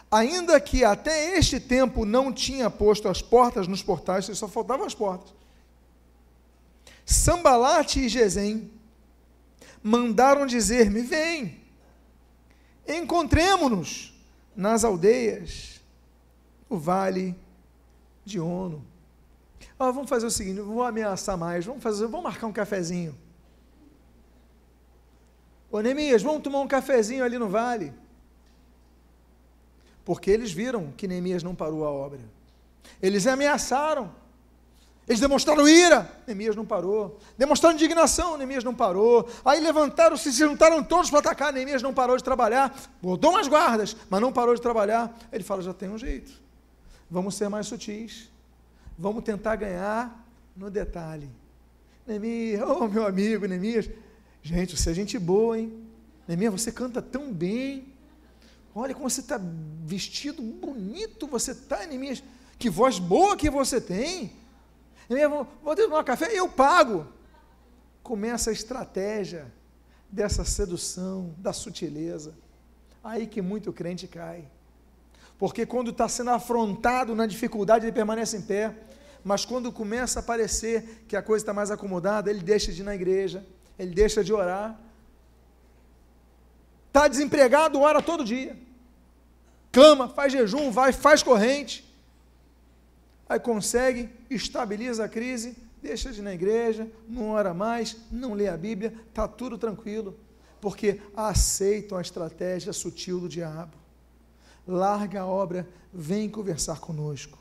ainda 0.10 0.60
que 0.60 0.84
até 0.84 1.38
este 1.38 1.60
tempo 1.60 2.06
não 2.06 2.34
tinha 2.34 2.70
posto 2.70 3.08
as 3.08 3.22
portas 3.22 3.68
nos 3.68 3.84
portais, 3.84 4.26
só 4.26 4.48
faltavam 4.48 4.86
as 4.86 4.96
portas. 4.96 5.34
Sambalate 7.06 8.02
e 8.02 8.10
Gesem 8.10 8.72
mandaram 9.82 10.46
dizer-me: 10.46 11.02
Vem, 11.02 11.60
encontremo-nos 12.88 14.14
nas 14.56 14.84
aldeias, 14.84 15.82
no 16.70 16.78
vale 16.78 17.36
de 18.26 18.40
Ono. 18.40 18.86
Ah, 19.78 19.92
vamos 19.92 20.10
fazer 20.10 20.26
o 20.26 20.32
seguinte, 20.32 20.60
vou 20.60 20.84
ameaçar 20.84 21.38
mais, 21.38 21.66
vamos 21.66 21.82
fazer, 21.82 22.06
vamos 22.08 22.24
marcar 22.26 22.48
um 22.48 22.52
cafezinho. 22.52 23.18
Ô 25.72 25.82
Neemias, 25.82 26.24
vamos 26.24 26.42
tomar 26.42 26.60
um 26.60 26.68
cafezinho 26.68 27.24
ali 27.24 27.38
no 27.38 27.48
vale. 27.48 27.94
Porque 30.04 30.32
eles 30.32 30.52
viram 30.52 30.92
que 30.98 31.08
Neemias 31.08 31.44
não 31.44 31.54
parou 31.54 31.86
a 31.86 31.92
obra. 31.92 32.20
Eles 33.02 33.28
ameaçaram. 33.28 34.12
Eles 35.08 35.20
demonstraram 35.20 35.68
ira, 35.68 36.08
Neemias 36.28 36.56
não 36.56 36.66
parou. 36.66 37.20
Demonstraram 37.36 37.76
indignação, 37.76 38.38
Neemias 38.38 38.64
não 38.64 38.76
parou. 38.76 39.28
Aí 39.44 39.60
levantaram, 39.60 40.16
se 40.16 40.32
juntaram 40.32 40.84
todos 40.84 41.10
para 41.10 41.20
atacar, 41.20 41.52
Neemias 41.52 41.82
não 41.82 41.94
parou 41.94 42.16
de 42.16 42.24
trabalhar. 42.24 42.76
Botou 43.02 43.32
umas 43.32 43.48
guardas, 43.48 43.96
mas 44.10 44.22
não 44.22 44.32
parou 44.32 44.54
de 44.54 44.62
trabalhar. 44.62 45.16
Ele 45.32 45.44
fala: 45.44 45.64
já 45.64 45.74
tem 45.74 45.90
um 45.90 45.98
jeito. 45.98 46.32
Vamos 47.10 47.36
ser 47.36 47.50
mais 47.50 47.66
sutis. 47.66 48.30
Vamos 48.98 49.24
tentar 49.24 49.56
ganhar 49.56 50.24
no 50.56 50.70
detalhe. 50.70 51.30
Neemias, 52.06 52.62
oh 52.68 52.88
meu 52.88 53.06
amigo 53.06 53.48
Neemias. 53.48 53.90
Gente, 54.50 54.76
você 54.76 54.90
é 54.90 54.94
gente 54.96 55.20
boa, 55.20 55.60
hein? 55.60 55.72
Neemias, 56.28 56.52
você 56.52 56.72
canta 56.72 57.04
tão 57.04 57.32
bem. 57.32 57.94
Olha 58.74 58.96
como 58.96 59.08
você 59.08 59.22
está 59.22 59.40
vestido 59.86 60.42
bonito, 60.42 61.28
você 61.28 61.52
está, 61.52 61.86
Neemias. 61.86 62.24
Que 62.58 62.68
voz 62.68 62.98
boa 62.98 63.38
que 63.38 63.48
você 63.48 63.80
tem. 63.80 64.34
Vou, 65.08 65.48
vou 65.64 65.76
tomar 65.76 66.04
café, 66.04 66.34
eu 66.34 66.50
pago. 66.50 67.08
Começa 68.02 68.50
a 68.50 68.54
estratégia 68.54 69.54
dessa 70.10 70.44
sedução, 70.44 71.36
da 71.38 71.54
sutileza. 71.54 72.34
Aí 73.04 73.28
que 73.28 73.44
muito 73.44 73.72
crente 73.72 74.08
cai. 74.08 74.48
Porque 75.38 75.64
quando 75.64 75.92
está 75.92 76.10
sendo 76.10 76.32
afrontado 76.32 77.14
na 77.14 77.28
dificuldade, 77.28 77.86
ele 77.86 77.94
permanece 77.94 78.36
em 78.36 78.42
pé. 78.42 78.76
Mas 79.24 79.46
quando 79.46 79.72
começa 79.72 80.22
a 80.22 80.24
parecer 80.24 81.06
que 81.08 81.16
a 81.16 81.22
coisa 81.22 81.44
está 81.44 81.54
mais 81.54 81.70
acomodada, 81.70 82.32
ele 82.32 82.42
deixa 82.42 82.72
de 82.72 82.82
ir 82.82 82.86
na 82.86 82.96
igreja, 82.96 83.46
ele 83.80 83.96
deixa 83.96 84.22
de 84.22 84.34
orar. 84.34 84.78
Está 86.88 87.08
desempregado, 87.08 87.80
ora 87.80 88.02
todo 88.02 88.26
dia. 88.26 88.60
Clama, 89.72 90.10
faz 90.10 90.34
jejum, 90.34 90.70
vai, 90.70 90.92
faz 90.92 91.24
corrente. 91.24 91.88
Aí 93.28 93.40
consegue, 93.40 94.10
estabiliza 94.30 95.06
a 95.06 95.10
crise, 95.10 95.56
deixa 95.82 96.12
de 96.12 96.20
ir 96.20 96.24
na 96.24 96.34
igreja, 96.34 96.92
não 97.08 97.30
ora 97.30 97.54
mais, 97.54 97.96
não 98.12 98.34
lê 98.34 98.50
a 98.50 98.58
Bíblia, 98.58 98.94
está 99.08 99.28
tudo 99.28 99.58
tranquilo. 99.58 100.20
Porque 100.60 101.00
aceitam 101.16 101.98
a 101.98 102.02
estratégia 102.02 102.74
sutil 102.74 103.22
do 103.22 103.30
diabo. 103.30 103.78
Larga 104.68 105.22
a 105.22 105.26
obra, 105.26 105.68
vem 105.94 106.28
conversar 106.30 106.80
conosco. 106.80 107.38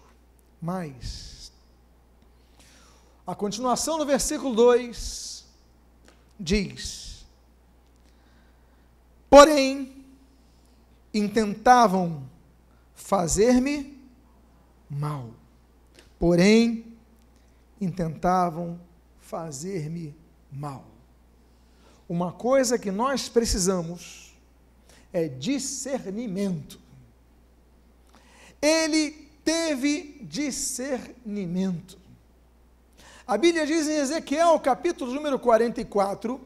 Mas, 0.60 1.50
a 3.26 3.34
continuação 3.34 3.98
no 3.98 4.06
versículo 4.06 4.54
2 4.54 5.37
diz: 6.38 7.26
Porém, 9.28 10.04
intentavam 11.12 12.22
fazer-me 12.94 13.98
mal. 14.88 15.30
Porém, 16.18 16.96
intentavam 17.80 18.80
fazer-me 19.20 20.14
mal. 20.50 20.84
Uma 22.08 22.32
coisa 22.32 22.78
que 22.78 22.90
nós 22.90 23.28
precisamos 23.28 24.34
é 25.12 25.28
discernimento. 25.28 26.80
Ele 28.60 29.10
teve 29.44 30.18
discernimento. 30.22 31.98
A 33.28 33.36
Bíblia 33.36 33.66
diz 33.66 33.86
em 33.86 33.96
Ezequiel, 33.96 34.58
capítulo 34.58 35.12
número 35.12 35.38
44, 35.38 36.40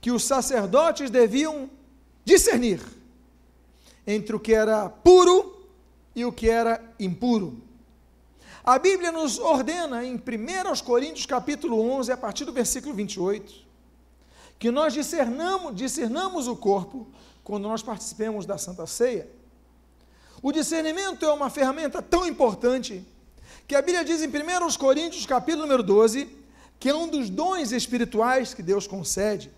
que 0.00 0.10
os 0.10 0.24
sacerdotes 0.24 1.10
deviam 1.10 1.68
discernir 2.24 2.80
entre 4.06 4.34
o 4.34 4.40
que 4.40 4.54
era 4.54 4.88
puro 4.88 5.68
e 6.16 6.24
o 6.24 6.32
que 6.32 6.48
era 6.48 6.82
impuro. 6.98 7.60
A 8.64 8.78
Bíblia 8.78 9.12
nos 9.12 9.38
ordena 9.38 10.02
em 10.02 10.14
1 10.14 10.82
Coríntios 10.82 11.26
capítulo 11.26 11.78
11, 11.78 12.10
a 12.10 12.16
partir 12.16 12.46
do 12.46 12.54
versículo 12.54 12.94
28, 12.94 13.52
que 14.58 14.70
nós 14.70 14.94
discernamos, 14.94 15.76
discernamos 15.76 16.48
o 16.48 16.56
corpo 16.56 17.06
quando 17.44 17.64
nós 17.64 17.82
participemos 17.82 18.46
da 18.46 18.56
Santa 18.56 18.86
Ceia. 18.86 19.28
O 20.40 20.52
discernimento 20.52 21.26
é 21.26 21.32
uma 21.34 21.50
ferramenta 21.50 22.00
tão 22.00 22.26
importante 22.26 23.06
que 23.66 23.74
a 23.74 23.82
Bíblia 23.82 24.04
diz 24.04 24.22
em 24.22 24.28
1 24.28 24.76
Coríntios 24.78 25.26
capítulo 25.26 25.62
número 25.62 25.82
12, 25.82 26.28
que 26.78 26.88
é 26.88 26.94
um 26.94 27.08
dos 27.08 27.30
dons 27.30 27.72
espirituais 27.72 28.54
que 28.54 28.62
Deus 28.62 28.86
concede. 28.86 29.50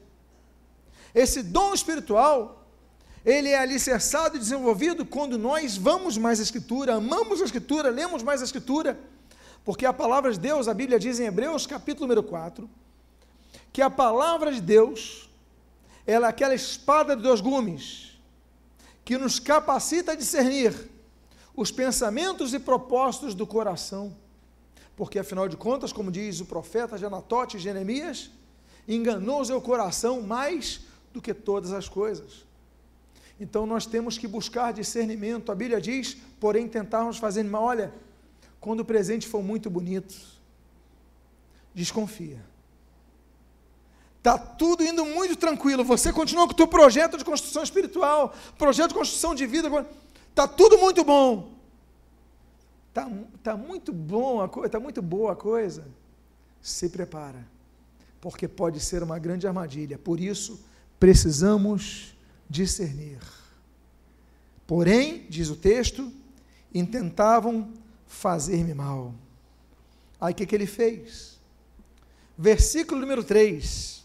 Esse 1.14 1.42
dom 1.42 1.72
espiritual, 1.72 2.66
ele 3.24 3.48
é 3.48 3.58
alicerçado 3.58 4.36
e 4.36 4.38
desenvolvido 4.38 5.06
quando 5.06 5.38
nós 5.38 5.76
vamos 5.76 6.18
mais 6.18 6.38
a 6.40 6.42
Escritura, 6.42 6.96
amamos 6.96 7.40
a 7.40 7.44
Escritura, 7.44 7.88
lemos 7.88 8.22
mais 8.22 8.42
a 8.42 8.44
Escritura, 8.44 8.98
porque 9.64 9.86
a 9.86 9.92
palavra 9.92 10.30
de 10.32 10.38
Deus, 10.38 10.68
a 10.68 10.74
Bíblia 10.74 10.98
diz 10.98 11.18
em 11.18 11.24
Hebreus, 11.24 11.66
capítulo 11.66 12.06
número 12.06 12.22
4, 12.22 12.68
que 13.72 13.80
a 13.80 13.88
palavra 13.88 14.52
de 14.52 14.60
Deus, 14.60 15.30
ela 16.06 16.26
é 16.26 16.30
aquela 16.30 16.54
espada 16.54 17.16
de 17.16 17.22
dois 17.22 17.40
gumes, 17.40 18.18
que 19.04 19.16
nos 19.16 19.38
capacita 19.38 20.12
a 20.12 20.14
discernir 20.14 20.93
os 21.56 21.70
pensamentos 21.70 22.52
e 22.52 22.58
propósitos 22.58 23.34
do 23.34 23.46
coração. 23.46 24.16
Porque, 24.96 25.18
afinal 25.18 25.48
de 25.48 25.56
contas, 25.56 25.92
como 25.92 26.10
diz 26.10 26.40
o 26.40 26.46
profeta 26.46 26.98
Janatote 26.98 27.58
Jeremias, 27.58 28.30
enganou 28.86 29.40
o 29.40 29.44
seu 29.44 29.60
coração 29.60 30.20
mais 30.22 30.82
do 31.12 31.20
que 31.20 31.32
todas 31.32 31.72
as 31.72 31.88
coisas. 31.88 32.44
Então 33.38 33.66
nós 33.66 33.86
temos 33.86 34.16
que 34.16 34.28
buscar 34.28 34.72
discernimento. 34.72 35.50
A 35.50 35.54
Bíblia 35.54 35.80
diz, 35.80 36.16
porém, 36.38 36.68
tentarmos 36.68 37.18
fazer 37.18 37.42
mal. 37.42 37.64
Olha, 37.64 37.92
quando 38.60 38.80
o 38.80 38.84
presente 38.84 39.26
for 39.26 39.42
muito 39.42 39.68
bonito, 39.68 40.14
desconfia. 41.74 42.44
Está 44.18 44.38
tudo 44.38 44.84
indo 44.84 45.04
muito 45.04 45.36
tranquilo. 45.36 45.84
Você 45.84 46.12
continua 46.12 46.46
com 46.46 46.52
o 46.52 46.56
teu 46.56 46.66
projeto 46.66 47.18
de 47.18 47.24
construção 47.24 47.62
espiritual, 47.62 48.34
projeto 48.56 48.88
de 48.88 48.94
construção 48.94 49.34
de 49.34 49.44
vida. 49.46 49.68
Está 50.34 50.48
tudo 50.48 50.76
muito 50.78 51.04
bom. 51.04 51.54
Está 52.88 53.08
tá 53.40 53.56
muito 53.56 53.92
bom 53.92 54.40
a 54.40 54.48
coisa, 54.48 54.66
está 54.66 54.80
muito 54.80 55.00
boa 55.00 55.32
a 55.32 55.36
coisa. 55.36 55.86
Se 56.60 56.88
prepara, 56.88 57.46
porque 58.20 58.48
pode 58.48 58.80
ser 58.80 59.00
uma 59.04 59.16
grande 59.16 59.46
armadilha. 59.46 59.96
Por 59.96 60.18
isso, 60.18 60.60
precisamos 60.98 62.16
discernir. 62.50 63.20
Porém, 64.66 65.24
diz 65.30 65.50
o 65.50 65.56
texto, 65.56 66.12
intentavam 66.74 67.72
fazer-me 68.04 68.74
mal. 68.74 69.14
Aí 70.20 70.32
o 70.32 70.36
que, 70.36 70.46
que 70.46 70.54
ele 70.56 70.66
fez? 70.66 71.38
Versículo 72.36 73.00
número 73.00 73.22
3: 73.22 74.02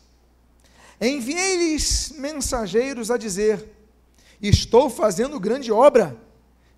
Enviei-lhes 1.02 2.14
mensageiros 2.20 3.10
a 3.10 3.18
dizer: 3.18 3.79
Estou 4.42 4.90
fazendo 4.90 5.40
grande 5.40 5.72
obra, 5.72 6.18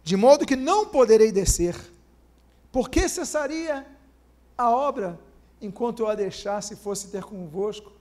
de 0.03 0.18
modo 0.18 0.45
que 0.45 0.55
não 0.55 0.88
poderei 0.88 1.32
descer. 1.32 1.76
Por 2.72 2.89
que 2.89 3.07
cessaria 3.07 3.86
a 4.57 4.70
obra 4.70 5.20
enquanto 5.62 5.99
eu 6.03 6.07
a 6.07 6.16
deixasse 6.16 6.74
e 6.74 6.78
fosse 6.78 7.09
ter 7.09 7.24
convosco? 7.24 7.91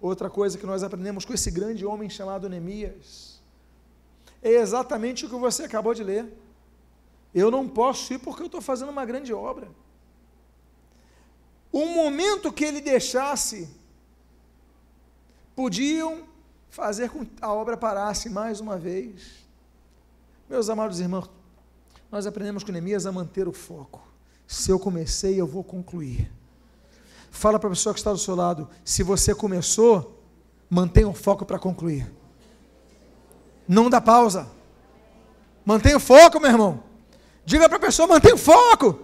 Outra 0.00 0.28
coisa 0.28 0.58
que 0.58 0.66
nós 0.66 0.82
aprendemos 0.82 1.24
com 1.24 1.32
esse 1.32 1.50
grande 1.50 1.86
homem 1.86 2.10
chamado 2.10 2.48
Neemias 2.48 3.40
é 4.42 4.50
exatamente 4.50 5.24
o 5.24 5.28
que 5.28 5.36
você 5.36 5.64
acabou 5.64 5.94
de 5.94 6.04
ler. 6.04 6.26
Eu 7.34 7.50
não 7.50 7.66
posso 7.66 8.12
ir 8.12 8.18
porque 8.18 8.42
eu 8.42 8.46
estou 8.46 8.60
fazendo 8.60 8.90
uma 8.90 9.04
grande 9.04 9.32
obra. 9.32 9.68
O 11.72 11.86
momento 11.86 12.52
que 12.52 12.64
ele 12.64 12.80
deixasse, 12.80 13.68
podiam 15.56 16.24
fazer 16.74 17.08
com 17.08 17.24
que 17.24 17.32
a 17.40 17.52
obra 17.52 17.76
parasse 17.76 18.28
mais 18.28 18.58
uma 18.58 18.76
vez. 18.76 19.46
Meus 20.50 20.68
amados 20.68 20.98
irmãos, 20.98 21.30
nós 22.10 22.26
aprendemos 22.26 22.64
com 22.64 22.72
Neemias 22.72 23.06
a 23.06 23.12
manter 23.12 23.46
o 23.46 23.52
foco. 23.52 24.02
Se 24.44 24.72
eu 24.72 24.78
comecei, 24.80 25.40
eu 25.40 25.46
vou 25.46 25.62
concluir. 25.62 26.28
Fala 27.30 27.60
para 27.60 27.68
a 27.68 27.70
pessoa 27.70 27.94
que 27.94 28.00
está 28.00 28.10
do 28.10 28.18
seu 28.18 28.34
lado: 28.34 28.68
se 28.84 29.04
você 29.04 29.32
começou, 29.32 30.20
mantenha 30.68 31.08
o 31.08 31.14
foco 31.14 31.46
para 31.46 31.60
concluir. 31.60 32.12
Não 33.68 33.88
dá 33.88 34.00
pausa. 34.00 34.48
Mantenha 35.64 35.96
o 35.96 36.00
foco, 36.00 36.40
meu 36.40 36.50
irmão. 36.50 36.82
Diga 37.46 37.68
para 37.68 37.78
a 37.78 37.80
pessoa: 37.80 38.08
mantenha 38.08 38.34
o 38.34 38.38
foco. 38.38 38.98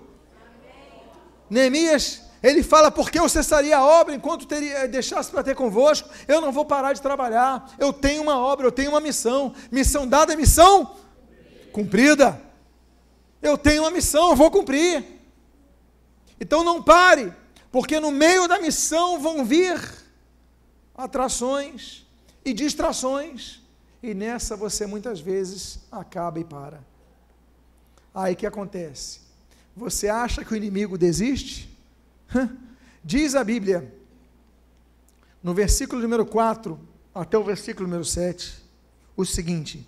Neemias, 1.49 2.21
ele 2.43 2.63
fala: 2.63 2.91
porque 2.91 3.19
eu 3.19 3.29
cessaria 3.29 3.77
a 3.77 3.85
obra 3.85 4.15
enquanto 4.15 4.47
teria, 4.47 4.89
deixasse 4.89 5.31
para 5.31 5.43
ter 5.43 5.55
convosco? 5.55 6.09
Eu 6.27 6.41
não 6.41 6.53
vou 6.53 6.65
parar 6.65 6.93
de 6.93 7.03
trabalhar. 7.03 7.75
Eu 7.79 7.93
tenho 7.93 8.23
uma 8.23 8.39
obra, 8.39 8.67
eu 8.67 8.73
tenho 8.73 8.91
uma 8.91 9.01
missão. 9.01 9.55
Missão 9.71 10.07
dada 10.07 10.33
é 10.33 10.37
missão 10.37 10.97
cumprida. 11.73 12.41
Eu 13.41 13.57
tenho 13.57 13.83
uma 13.83 13.91
missão, 13.91 14.31
eu 14.31 14.37
vou 14.37 14.51
cumprir. 14.51 15.05
Então 16.39 16.65
não 16.65 16.83
pare 16.83 17.33
porque 17.71 18.01
no 18.01 18.11
meio 18.11 18.49
da 18.49 18.59
missão 18.59 19.21
vão 19.21 19.45
vir 19.45 19.81
atrações 20.95 22.07
e 22.45 22.53
distrações, 22.53 23.61
e 24.03 24.13
nessa 24.15 24.57
você 24.57 24.87
muitas 24.87 25.21
vezes 25.21 25.79
acaba 25.91 26.41
e 26.41 26.45
para. 26.45 26.83
Aí 28.15 28.35
que 28.35 28.47
acontece? 28.47 29.21
Você 29.77 30.09
acha 30.09 30.45
que 30.45 30.53
o 30.53 30.57
inimigo 30.57 30.99
desiste? 30.99 31.70
Diz 33.03 33.35
a 33.35 33.43
Bíblia, 33.43 33.93
no 35.43 35.55
versículo 35.55 36.03
número 36.03 36.27
4 36.27 36.79
até 37.15 37.37
o 37.39 37.45
versículo 37.45 37.89
número 37.89 38.05
7, 38.05 38.63
o 39.17 39.25
seguinte: 39.25 39.87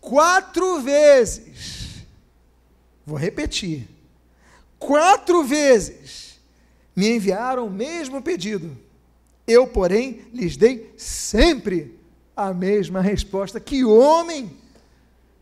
quatro 0.00 0.80
vezes, 0.80 2.04
vou 3.04 3.16
repetir, 3.16 3.88
quatro 4.78 5.42
vezes 5.44 6.38
me 6.94 7.10
enviaram 7.10 7.66
o 7.66 7.70
mesmo 7.70 8.22
pedido. 8.22 8.76
Eu, 9.46 9.66
porém, 9.66 10.26
lhes 10.32 10.56
dei 10.56 10.92
sempre 10.96 11.96
a 12.34 12.52
mesma 12.52 13.00
resposta. 13.00 13.60
Que 13.60 13.84
homem! 13.84 14.56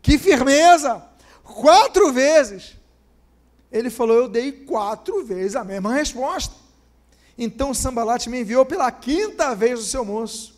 Que 0.01 0.17
firmeza! 0.19 1.03
Quatro 1.43 2.11
vezes. 2.11 2.75
Ele 3.75 3.89
falou: 3.89 4.15
Eu 4.15 4.29
dei 4.29 4.53
quatro 4.53 5.25
vezes 5.25 5.53
a 5.57 5.63
mesma 5.63 5.93
resposta. 5.93 6.55
Então 7.37 7.73
Sambalate 7.73 8.29
me 8.29 8.39
enviou 8.39 8.65
pela 8.65 8.89
quinta 8.89 9.53
vez 9.53 9.77
o 9.81 9.83
seu 9.83 10.05
moço, 10.05 10.57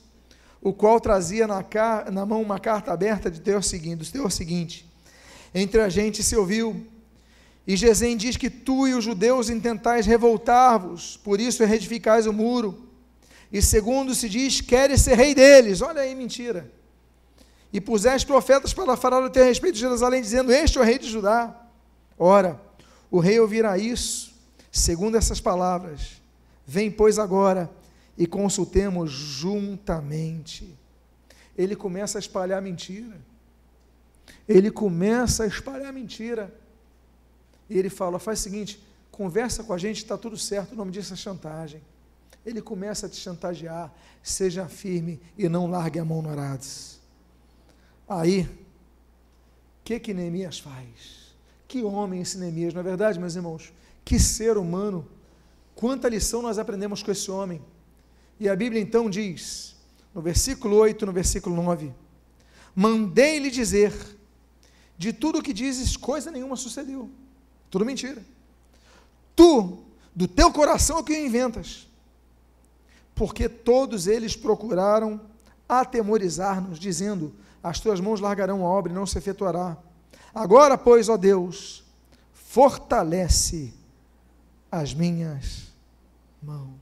o 0.61 0.71
qual 0.71 0.99
trazia 0.99 1.47
na, 1.47 1.65
na 2.11 2.25
mão 2.27 2.39
uma 2.43 2.59
carta 2.59 2.93
aberta 2.93 3.31
de 3.31 3.41
teor 3.41 3.63
seguinte, 3.63 3.97
do 3.97 4.11
teor 4.11 4.31
seguinte. 4.31 4.87
Entre 5.51 5.81
a 5.81 5.89
gente 5.89 6.21
se 6.21 6.35
ouviu 6.35 6.85
e 7.65 7.75
Gesem 7.75 8.15
diz 8.15 8.37
que 8.37 8.51
tu 8.51 8.87
e 8.87 8.93
os 8.93 9.03
judeus 9.03 9.49
intentais 9.49 10.05
revoltar-vos, 10.05 11.17
por 11.17 11.41
isso 11.41 11.65
reedificais 11.65 12.27
o 12.27 12.31
muro. 12.31 12.87
E 13.51 13.63
segundo 13.63 14.13
se 14.13 14.29
diz, 14.29 14.61
queres 14.61 15.01
ser 15.01 15.15
rei 15.15 15.33
deles. 15.33 15.81
Olha 15.81 16.01
aí, 16.01 16.13
mentira. 16.13 16.71
e 17.73 17.81
puseste 17.81 18.27
profetas 18.27 18.73
para 18.73 18.95
falar 18.95 19.25
a 19.25 19.29
teu 19.29 19.43
respeito 19.43 19.73
de 19.73 19.81
Jerusalém, 19.81 20.21
dizendo: 20.21 20.51
Este 20.51 20.77
é 20.77 20.81
o 20.81 20.83
rei 20.83 20.99
de 20.99 21.09
Judá. 21.09 21.55
Ora, 22.19 22.66
o 23.09 23.19
rei 23.19 23.39
ouvirá 23.39 23.77
isso, 23.77 24.33
segundo 24.71 25.17
essas 25.17 25.39
palavras. 25.39 26.21
Vem, 26.65 26.91
pois, 26.91 27.17
agora 27.17 27.69
e 28.17 28.25
consultemos 28.25 29.11
juntamente. 29.11 30.75
Ele 31.55 31.75
começa 31.75 32.17
a 32.17 32.19
espalhar 32.19 32.61
mentira. 32.61 33.17
Ele 34.47 34.71
começa 34.71 35.43
a 35.43 35.47
espalhar 35.47 35.93
mentira. 35.93 36.53
E 37.69 37.77
ele 37.77 37.89
fala: 37.89 38.17
faz 38.17 38.39
o 38.39 38.43
seguinte, 38.43 38.83
conversa 39.11 39.63
com 39.63 39.73
a 39.73 39.77
gente, 39.77 39.97
está 39.97 40.17
tudo 40.17 40.37
certo, 40.37 40.71
o 40.71 40.75
nome 40.75 40.91
disso 40.91 41.13
é 41.13 41.15
chantagem. 41.15 41.81
Ele 42.45 42.61
começa 42.61 43.05
a 43.05 43.09
te 43.09 43.17
chantagear, 43.17 43.93
seja 44.23 44.67
firme 44.67 45.19
e 45.37 45.49
não 45.49 45.69
largue 45.69 45.99
a 45.99 46.05
mão 46.05 46.21
no 46.21 46.29
arados. 46.29 46.99
Aí, 48.07 48.43
o 48.43 49.83
que 49.83 49.99
que 49.99 50.13
Neemias 50.13 50.57
faz? 50.57 51.16
Que 51.67 51.83
homem 51.83 52.21
esse 52.21 52.37
Neemias, 52.37 52.73
não 52.73 52.81
é 52.81 52.83
verdade, 52.83 53.19
meus 53.19 53.35
irmãos? 53.35 53.73
Que 54.05 54.19
ser 54.19 54.57
humano, 54.57 55.07
quanta 55.75 56.07
lição 56.07 56.41
nós 56.41 56.57
aprendemos 56.57 57.03
com 57.03 57.11
esse 57.11 57.29
homem. 57.29 57.61
E 58.39 58.47
a 58.47 58.55
Bíblia 58.55 58.81
então 58.81 59.09
diz, 59.09 59.75
no 60.13 60.21
versículo 60.21 60.77
8, 60.77 61.05
no 61.05 61.11
versículo 61.11 61.55
9: 61.55 61.93
Mandei-lhe 62.73 63.51
dizer, 63.51 63.93
de 64.97 65.11
tudo 65.11 65.39
o 65.39 65.43
que 65.43 65.53
dizes, 65.53 65.97
coisa 65.97 66.31
nenhuma 66.31 66.55
sucedeu. 66.55 67.09
Tudo 67.69 67.85
mentira. 67.85 68.23
Tu, 69.35 69.77
do 70.15 70.27
teu 70.27 70.51
coração 70.51 70.97
é 70.97 70.99
o 71.01 71.03
que 71.03 71.17
inventas. 71.17 71.87
Porque 73.13 73.49
todos 73.49 74.07
eles 74.07 74.35
procuraram 74.35 75.19
atemorizar-nos, 75.67 76.79
dizendo: 76.79 77.33
As 77.61 77.79
tuas 77.79 77.99
mãos 77.99 78.19
largarão 78.19 78.65
a 78.65 78.69
obra 78.69 78.91
e 78.91 78.95
não 78.95 79.05
se 79.05 79.17
efetuará. 79.17 79.77
Agora, 80.37 80.77
pois, 80.77 81.09
ó 81.09 81.17
Deus, 81.17 81.83
fortalece 82.31 83.73
as 84.71 84.93
minhas 84.93 85.73
mãos. 86.39 86.77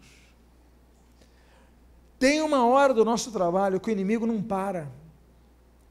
Tem 2.19 2.41
uma 2.41 2.65
hora 2.67 2.93
do 2.93 3.05
nosso 3.05 3.31
trabalho 3.31 3.79
que 3.79 3.89
o 3.89 3.93
inimigo 3.93 4.25
não 4.25 4.43
para, 4.43 4.91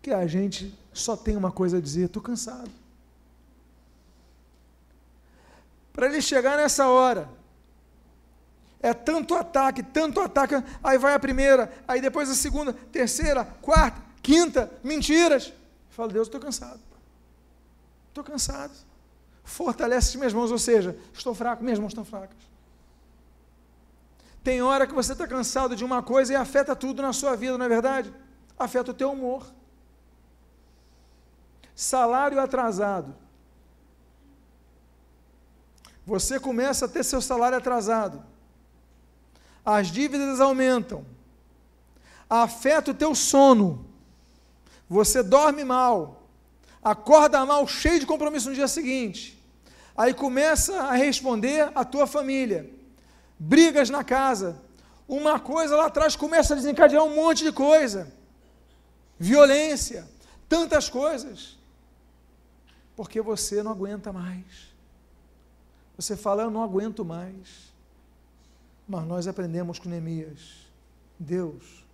que 0.02 0.10
a 0.10 0.26
gente 0.26 0.78
só 0.92 1.16
tem 1.16 1.38
uma 1.38 1.50
coisa 1.50 1.78
a 1.78 1.80
dizer: 1.80 2.04
estou 2.04 2.22
cansado. 2.22 2.70
Para 5.90 6.04
ele 6.04 6.20
chegar 6.20 6.58
nessa 6.58 6.86
hora, 6.88 7.30
é 8.78 8.92
tanto 8.92 9.34
ataque, 9.34 9.82
tanto 9.82 10.20
ataque, 10.20 10.62
aí 10.82 10.98
vai 10.98 11.14
a 11.14 11.18
primeira, 11.18 11.72
aí 11.88 12.02
depois 12.02 12.28
a 12.28 12.34
segunda, 12.34 12.74
terceira, 12.74 13.42
quarta, 13.62 14.02
quinta, 14.22 14.70
mentiras. 14.84 15.50
Fala, 15.88 16.12
Deus, 16.12 16.28
estou 16.28 16.38
cansado. 16.38 16.93
Estou 18.14 18.22
cansado. 18.22 18.72
Fortalece 19.42 20.10
as 20.10 20.14
minhas 20.14 20.32
mãos, 20.32 20.52
ou 20.52 20.58
seja, 20.58 20.96
estou 21.12 21.34
fraco, 21.34 21.64
minhas 21.64 21.80
mãos 21.80 21.88
estão 21.88 22.04
fracas. 22.04 22.38
Tem 24.44 24.62
hora 24.62 24.86
que 24.86 24.94
você 24.94 25.14
está 25.14 25.26
cansado 25.26 25.74
de 25.74 25.84
uma 25.84 26.00
coisa 26.00 26.32
e 26.32 26.36
afeta 26.36 26.76
tudo 26.76 27.02
na 27.02 27.12
sua 27.12 27.34
vida, 27.34 27.58
não 27.58 27.66
é 27.66 27.68
verdade? 27.68 28.14
Afeta 28.56 28.92
o 28.92 28.94
teu 28.94 29.10
humor. 29.10 29.44
Salário 31.74 32.38
atrasado. 32.40 33.16
Você 36.06 36.38
começa 36.38 36.84
a 36.84 36.88
ter 36.88 37.02
seu 37.02 37.20
salário 37.20 37.58
atrasado. 37.58 38.24
As 39.64 39.88
dívidas 39.88 40.40
aumentam. 40.40 41.04
Afeta 42.30 42.92
o 42.92 42.94
teu 42.94 43.12
sono. 43.12 43.84
Você 44.88 45.20
dorme 45.20 45.64
mal. 45.64 46.23
Acorda 46.84 47.46
mal, 47.46 47.66
cheio 47.66 47.98
de 47.98 48.04
compromisso 48.04 48.50
no 48.50 48.54
dia 48.54 48.68
seguinte. 48.68 49.42
Aí 49.96 50.12
começa 50.12 50.82
a 50.82 50.92
responder 50.92 51.72
a 51.74 51.82
tua 51.82 52.06
família. 52.06 52.70
Brigas 53.38 53.88
na 53.88 54.04
casa. 54.04 54.60
Uma 55.08 55.40
coisa 55.40 55.76
lá 55.76 55.86
atrás 55.86 56.14
começa 56.14 56.52
a 56.52 56.56
desencadear 56.56 57.02
um 57.02 57.14
monte 57.14 57.42
de 57.42 57.52
coisa. 57.52 58.12
Violência, 59.18 60.06
tantas 60.46 60.90
coisas. 60.90 61.56
Porque 62.94 63.20
você 63.22 63.62
não 63.62 63.70
aguenta 63.70 64.12
mais. 64.12 64.74
Você 65.96 66.16
fala, 66.16 66.42
eu 66.42 66.50
não 66.50 66.62
aguento 66.62 67.04
mais. 67.04 67.72
Mas 68.86 69.06
nós 69.06 69.26
aprendemos 69.26 69.78
com 69.78 69.88
Neemias. 69.88 70.64
Deus, 71.18 71.84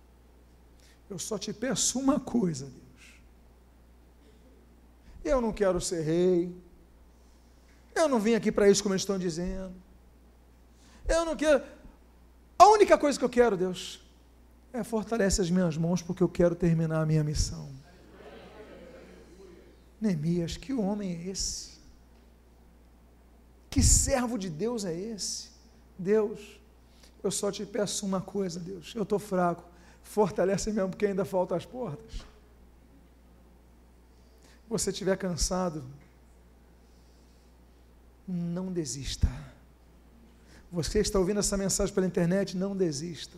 eu 1.09 1.17
só 1.17 1.37
te 1.37 1.53
peço 1.53 1.99
uma 1.99 2.19
coisa, 2.19 2.65
Deus. 2.65 2.90
Eu 5.23 5.39
não 5.39 5.51
quero 5.51 5.79
ser 5.79 6.01
rei. 6.01 6.55
Eu 7.95 8.07
não 8.07 8.19
vim 8.19 8.35
aqui 8.35 8.51
para 8.51 8.69
isso, 8.69 8.81
como 8.81 8.93
eles 8.93 9.01
estão 9.01 9.17
dizendo. 9.17 9.73
Eu 11.07 11.25
não 11.25 11.35
quero. 11.35 11.63
A 12.57 12.67
única 12.67 12.97
coisa 12.97 13.17
que 13.17 13.25
eu 13.25 13.29
quero, 13.29 13.57
Deus, 13.57 14.01
é 14.71 14.83
fortalecer 14.83 15.43
as 15.43 15.51
minhas 15.51 15.77
mãos, 15.77 16.01
porque 16.01 16.23
eu 16.23 16.29
quero 16.29 16.55
terminar 16.55 17.01
a 17.01 17.05
minha 17.05 17.23
missão. 17.23 17.69
Neemias, 19.99 20.57
que 20.57 20.73
homem 20.73 21.11
é 21.11 21.29
esse? 21.29 21.71
Que 23.69 23.83
servo 23.83 24.37
de 24.37 24.49
Deus 24.49 24.83
é 24.83 24.93
esse? 24.93 25.49
Deus, 25.97 26.59
eu 27.23 27.29
só 27.29 27.51
te 27.51 27.65
peço 27.65 28.05
uma 28.05 28.19
coisa, 28.19 28.59
Deus. 28.59 28.93
Eu 28.95 29.03
estou 29.03 29.19
fraco. 29.19 29.63
Fortalece 30.03 30.71
mesmo, 30.71 30.89
porque 30.89 31.05
ainda 31.05 31.23
faltam 31.23 31.55
as 31.55 31.65
portas. 31.65 32.25
Você 34.71 34.89
estiver 34.89 35.17
cansado, 35.17 35.83
não 38.27 38.71
desista. 38.71 39.29
Você 40.71 40.99
está 40.99 41.19
ouvindo 41.19 41.41
essa 41.41 41.57
mensagem 41.57 41.93
pela 41.93 42.07
internet, 42.07 42.57
não 42.57 42.75
desista. 42.75 43.37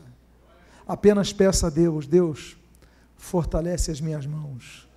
Apenas 0.88 1.34
peça 1.34 1.68
a 1.68 1.70
Deus, 1.70 2.08
Deus, 2.08 2.56
fortalece 3.18 3.92
as 3.92 4.00
minhas 4.00 4.26
mãos 4.26 4.88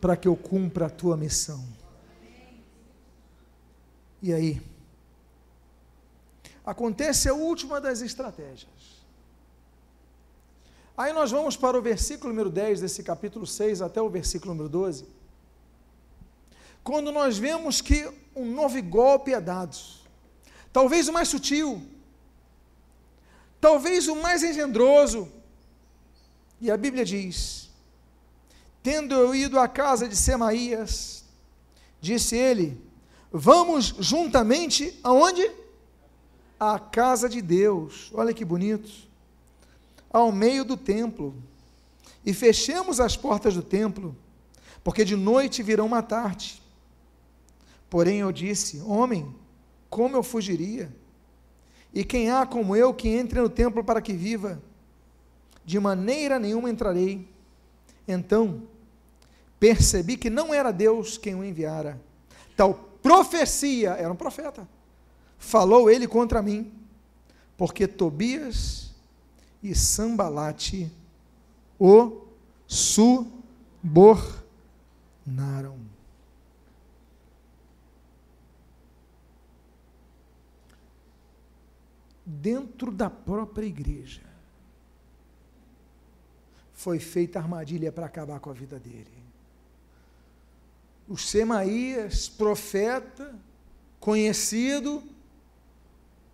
para 0.00 0.16
que 0.16 0.26
eu 0.26 0.34
cumpra 0.34 0.86
a 0.86 0.90
tua 0.90 1.16
missão. 1.16 1.64
E 4.20 4.32
aí? 4.32 4.60
acontece 6.64 7.28
a 7.28 7.34
última 7.34 7.80
das 7.80 8.00
estratégias. 8.00 9.02
Aí 10.96 11.12
nós 11.12 11.30
vamos 11.30 11.56
para 11.56 11.78
o 11.78 11.82
versículo 11.82 12.32
número 12.32 12.50
10 12.50 12.80
desse 12.80 13.02
capítulo 13.02 13.46
6 13.46 13.82
até 13.82 14.00
o 14.00 14.08
versículo 14.08 14.54
número 14.54 14.68
12. 14.68 15.21
Quando 16.82 17.12
nós 17.12 17.38
vemos 17.38 17.80
que 17.80 18.10
um 18.34 18.50
novo 18.50 18.82
golpe 18.82 19.32
é 19.32 19.40
dado, 19.40 19.76
talvez 20.72 21.08
o 21.08 21.12
mais 21.12 21.28
sutil, 21.28 21.82
talvez 23.60 24.08
o 24.08 24.16
mais 24.16 24.42
engendroso, 24.42 25.30
e 26.60 26.70
a 26.70 26.76
Bíblia 26.76 27.04
diz: 27.04 27.70
Tendo 28.82 29.14
eu 29.14 29.34
ido 29.34 29.58
à 29.58 29.68
casa 29.68 30.08
de 30.08 30.16
Semaías, 30.16 31.24
disse 32.00 32.36
ele: 32.36 32.80
Vamos 33.30 33.94
juntamente 33.98 34.98
aonde? 35.02 35.62
à 36.62 36.78
casa 36.78 37.28
de 37.28 37.42
Deus. 37.42 38.08
Olha 38.14 38.32
que 38.32 38.44
bonito. 38.44 38.88
Ao 40.08 40.30
meio 40.30 40.64
do 40.64 40.76
templo. 40.76 41.34
E 42.24 42.32
fechemos 42.32 43.00
as 43.00 43.16
portas 43.16 43.54
do 43.54 43.64
templo, 43.64 44.16
porque 44.84 45.04
de 45.04 45.16
noite 45.16 45.60
virão 45.60 45.88
matar-te. 45.88 46.61
Porém 47.92 48.20
eu 48.20 48.32
disse: 48.32 48.80
Homem, 48.80 49.32
como 49.90 50.16
eu 50.16 50.22
fugiria? 50.22 50.90
E 51.92 52.02
quem 52.02 52.30
há 52.30 52.46
como 52.46 52.74
eu 52.74 52.94
que 52.94 53.08
entre 53.08 53.38
no 53.38 53.50
templo 53.50 53.84
para 53.84 54.00
que 54.00 54.14
viva? 54.14 54.62
De 55.62 55.78
maneira 55.78 56.38
nenhuma 56.38 56.70
entrarei. 56.70 57.28
Então 58.08 58.62
percebi 59.60 60.16
que 60.16 60.30
não 60.30 60.54
era 60.54 60.72
Deus 60.72 61.18
quem 61.18 61.34
o 61.34 61.44
enviara. 61.44 62.00
Tal 62.56 62.72
profecia, 63.02 63.90
era 63.90 64.10
um 64.10 64.16
profeta 64.16 64.66
falou 65.42 65.90
ele 65.90 66.06
contra 66.06 66.40
mim, 66.40 66.72
porque 67.56 67.88
Tobias 67.88 68.94
e 69.60 69.74
Sambalate 69.74 70.90
o 71.78 72.22
subornaram. 72.66 74.32
Dentro 82.40 82.90
da 82.90 83.10
própria 83.10 83.66
igreja 83.66 84.22
foi 86.72 86.98
feita 86.98 87.38
armadilha 87.38 87.92
para 87.92 88.06
acabar 88.06 88.40
com 88.40 88.48
a 88.48 88.54
vida 88.54 88.78
dele. 88.78 89.22
O 91.06 91.18
Semaías, 91.18 92.30
profeta, 92.30 93.34
conhecido, 94.00 95.02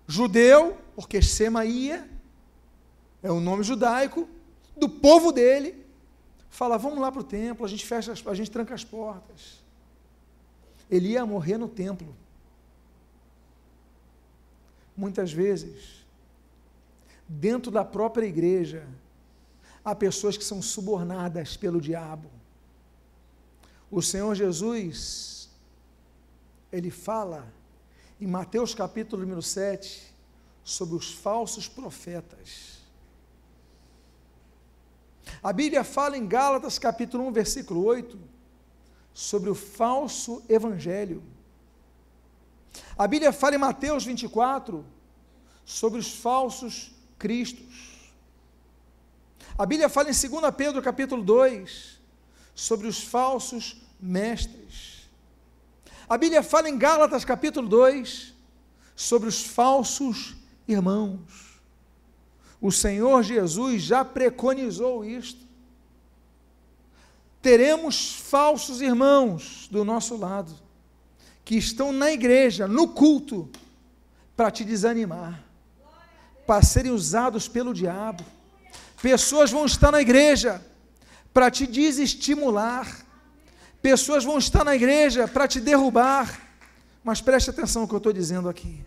judeu, 0.07 0.79
porque 0.95 1.21
Semaia 1.21 2.09
é 3.21 3.31
o 3.33 3.41
nome 3.41 3.65
judaico, 3.65 4.29
do 4.77 4.89
povo 4.89 5.33
dele, 5.33 5.85
fala: 6.49 6.79
vamos 6.79 7.01
lá 7.01 7.11
para 7.11 7.23
o 7.23 7.25
templo, 7.25 7.67
a 7.67 7.69
gente 7.69 7.85
fecha, 7.85 8.13
a 8.13 8.35
gente 8.35 8.51
tranca 8.53 8.73
as 8.73 8.85
portas. 8.85 9.65
Ele 10.89 11.09
ia 11.09 11.27
morrer 11.27 11.59
no 11.59 11.69
templo. 11.69 12.15
Muitas 14.99 15.33
vezes, 15.33 16.05
dentro 17.29 17.71
da 17.71 17.85
própria 17.85 18.27
igreja, 18.27 18.85
há 19.85 19.95
pessoas 19.95 20.37
que 20.37 20.43
são 20.43 20.61
subornadas 20.61 21.57
pelo 21.57 21.81
diabo. 21.81 22.29
O 23.89 24.03
Senhor 24.03 24.35
Jesus, 24.35 25.49
ele 26.73 26.91
fala 26.91 27.47
em 28.21 28.27
Mateus 28.27 28.75
capítulo 28.75 29.23
número 29.23 29.41
7 29.41 30.13
sobre 30.65 30.97
os 30.97 31.13
falsos 31.13 31.69
profetas. 31.69 32.81
A 35.41 35.53
Bíblia 35.53 35.85
fala 35.85 36.19
em 36.19 36.27
Gálatas 36.27 36.77
capítulo 36.77 37.25
1, 37.29 37.33
versículo 37.33 37.85
8, 37.85 38.19
sobre 39.15 39.49
o 39.49 39.55
falso 39.55 40.43
evangelho. 40.49 41.23
A 42.97 43.07
Bíblia 43.07 43.33
fala 43.33 43.55
em 43.55 43.59
Mateus 43.59 44.05
24 44.05 44.85
sobre 45.65 45.99
os 45.99 46.13
falsos 46.15 46.93
cristos. 47.19 48.13
A 49.57 49.67
Bíblia 49.67 49.89
fala 49.89 50.11
em 50.11 50.13
2 50.13 50.55
Pedro 50.57 50.81
capítulo 50.81 51.23
2 51.23 51.99
sobre 52.55 52.87
os 52.87 53.03
falsos 53.03 53.83
mestres. 54.01 55.09
A 56.09 56.17
Bíblia 56.17 56.43
fala 56.43 56.69
em 56.69 56.79
Gálatas 56.79 57.25
capítulo 57.25 57.69
2 57.69 58.35
sobre 58.97 59.29
os 59.29 59.43
falsos 59.43 60.37
irmãos. 60.67 61.61
O 62.61 62.73
Senhor 62.73 63.23
Jesus 63.23 63.83
já 63.83 64.05
preconizou 64.05 65.05
isto. 65.05 65.47
Teremos 67.41 68.15
falsos 68.15 68.81
irmãos 68.81 69.69
do 69.71 69.85
nosso 69.85 70.17
lado, 70.17 70.53
que 71.49 71.57
estão 71.57 71.93
na 71.95 72.13
igreja, 72.13 72.69
no 72.69 72.89
culto, 72.89 73.49
para 74.37 74.51
te 74.51 74.67
desanimar, 74.67 75.43
para 76.47 76.61
serem 76.63 76.93
usados 76.93 77.49
pelo 77.49 77.73
diabo. 77.73 78.23
Pessoas 79.01 79.51
vão 79.51 79.65
estar 79.65 79.91
na 79.91 80.03
igreja 80.03 80.63
para 81.33 81.51
te 81.51 81.67
desestimular. 81.67 83.03
Pessoas 83.81 84.25
vão 84.25 84.37
estar 84.37 84.63
na 84.63 84.77
igreja 84.77 85.27
para 85.27 85.49
te 85.49 85.59
derrubar. 85.59 86.39
Mas 87.03 87.23
preste 87.23 87.49
atenção 87.49 87.81
no 87.81 87.89
que 87.89 87.95
eu 87.95 87.97
estou 87.97 88.13
dizendo 88.13 88.47
aqui. 88.51 88.85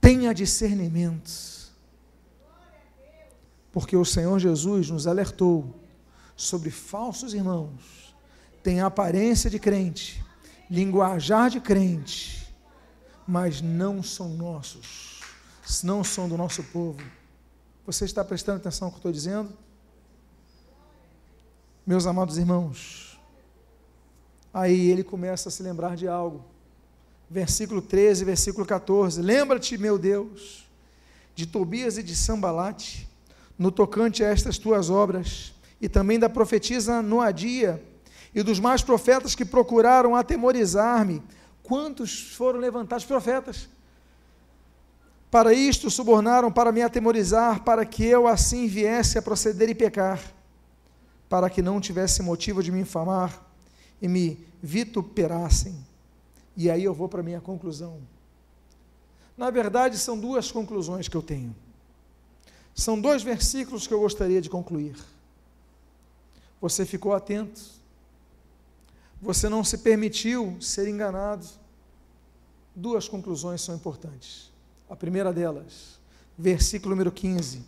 Tenha 0.00 0.32
discernimento 0.32 1.28
porque 3.72 3.96
o 3.96 4.04
Senhor 4.04 4.38
Jesus 4.38 4.90
nos 4.90 5.08
alertou 5.08 5.74
sobre 6.36 6.70
falsos 6.70 7.34
irmãos, 7.34 8.14
têm 8.62 8.80
aparência 8.80 9.50
de 9.50 9.58
crente, 9.58 10.24
linguajar 10.70 11.50
de 11.50 11.60
crente, 11.60 12.54
mas 13.26 13.60
não 13.60 14.02
são 14.02 14.28
nossos, 14.28 15.20
não 15.82 16.04
são 16.04 16.28
do 16.28 16.36
nosso 16.36 16.62
povo. 16.64 17.02
Você 17.84 18.04
está 18.04 18.24
prestando 18.24 18.58
atenção 18.58 18.86
no 18.86 18.92
que 18.92 18.96
eu 18.96 19.00
estou 19.00 19.12
dizendo? 19.12 19.52
Meus 21.84 22.06
amados 22.06 22.38
irmãos, 22.38 23.20
aí 24.54 24.90
ele 24.90 25.02
começa 25.02 25.48
a 25.48 25.52
se 25.52 25.62
lembrar 25.62 25.96
de 25.96 26.06
algo. 26.06 26.44
Versículo 27.28 27.82
13, 27.82 28.24
versículo 28.24 28.64
14. 28.64 29.20
Lembra-te, 29.20 29.76
meu 29.76 29.98
Deus, 29.98 30.68
de 31.34 31.46
Tobias 31.46 31.98
e 31.98 32.02
de 32.02 32.14
Sambalate, 32.14 33.08
no 33.58 33.72
tocante 33.72 34.22
a 34.22 34.28
estas 34.28 34.56
tuas 34.56 34.88
obras, 34.88 35.52
e 35.80 35.88
também 35.88 36.18
da 36.18 36.28
profetisa 36.28 37.02
Noadia, 37.02 37.82
e 38.34 38.42
dos 38.42 38.60
mais 38.60 38.82
profetas 38.82 39.34
que 39.34 39.44
procuraram 39.44 40.14
atemorizar-me. 40.14 41.22
Quantos 41.62 42.32
foram 42.34 42.58
levantados 42.58 43.04
profetas? 43.04 43.68
Para 45.30 45.54
isto 45.54 45.90
subornaram 45.90 46.50
para 46.50 46.72
me 46.72 46.82
atemorizar, 46.82 47.62
para 47.62 47.86
que 47.86 48.04
eu 48.04 48.26
assim 48.26 48.66
viesse 48.66 49.16
a 49.16 49.22
proceder 49.22 49.68
e 49.68 49.74
pecar, 49.74 50.20
para 51.28 51.48
que 51.48 51.62
não 51.62 51.80
tivesse 51.80 52.22
motivo 52.22 52.62
de 52.62 52.72
me 52.72 52.80
infamar 52.80 53.40
e 54.02 54.08
me 54.08 54.44
vituperassem. 54.60 55.86
E 56.56 56.68
aí 56.68 56.82
eu 56.82 56.92
vou 56.92 57.08
para 57.08 57.20
a 57.20 57.22
minha 57.22 57.40
conclusão. 57.40 58.00
Na 59.36 59.50
verdade, 59.50 59.96
são 59.96 60.18
duas 60.18 60.50
conclusões 60.50 61.08
que 61.08 61.16
eu 61.16 61.22
tenho. 61.22 61.54
São 62.74 63.00
dois 63.00 63.22
versículos 63.22 63.86
que 63.86 63.94
eu 63.94 64.00
gostaria 64.00 64.40
de 64.40 64.50
concluir. 64.50 64.96
Você 66.60 66.84
ficou 66.84 67.14
atento, 67.14 67.60
você 69.20 69.48
não 69.48 69.62
se 69.62 69.78
permitiu 69.78 70.56
ser 70.60 70.88
enganado. 70.88 71.46
Duas 72.74 73.08
conclusões 73.08 73.60
são 73.60 73.74
importantes. 73.74 74.50
A 74.88 74.96
primeira 74.96 75.32
delas, 75.32 76.00
versículo 76.38 76.90
número 76.90 77.12
15. 77.12 77.62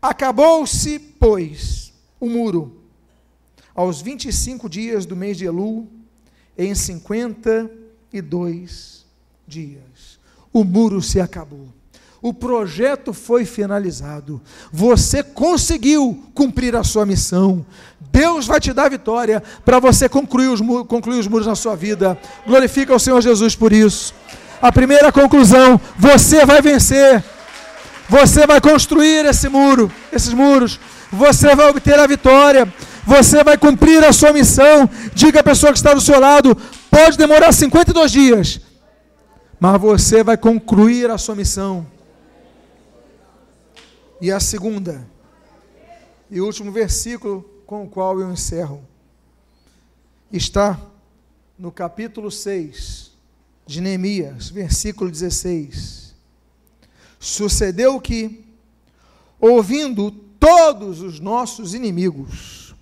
Acabou-se, 0.00 0.98
pois, 0.98 1.92
o 2.20 2.28
muro, 2.28 2.80
aos 3.74 4.00
25 4.00 4.68
dias 4.68 5.06
do 5.06 5.16
mês 5.16 5.36
de 5.36 5.46
Elul, 5.46 5.88
em 6.56 6.74
52 6.74 9.06
dias. 9.46 10.20
O 10.52 10.64
muro 10.64 11.00
se 11.00 11.20
acabou 11.20 11.68
o 12.22 12.32
projeto 12.32 13.12
foi 13.12 13.44
finalizado. 13.44 14.40
Você 14.72 15.24
conseguiu 15.24 16.24
cumprir 16.32 16.76
a 16.76 16.84
sua 16.84 17.04
missão. 17.04 17.66
Deus 18.12 18.46
vai 18.46 18.60
te 18.60 18.72
dar 18.72 18.88
vitória 18.88 19.42
para 19.64 19.80
você 19.80 20.08
concluir 20.08 20.46
os, 20.46 20.60
concluir 20.86 21.18
os 21.18 21.26
muros 21.26 21.48
na 21.48 21.56
sua 21.56 21.74
vida. 21.74 22.16
Glorifica 22.46 22.94
o 22.94 22.98
Senhor 22.98 23.20
Jesus 23.20 23.56
por 23.56 23.72
isso. 23.72 24.14
A 24.60 24.70
primeira 24.70 25.10
conclusão: 25.10 25.80
você 25.98 26.46
vai 26.46 26.62
vencer. 26.62 27.24
Você 28.08 28.46
vai 28.46 28.60
construir 28.60 29.26
esse 29.26 29.48
muro, 29.48 29.90
esses 30.12 30.32
muros. 30.32 30.78
Você 31.10 31.56
vai 31.56 31.68
obter 31.70 31.98
a 31.98 32.06
vitória. 32.06 32.72
Você 33.04 33.42
vai 33.42 33.58
cumprir 33.58 34.04
a 34.04 34.12
sua 34.12 34.32
missão. 34.32 34.88
Diga 35.12 35.40
à 35.40 35.42
pessoa 35.42 35.72
que 35.72 35.78
está 35.78 35.92
do 35.92 36.00
seu 36.00 36.20
lado: 36.20 36.56
pode 36.88 37.18
demorar 37.18 37.50
52 37.50 38.12
dias, 38.12 38.60
mas 39.58 39.80
você 39.80 40.22
vai 40.22 40.36
concluir 40.36 41.10
a 41.10 41.18
sua 41.18 41.34
missão. 41.34 41.84
E 44.22 44.30
a 44.30 44.38
segunda, 44.38 45.04
e 46.30 46.40
último 46.40 46.70
versículo 46.70 47.42
com 47.66 47.82
o 47.82 47.88
qual 47.88 48.20
eu 48.20 48.30
encerro, 48.30 48.86
está 50.32 50.80
no 51.58 51.72
capítulo 51.72 52.30
6 52.30 53.10
de 53.66 53.80
Neemias, 53.80 54.48
versículo 54.48 55.10
16. 55.10 56.14
Sucedeu 57.18 58.00
que, 58.00 58.44
ouvindo 59.40 60.12
todos 60.38 61.00
os 61.00 61.18
nossos 61.18 61.74
inimigos, 61.74 62.76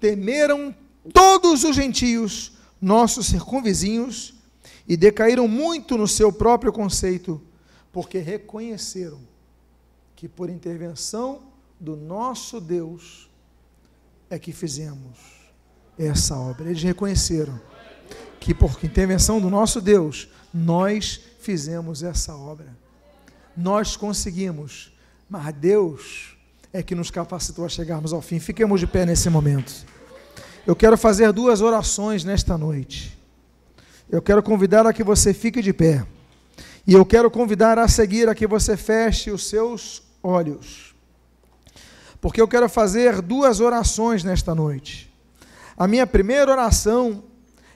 temeram 0.00 0.74
todos 1.12 1.62
os 1.62 1.76
gentios, 1.76 2.54
nossos 2.80 3.26
circunvizinhos, 3.26 4.34
e 4.88 4.96
decaíram 4.96 5.46
muito 5.46 5.96
no 5.96 6.08
seu 6.08 6.32
próprio 6.32 6.72
conceito, 6.72 7.40
porque 7.92 8.18
reconheceram 8.18 9.30
que 10.22 10.28
por 10.28 10.48
intervenção 10.48 11.40
do 11.80 11.96
nosso 11.96 12.60
Deus 12.60 13.28
é 14.30 14.38
que 14.38 14.52
fizemos 14.52 15.18
essa 15.98 16.38
obra. 16.38 16.70
Eles 16.70 16.80
reconheceram 16.80 17.60
que 18.38 18.54
por 18.54 18.78
intervenção 18.84 19.40
do 19.40 19.50
nosso 19.50 19.80
Deus 19.80 20.28
nós 20.54 21.20
fizemos 21.40 22.04
essa 22.04 22.36
obra. 22.36 22.68
Nós 23.56 23.96
conseguimos, 23.96 24.92
mas 25.28 25.52
Deus 25.56 26.36
é 26.72 26.84
que 26.84 26.94
nos 26.94 27.10
capacitou 27.10 27.64
a 27.64 27.68
chegarmos 27.68 28.12
ao 28.12 28.22
fim. 28.22 28.38
Fiquemos 28.38 28.78
de 28.78 28.86
pé 28.86 29.04
nesse 29.04 29.28
momento. 29.28 29.74
Eu 30.64 30.76
quero 30.76 30.96
fazer 30.96 31.32
duas 31.32 31.60
orações 31.60 32.22
nesta 32.22 32.56
noite. 32.56 33.18
Eu 34.08 34.22
quero 34.22 34.40
convidar 34.40 34.86
a 34.86 34.92
que 34.92 35.02
você 35.02 35.34
fique 35.34 35.60
de 35.60 35.72
pé. 35.72 36.06
E 36.86 36.94
eu 36.94 37.04
quero 37.04 37.28
convidar 37.28 37.76
a 37.76 37.88
seguir 37.88 38.28
a 38.28 38.36
que 38.36 38.46
você 38.46 38.76
feche 38.76 39.28
os 39.28 39.48
seus 39.48 40.11
olhos. 40.22 40.94
Porque 42.20 42.40
eu 42.40 42.46
quero 42.46 42.68
fazer 42.68 43.20
duas 43.20 43.60
orações 43.60 44.22
nesta 44.22 44.54
noite. 44.54 45.12
A 45.76 45.88
minha 45.88 46.06
primeira 46.06 46.52
oração 46.52 47.24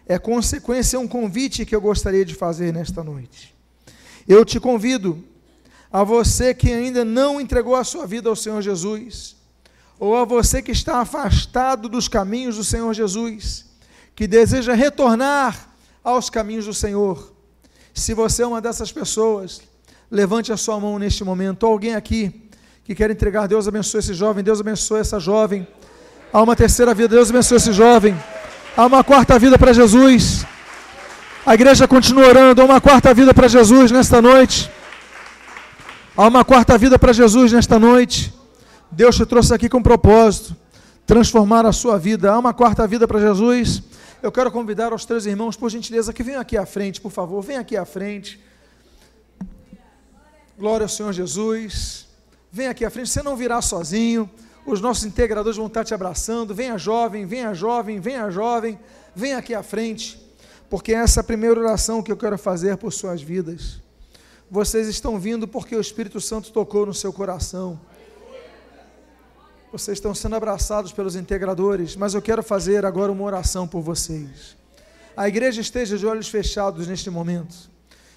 é 0.06 0.18
consequência, 0.18 1.00
um 1.00 1.08
convite 1.08 1.66
que 1.66 1.74
eu 1.74 1.80
gostaria 1.80 2.24
de 2.24 2.34
fazer 2.34 2.72
nesta 2.72 3.02
noite. 3.02 3.54
Eu 4.28 4.44
te 4.44 4.60
convido 4.60 5.24
a 5.90 6.04
você 6.04 6.54
que 6.54 6.70
ainda 6.70 7.04
não 7.04 7.40
entregou 7.40 7.74
a 7.74 7.84
sua 7.84 8.06
vida 8.06 8.28
ao 8.28 8.36
Senhor 8.36 8.60
Jesus, 8.62 9.36
ou 9.98 10.16
a 10.16 10.24
você 10.24 10.60
que 10.62 10.72
está 10.72 11.00
afastado 11.00 11.88
dos 11.88 12.06
caminhos 12.06 12.56
do 12.56 12.64
Senhor 12.64 12.92
Jesus, 12.92 13.64
que 14.14 14.26
deseja 14.26 14.74
retornar 14.74 15.70
aos 16.04 16.30
caminhos 16.30 16.66
do 16.66 16.74
Senhor. 16.74 17.32
Se 17.94 18.14
você 18.14 18.42
é 18.42 18.46
uma 18.46 18.60
dessas 18.60 18.92
pessoas, 18.92 19.62
Levante 20.10 20.52
a 20.52 20.56
sua 20.56 20.78
mão 20.78 20.98
neste 20.98 21.24
momento. 21.24 21.66
Alguém 21.66 21.94
aqui 21.94 22.48
que 22.84 22.94
quer 22.94 23.10
entregar, 23.10 23.46
Deus 23.46 23.66
abençoe 23.66 24.00
esse 24.00 24.14
jovem, 24.14 24.44
Deus 24.44 24.60
abençoe 24.60 25.00
essa 25.00 25.18
jovem. 25.18 25.66
Há 26.32 26.42
uma 26.42 26.54
terceira 26.54 26.94
vida. 26.94 27.08
Deus 27.08 27.30
abençoe 27.30 27.56
esse 27.56 27.72
jovem. 27.72 28.16
Há 28.76 28.86
uma 28.86 29.02
quarta 29.02 29.38
vida 29.38 29.58
para 29.58 29.72
Jesus. 29.72 30.44
A 31.44 31.54
igreja 31.54 31.88
continua 31.88 32.28
orando. 32.28 32.60
Há 32.60 32.64
uma 32.64 32.80
quarta 32.80 33.14
vida 33.14 33.32
para 33.32 33.48
Jesus 33.48 33.90
nesta 33.90 34.20
noite. 34.20 34.70
Há 36.16 36.26
uma 36.26 36.44
quarta 36.44 36.76
vida 36.76 36.98
para 36.98 37.12
Jesus 37.12 37.52
nesta 37.52 37.78
noite. 37.78 38.34
Deus 38.90 39.16
te 39.16 39.24
trouxe 39.26 39.54
aqui 39.54 39.68
com 39.68 39.82
propósito 39.82 40.54
transformar 41.06 41.64
a 41.64 41.72
sua 41.72 41.98
vida. 41.98 42.32
Há 42.32 42.38
uma 42.38 42.52
quarta 42.52 42.86
vida 42.86 43.06
para 43.06 43.20
Jesus. 43.20 43.82
Eu 44.22 44.32
quero 44.32 44.50
convidar 44.50 44.92
os 44.92 45.04
três 45.04 45.24
irmãos, 45.24 45.56
por 45.56 45.70
gentileza, 45.70 46.12
que 46.12 46.22
venham 46.22 46.40
aqui 46.40 46.56
à 46.56 46.66
frente, 46.66 47.00
por 47.00 47.12
favor. 47.12 47.40
Venham 47.42 47.60
aqui 47.60 47.76
à 47.76 47.84
frente. 47.84 48.40
Glória 50.58 50.84
ao 50.84 50.88
Senhor 50.88 51.12
Jesus. 51.12 52.06
Venha 52.50 52.70
aqui 52.70 52.82
à 52.82 52.88
frente. 52.88 53.10
Você 53.10 53.22
não 53.22 53.36
virá 53.36 53.60
sozinho. 53.60 54.30
Os 54.64 54.80
nossos 54.80 55.04
integradores 55.04 55.58
vão 55.58 55.66
estar 55.66 55.84
te 55.84 55.92
abraçando. 55.92 56.54
Venha 56.54 56.78
jovem, 56.78 57.26
venha 57.26 57.52
jovem, 57.52 58.00
venha 58.00 58.30
jovem. 58.30 58.78
Venha 59.14 59.36
aqui 59.36 59.54
à 59.54 59.62
frente. 59.62 60.18
Porque 60.70 60.94
essa 60.94 61.20
é 61.20 61.22
a 61.22 61.24
primeira 61.24 61.60
oração 61.60 62.02
que 62.02 62.10
eu 62.10 62.16
quero 62.16 62.38
fazer 62.38 62.78
por 62.78 62.90
suas 62.90 63.20
vidas. 63.20 63.82
Vocês 64.50 64.88
estão 64.88 65.18
vindo 65.18 65.46
porque 65.46 65.76
o 65.76 65.80
Espírito 65.80 66.22
Santo 66.22 66.50
tocou 66.50 66.86
no 66.86 66.94
seu 66.94 67.12
coração. 67.12 67.78
Vocês 69.70 69.98
estão 69.98 70.14
sendo 70.14 70.36
abraçados 70.36 70.90
pelos 70.90 71.16
integradores, 71.16 71.96
mas 71.96 72.14
eu 72.14 72.22
quero 72.22 72.42
fazer 72.42 72.86
agora 72.86 73.12
uma 73.12 73.24
oração 73.24 73.68
por 73.68 73.82
vocês. 73.82 74.56
A 75.14 75.28
igreja 75.28 75.60
esteja 75.60 75.98
de 75.98 76.06
olhos 76.06 76.28
fechados 76.28 76.86
neste 76.86 77.10
momento. 77.10 77.70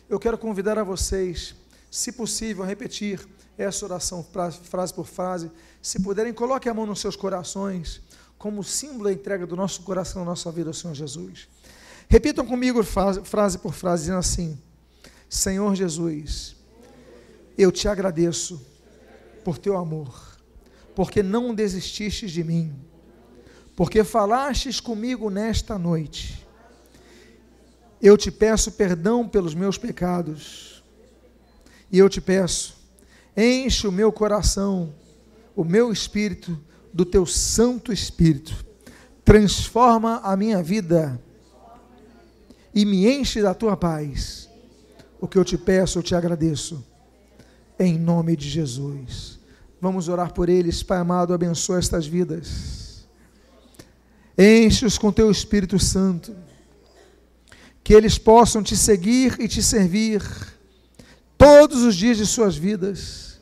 Eu 0.10 0.20
quero 0.20 0.38
convidar 0.38 0.80
a 0.80 0.84
vocês, 0.84 1.56
se 1.90 2.12
possível, 2.12 2.64
repetir 2.64 3.26
essa 3.58 3.86
oração 3.86 4.24
frase 4.24 4.94
por 4.94 5.06
frase. 5.06 5.52
Se 5.82 6.00
puderem, 6.02 6.34
coloque 6.34 6.70
a 6.70 6.74
mão 6.74 6.86
nos 6.86 7.00
seus 7.00 7.16
corações, 7.16 8.02
como 8.38 8.64
símbolo 8.64 9.06
da 9.06 9.14
entrega 9.14 9.46
do 9.46 9.56
nosso 9.56 9.82
coração, 9.82 10.24
da 10.24 10.30
nossa 10.32 10.52
vida 10.52 10.70
ao 10.70 10.74
Senhor 10.74 10.94
Jesus. 10.94 11.48
Repitam 12.08 12.46
comigo 12.46 12.82
frase 12.84 13.58
por 13.58 13.74
frase, 13.74 14.04
dizendo 14.04 14.20
assim: 14.20 14.58
Senhor 15.30 15.76
Jesus, 15.76 16.56
eu 17.58 17.72
te 17.72 17.88
agradeço 17.88 18.66
por 19.44 19.58
teu 19.58 19.78
amor 19.78 20.30
porque 21.00 21.24
não 21.24 21.56
desististes 21.56 22.30
de 22.30 22.44
mim, 22.44 22.76
porque 23.74 24.04
falastes 24.04 24.82
comigo 24.82 25.30
nesta 25.30 25.80
noite. 25.80 26.46
Eu 28.02 28.18
te 28.18 28.30
peço 28.30 28.74
perdão 28.74 29.26
pelos 29.26 29.56
meus 29.56 29.78
pecados, 29.78 30.69
e 31.92 31.98
eu 31.98 32.10
te 32.10 32.22
peço, 32.22 32.78
enche 33.36 33.88
o 33.88 33.92
meu 33.92 34.12
coração, 34.12 34.94
o 35.56 35.64
meu 35.64 35.92
espírito, 35.92 36.58
do 36.94 37.06
teu 37.06 37.26
Santo 37.26 37.94
Espírito, 37.94 38.66
transforma 39.24 40.20
a 40.24 40.36
minha 40.36 40.62
vida 40.64 41.22
e 42.74 42.86
me 42.86 43.08
enche 43.08 43.42
da 43.42 43.54
tua 43.54 43.78
paz. 43.78 44.50
O 45.22 45.28
que 45.28 45.38
eu 45.38 45.46
te 45.46 45.58
peço, 45.58 46.00
eu 46.00 46.04
te 46.04 46.16
agradeço, 46.16 46.84
em 47.78 47.98
nome 47.98 48.36
de 48.36 48.50
Jesus. 48.50 49.40
Vamos 49.82 50.08
orar 50.08 50.34
por 50.34 50.50
eles, 50.50 50.84
Pai 50.84 50.98
amado, 50.98 51.34
abençoa 51.34 51.80
estas 51.80 52.08
vidas. 52.08 53.08
Enche-os 54.38 54.98
com 54.98 55.12
teu 55.12 55.30
Espírito 55.30 55.78
Santo, 55.78 56.36
que 57.84 57.94
eles 57.94 58.18
possam 58.18 58.64
te 58.64 58.76
seguir 58.76 59.40
e 59.40 59.48
te 59.48 59.62
servir 59.62 60.22
todos 61.50 61.84
os 61.84 61.95
dias 61.95 62.18
de 62.18 62.26
suas 62.26 62.56
vidas. 62.56 63.39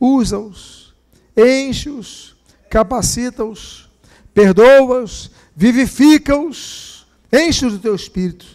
Usa-os, 0.00 0.94
enche-os, 1.36 2.36
capacita-os, 2.68 3.88
perdoa-os, 4.32 5.30
vivifica-os, 5.54 7.06
enche-os 7.32 7.74
do 7.74 7.78
teu 7.78 7.94
Espírito. 7.94 8.46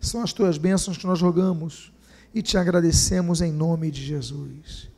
São 0.00 0.22
as 0.22 0.32
tuas 0.32 0.56
bênçãos 0.58 0.96
que 0.96 1.06
nós 1.06 1.20
rogamos 1.20 1.92
e 2.34 2.42
te 2.42 2.56
agradecemos 2.56 3.40
em 3.40 3.52
nome 3.52 3.90
de 3.90 4.04
Jesus 4.04 4.96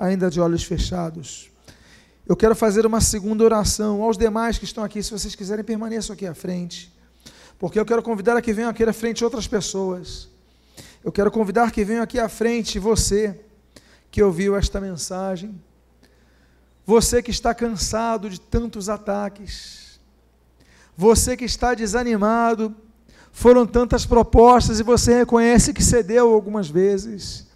ainda 0.00 0.30
de 0.30 0.40
olhos 0.40 0.64
fechados. 0.64 1.50
Eu 2.26 2.34
quero 2.34 2.56
fazer 2.56 2.86
uma 2.86 3.02
segunda 3.02 3.44
oração 3.44 4.02
aos 4.02 4.16
demais 4.16 4.56
que 4.56 4.64
estão 4.64 4.82
aqui, 4.82 5.02
se 5.02 5.10
vocês 5.10 5.34
quiserem, 5.34 5.62
permaneçam 5.62 6.14
aqui 6.14 6.26
à 6.26 6.34
frente. 6.34 6.90
Porque 7.58 7.78
eu 7.78 7.84
quero 7.84 8.02
convidar 8.02 8.34
a 8.34 8.40
que 8.40 8.54
venham 8.54 8.70
aqui 8.70 8.82
à 8.82 8.92
frente 8.92 9.22
outras 9.22 9.46
pessoas. 9.46 10.28
Eu 11.02 11.10
quero 11.10 11.30
convidar 11.30 11.70
que 11.70 11.82
venham 11.82 12.02
aqui 12.02 12.18
à 12.18 12.28
frente 12.28 12.78
você 12.78 13.40
que 14.10 14.22
ouviu 14.22 14.54
esta 14.54 14.80
mensagem. 14.80 15.58
Você 16.84 17.22
que 17.22 17.30
está 17.30 17.54
cansado 17.54 18.28
de 18.28 18.38
tantos 18.38 18.88
ataques. 18.90 19.98
Você 20.94 21.38
que 21.38 21.44
está 21.44 21.72
desanimado. 21.74 22.76
Foram 23.32 23.64
tantas 23.64 24.04
propostas 24.04 24.78
e 24.78 24.82
você 24.82 25.18
reconhece 25.18 25.72
que 25.72 25.82
cedeu 25.82 26.34
algumas 26.34 26.68
vezes. 26.68 27.46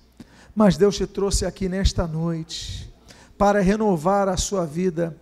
Mas 0.55 0.79
Deus 0.79 0.97
te 0.97 1.07
trouxe 1.07 1.45
aqui 1.45 1.69
nesta 1.69 2.07
noite 2.07 2.91
para 3.37 3.61
renovar 3.61 4.29
a 4.29 4.39
sua 4.39 4.65
vida. 4.65 5.15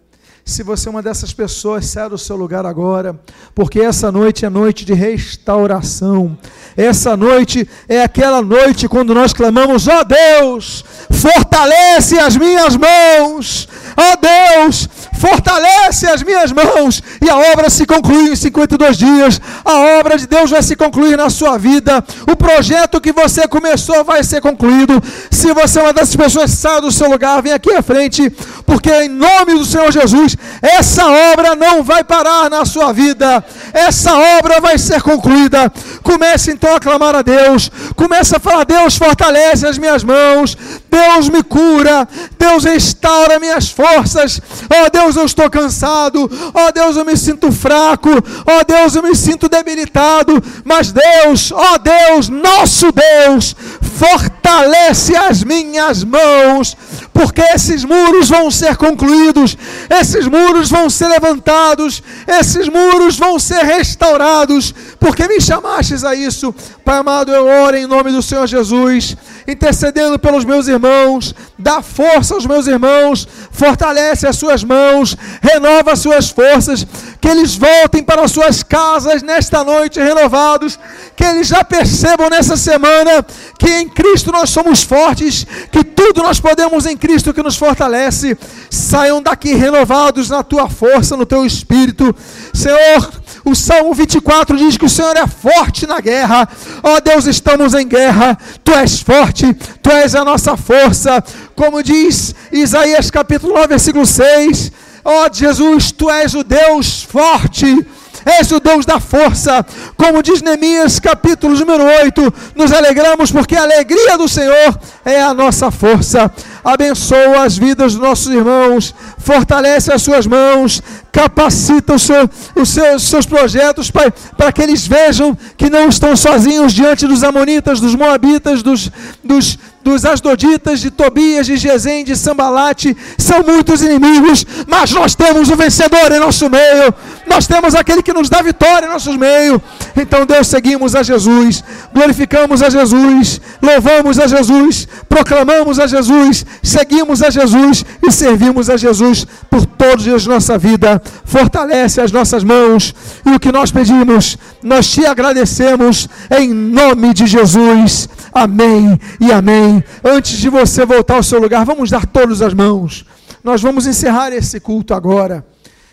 Se 0.44 0.64
você 0.64 0.88
é 0.88 0.90
uma 0.90 1.02
dessas 1.02 1.32
pessoas, 1.32 1.86
saia 1.86 2.08
do 2.08 2.18
seu 2.18 2.34
lugar 2.34 2.66
agora, 2.66 3.18
porque 3.54 3.80
essa 3.80 4.10
noite 4.10 4.44
é 4.44 4.50
noite 4.50 4.84
de 4.84 4.92
restauração. 4.92 6.36
Essa 6.76 7.16
noite 7.16 7.68
é 7.88 8.02
aquela 8.02 8.42
noite 8.42 8.88
quando 8.88 9.14
nós 9.14 9.32
clamamos: 9.32 9.86
ó 9.86 10.00
oh 10.00 10.04
Deus, 10.04 10.84
fortalece 11.10 12.18
as 12.18 12.36
minhas 12.36 12.76
mãos, 12.76 13.68
ó 13.96 14.12
oh 14.12 14.16
Deus, 14.16 14.88
fortalece 15.18 16.06
as 16.06 16.22
minhas 16.22 16.50
mãos, 16.50 17.00
e 17.24 17.30
a 17.30 17.36
obra 17.52 17.70
se 17.70 17.86
conclui 17.86 18.32
em 18.32 18.36
52 18.36 18.96
dias. 18.96 19.40
A 19.64 19.98
obra 20.00 20.18
de 20.18 20.26
Deus 20.26 20.50
vai 20.50 20.62
se 20.62 20.74
concluir 20.74 21.16
na 21.16 21.30
sua 21.30 21.56
vida. 21.56 22.04
O 22.30 22.34
projeto 22.34 23.00
que 23.00 23.12
você 23.12 23.46
começou 23.46 24.02
vai 24.02 24.24
ser 24.24 24.40
concluído. 24.40 25.00
Se 25.30 25.52
você 25.52 25.78
é 25.78 25.82
uma 25.82 25.92
dessas 25.92 26.16
pessoas, 26.16 26.50
saia 26.50 26.80
do 26.80 26.90
seu 26.90 27.08
lugar, 27.08 27.40
vem 27.42 27.52
aqui 27.52 27.72
à 27.72 27.82
frente, 27.82 28.28
porque 28.66 28.90
em 28.90 29.08
nome 29.08 29.54
do 29.54 29.64
Senhor 29.64 29.92
Jesus, 29.92 30.31
essa 30.60 31.06
obra 31.32 31.54
não 31.54 31.82
vai 31.82 32.04
parar 32.04 32.48
na 32.50 32.64
sua 32.64 32.92
vida. 32.92 33.44
Essa 33.72 34.16
obra 34.38 34.60
vai 34.60 34.78
ser 34.78 35.02
concluída. 35.02 35.72
Comece 36.02 36.52
então 36.52 36.74
a 36.74 36.80
clamar 36.80 37.14
a 37.14 37.22
Deus. 37.22 37.70
Comece 37.96 38.36
a 38.36 38.40
falar: 38.40 38.64
Deus, 38.64 38.96
fortalece 38.96 39.66
as 39.66 39.78
minhas 39.78 40.04
mãos. 40.04 40.56
Deus 40.90 41.28
me 41.28 41.42
cura. 41.42 42.06
Deus 42.38 42.64
restaura 42.64 43.38
minhas 43.38 43.70
forças. 43.70 44.40
Oh 44.70 44.90
Deus, 44.90 45.16
eu 45.16 45.24
estou 45.24 45.50
cansado. 45.50 46.30
Oh 46.54 46.72
Deus, 46.72 46.96
eu 46.96 47.04
me 47.04 47.16
sinto 47.16 47.50
fraco. 47.50 48.10
Oh 48.10 48.64
Deus, 48.66 48.94
eu 48.94 49.02
me 49.02 49.14
sinto 49.16 49.48
debilitado. 49.48 50.42
Mas 50.64 50.92
Deus, 50.92 51.50
oh 51.52 51.78
Deus, 51.78 52.28
nosso 52.28 52.92
Deus, 52.92 53.56
fortalece 53.80 55.14
as 55.14 55.44
minhas 55.44 56.02
mãos, 56.02 56.76
porque 57.12 57.42
esses 57.42 57.84
muros 57.84 58.28
vão 58.28 58.50
ser 58.50 58.76
concluídos, 58.76 59.56
esses 59.90 60.26
muros 60.26 60.70
vão 60.70 60.88
ser 60.88 61.08
levantados, 61.08 62.02
esses 62.26 62.68
muros 62.68 63.18
vão 63.18 63.38
ser 63.38 63.64
restaurados, 63.64 64.74
porque 64.98 65.28
me 65.28 65.40
chamastes 65.40 66.04
a 66.04 66.14
isso. 66.14 66.54
Pai 66.84 66.98
amado, 66.98 67.30
eu 67.30 67.46
oro 67.46 67.76
em 67.76 67.86
nome 67.86 68.10
do 68.10 68.22
Senhor 68.22 68.46
Jesus, 68.46 69.16
intercedendo 69.46 70.18
pelos 70.18 70.44
meus 70.44 70.68
irmãos, 70.68 71.34
dá 71.58 71.82
força 71.82 72.34
aos 72.34 72.46
meus 72.46 72.66
irmãos, 72.66 73.28
fortalece 73.50 74.26
as 74.26 74.36
suas 74.36 74.64
mãos, 74.64 75.16
renova 75.40 75.92
as 75.92 75.98
suas 75.98 76.30
forças, 76.30 76.86
que 77.22 77.28
eles 77.28 77.54
voltem 77.54 78.02
para 78.02 78.24
as 78.24 78.32
suas 78.32 78.64
casas 78.64 79.22
nesta 79.22 79.62
noite 79.62 80.00
renovados, 80.00 80.76
que 81.14 81.22
eles 81.22 81.46
já 81.46 81.62
percebam 81.62 82.28
nessa 82.28 82.56
semana 82.56 83.24
que 83.56 83.70
em 83.70 83.88
Cristo 83.88 84.32
nós 84.32 84.50
somos 84.50 84.82
fortes, 84.82 85.46
que 85.70 85.84
tudo 85.84 86.20
nós 86.20 86.40
podemos 86.40 86.84
em 86.84 86.96
Cristo 86.96 87.32
que 87.32 87.40
nos 87.40 87.56
fortalece. 87.56 88.36
Saiam 88.68 89.22
daqui 89.22 89.54
renovados 89.54 90.28
na 90.28 90.42
tua 90.42 90.68
força, 90.68 91.16
no 91.16 91.24
teu 91.24 91.46
espírito. 91.46 92.12
Senhor, 92.52 93.12
o 93.44 93.54
Salmo 93.54 93.94
24 93.94 94.56
diz 94.56 94.76
que 94.76 94.86
o 94.86 94.90
Senhor 94.90 95.16
é 95.16 95.26
forte 95.28 95.86
na 95.86 96.00
guerra. 96.00 96.48
Ó 96.82 96.96
oh, 96.96 97.00
Deus, 97.00 97.26
estamos 97.26 97.72
em 97.72 97.86
guerra. 97.86 98.36
Tu 98.64 98.72
és 98.72 99.00
forte, 99.00 99.54
tu 99.80 99.90
és 99.90 100.16
a 100.16 100.24
nossa 100.24 100.56
força. 100.56 101.22
Como 101.54 101.84
diz 101.84 102.34
Isaías 102.50 103.12
capítulo 103.12 103.54
9, 103.54 103.68
versículo 103.68 104.04
6. 104.04 104.72
Ó 105.04 105.24
oh, 105.24 105.28
Jesus, 105.32 105.92
tu 105.92 106.10
és 106.10 106.34
o 106.34 106.44
Deus 106.44 107.02
forte 107.02 107.86
és 108.24 108.50
o 108.52 108.60
Deus 108.60 108.86
da 108.86 109.00
força. 109.00 109.64
Como 109.96 110.22
diz 110.22 110.42
Neemias, 110.42 110.98
capítulo 110.98 111.56
número 111.56 111.84
8, 111.84 112.34
nos 112.54 112.72
alegramos 112.72 113.30
porque 113.30 113.56
a 113.56 113.62
alegria 113.62 114.16
do 114.16 114.28
Senhor 114.28 114.78
é 115.04 115.20
a 115.20 115.34
nossa 115.34 115.70
força. 115.70 116.30
Abençoa 116.64 117.44
as 117.44 117.56
vidas 117.56 117.94
dos 117.94 118.02
nossos 118.02 118.32
irmãos, 118.32 118.94
fortalece 119.18 119.92
as 119.92 120.02
suas 120.02 120.26
mãos, 120.26 120.80
capacita 121.10 121.94
os, 121.94 122.02
seu, 122.02 122.30
seus, 122.64 123.02
seus 123.02 123.26
projetos, 123.26 123.90
Pai, 123.90 124.12
para 124.36 124.52
que 124.52 124.62
eles 124.62 124.86
vejam 124.86 125.36
que 125.56 125.68
não 125.68 125.88
estão 125.88 126.16
sozinhos 126.16 126.72
diante 126.72 127.06
dos 127.06 127.24
Amonitas, 127.24 127.80
dos 127.80 127.94
Moabitas, 127.94 128.62
dos, 128.62 128.90
dos 129.24 129.58
dos 129.82 130.04
Asdoditas, 130.04 130.80
de 130.80 130.90
Tobias, 130.90 131.46
de 131.46 131.56
Gesem, 131.56 132.04
de 132.04 132.16
Sambalate, 132.16 132.96
são 133.18 133.42
muitos 133.42 133.82
inimigos, 133.82 134.46
mas 134.66 134.92
nós 134.92 135.14
temos 135.14 135.50
o 135.50 135.56
vencedor 135.56 136.12
em 136.12 136.20
nosso 136.20 136.48
meio, 136.48 136.94
nós 137.26 137.46
temos 137.46 137.74
aquele 137.74 138.02
que 138.02 138.12
nos 138.12 138.28
dá 138.28 138.42
vitória 138.42 138.86
em 138.86 138.90
nosso 138.90 139.12
meio. 139.18 139.60
Então, 139.96 140.24
Deus, 140.24 140.46
seguimos 140.46 140.94
a 140.94 141.02
Jesus, 141.02 141.64
glorificamos 141.92 142.62
a 142.62 142.70
Jesus, 142.70 143.40
louvamos 143.60 144.18
a 144.18 144.26
Jesus, 144.26 144.88
proclamamos 145.08 145.78
a 145.78 145.86
Jesus, 145.86 146.44
seguimos 146.62 147.22
a 147.22 147.30
Jesus 147.30 147.84
e 148.06 148.12
servimos 148.12 148.70
a 148.70 148.76
Jesus 148.76 149.26
por 149.50 149.66
todos 149.66 149.96
os 149.96 150.02
dias 150.04 150.26
nossa 150.26 150.58
vida. 150.58 151.02
Fortalece 151.24 152.00
as 152.00 152.12
nossas 152.12 152.44
mãos 152.44 152.94
e 153.24 153.30
o 153.30 153.40
que 153.40 153.52
nós 153.52 153.70
pedimos, 153.70 154.38
nós 154.62 154.88
te 154.88 155.04
agradecemos 155.04 156.08
em 156.30 156.52
nome 156.52 157.14
de 157.14 157.26
Jesus. 157.26 158.08
Amém 158.32 158.98
e 159.20 159.30
amém. 159.30 159.84
Antes 160.02 160.38
de 160.38 160.48
você 160.48 160.86
voltar 160.86 161.16
ao 161.16 161.22
seu 161.22 161.38
lugar, 161.38 161.66
vamos 161.66 161.90
dar 161.90 162.06
todas 162.06 162.40
as 162.40 162.54
mãos. 162.54 163.04
Nós 163.44 163.60
vamos 163.60 163.86
encerrar 163.86 164.32
esse 164.32 164.58
culto 164.58 164.94
agora. 164.94 165.46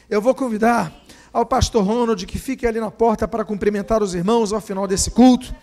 Eu 0.10 0.22
vou 0.22 0.34
convidar 0.34 0.92
ao 1.34 1.46
pastor 1.46 1.84
Ronald 1.84 2.26
que 2.26 2.40
fique 2.40 2.66
ali 2.66 2.80
na 2.80 2.90
porta 2.90 3.28
para 3.28 3.44
cumprimentar 3.44 4.02
os 4.02 4.16
irmãos 4.16 4.54
ao 4.54 4.62
final 4.62 4.88
desse 4.88 5.12
culto. 5.12 5.54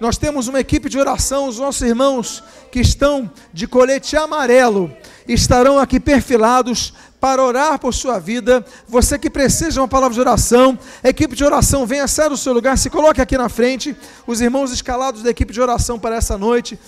Nós 0.00 0.16
temos 0.16 0.48
uma 0.48 0.58
equipe 0.58 0.88
de 0.88 0.98
oração, 0.98 1.46
os 1.46 1.58
nossos 1.58 1.82
irmãos 1.82 2.42
que 2.72 2.80
estão 2.80 3.30
de 3.52 3.68
colete 3.68 4.16
amarelo 4.16 4.90
estarão 5.28 5.78
aqui 5.78 6.00
perfilados 6.00 6.92
para 7.20 7.44
orar 7.44 7.78
por 7.78 7.92
sua 7.92 8.18
vida. 8.18 8.64
Você 8.88 9.18
que 9.18 9.28
precisa 9.28 9.70
de 9.70 9.78
uma 9.78 9.86
palavra 9.86 10.14
de 10.14 10.20
oração, 10.20 10.78
equipe 11.04 11.36
de 11.36 11.44
oração, 11.44 11.86
venha 11.86 12.08
sair 12.08 12.30
do 12.30 12.36
seu 12.36 12.52
lugar, 12.52 12.78
se 12.78 12.88
coloque 12.88 13.20
aqui 13.20 13.36
na 13.36 13.48
frente. 13.48 13.94
Os 14.26 14.40
irmãos 14.40 14.72
escalados 14.72 15.22
da 15.22 15.30
equipe 15.30 15.52
de 15.52 15.60
oração 15.60 15.98
para 15.98 16.16
essa 16.16 16.38
noite 16.38 16.78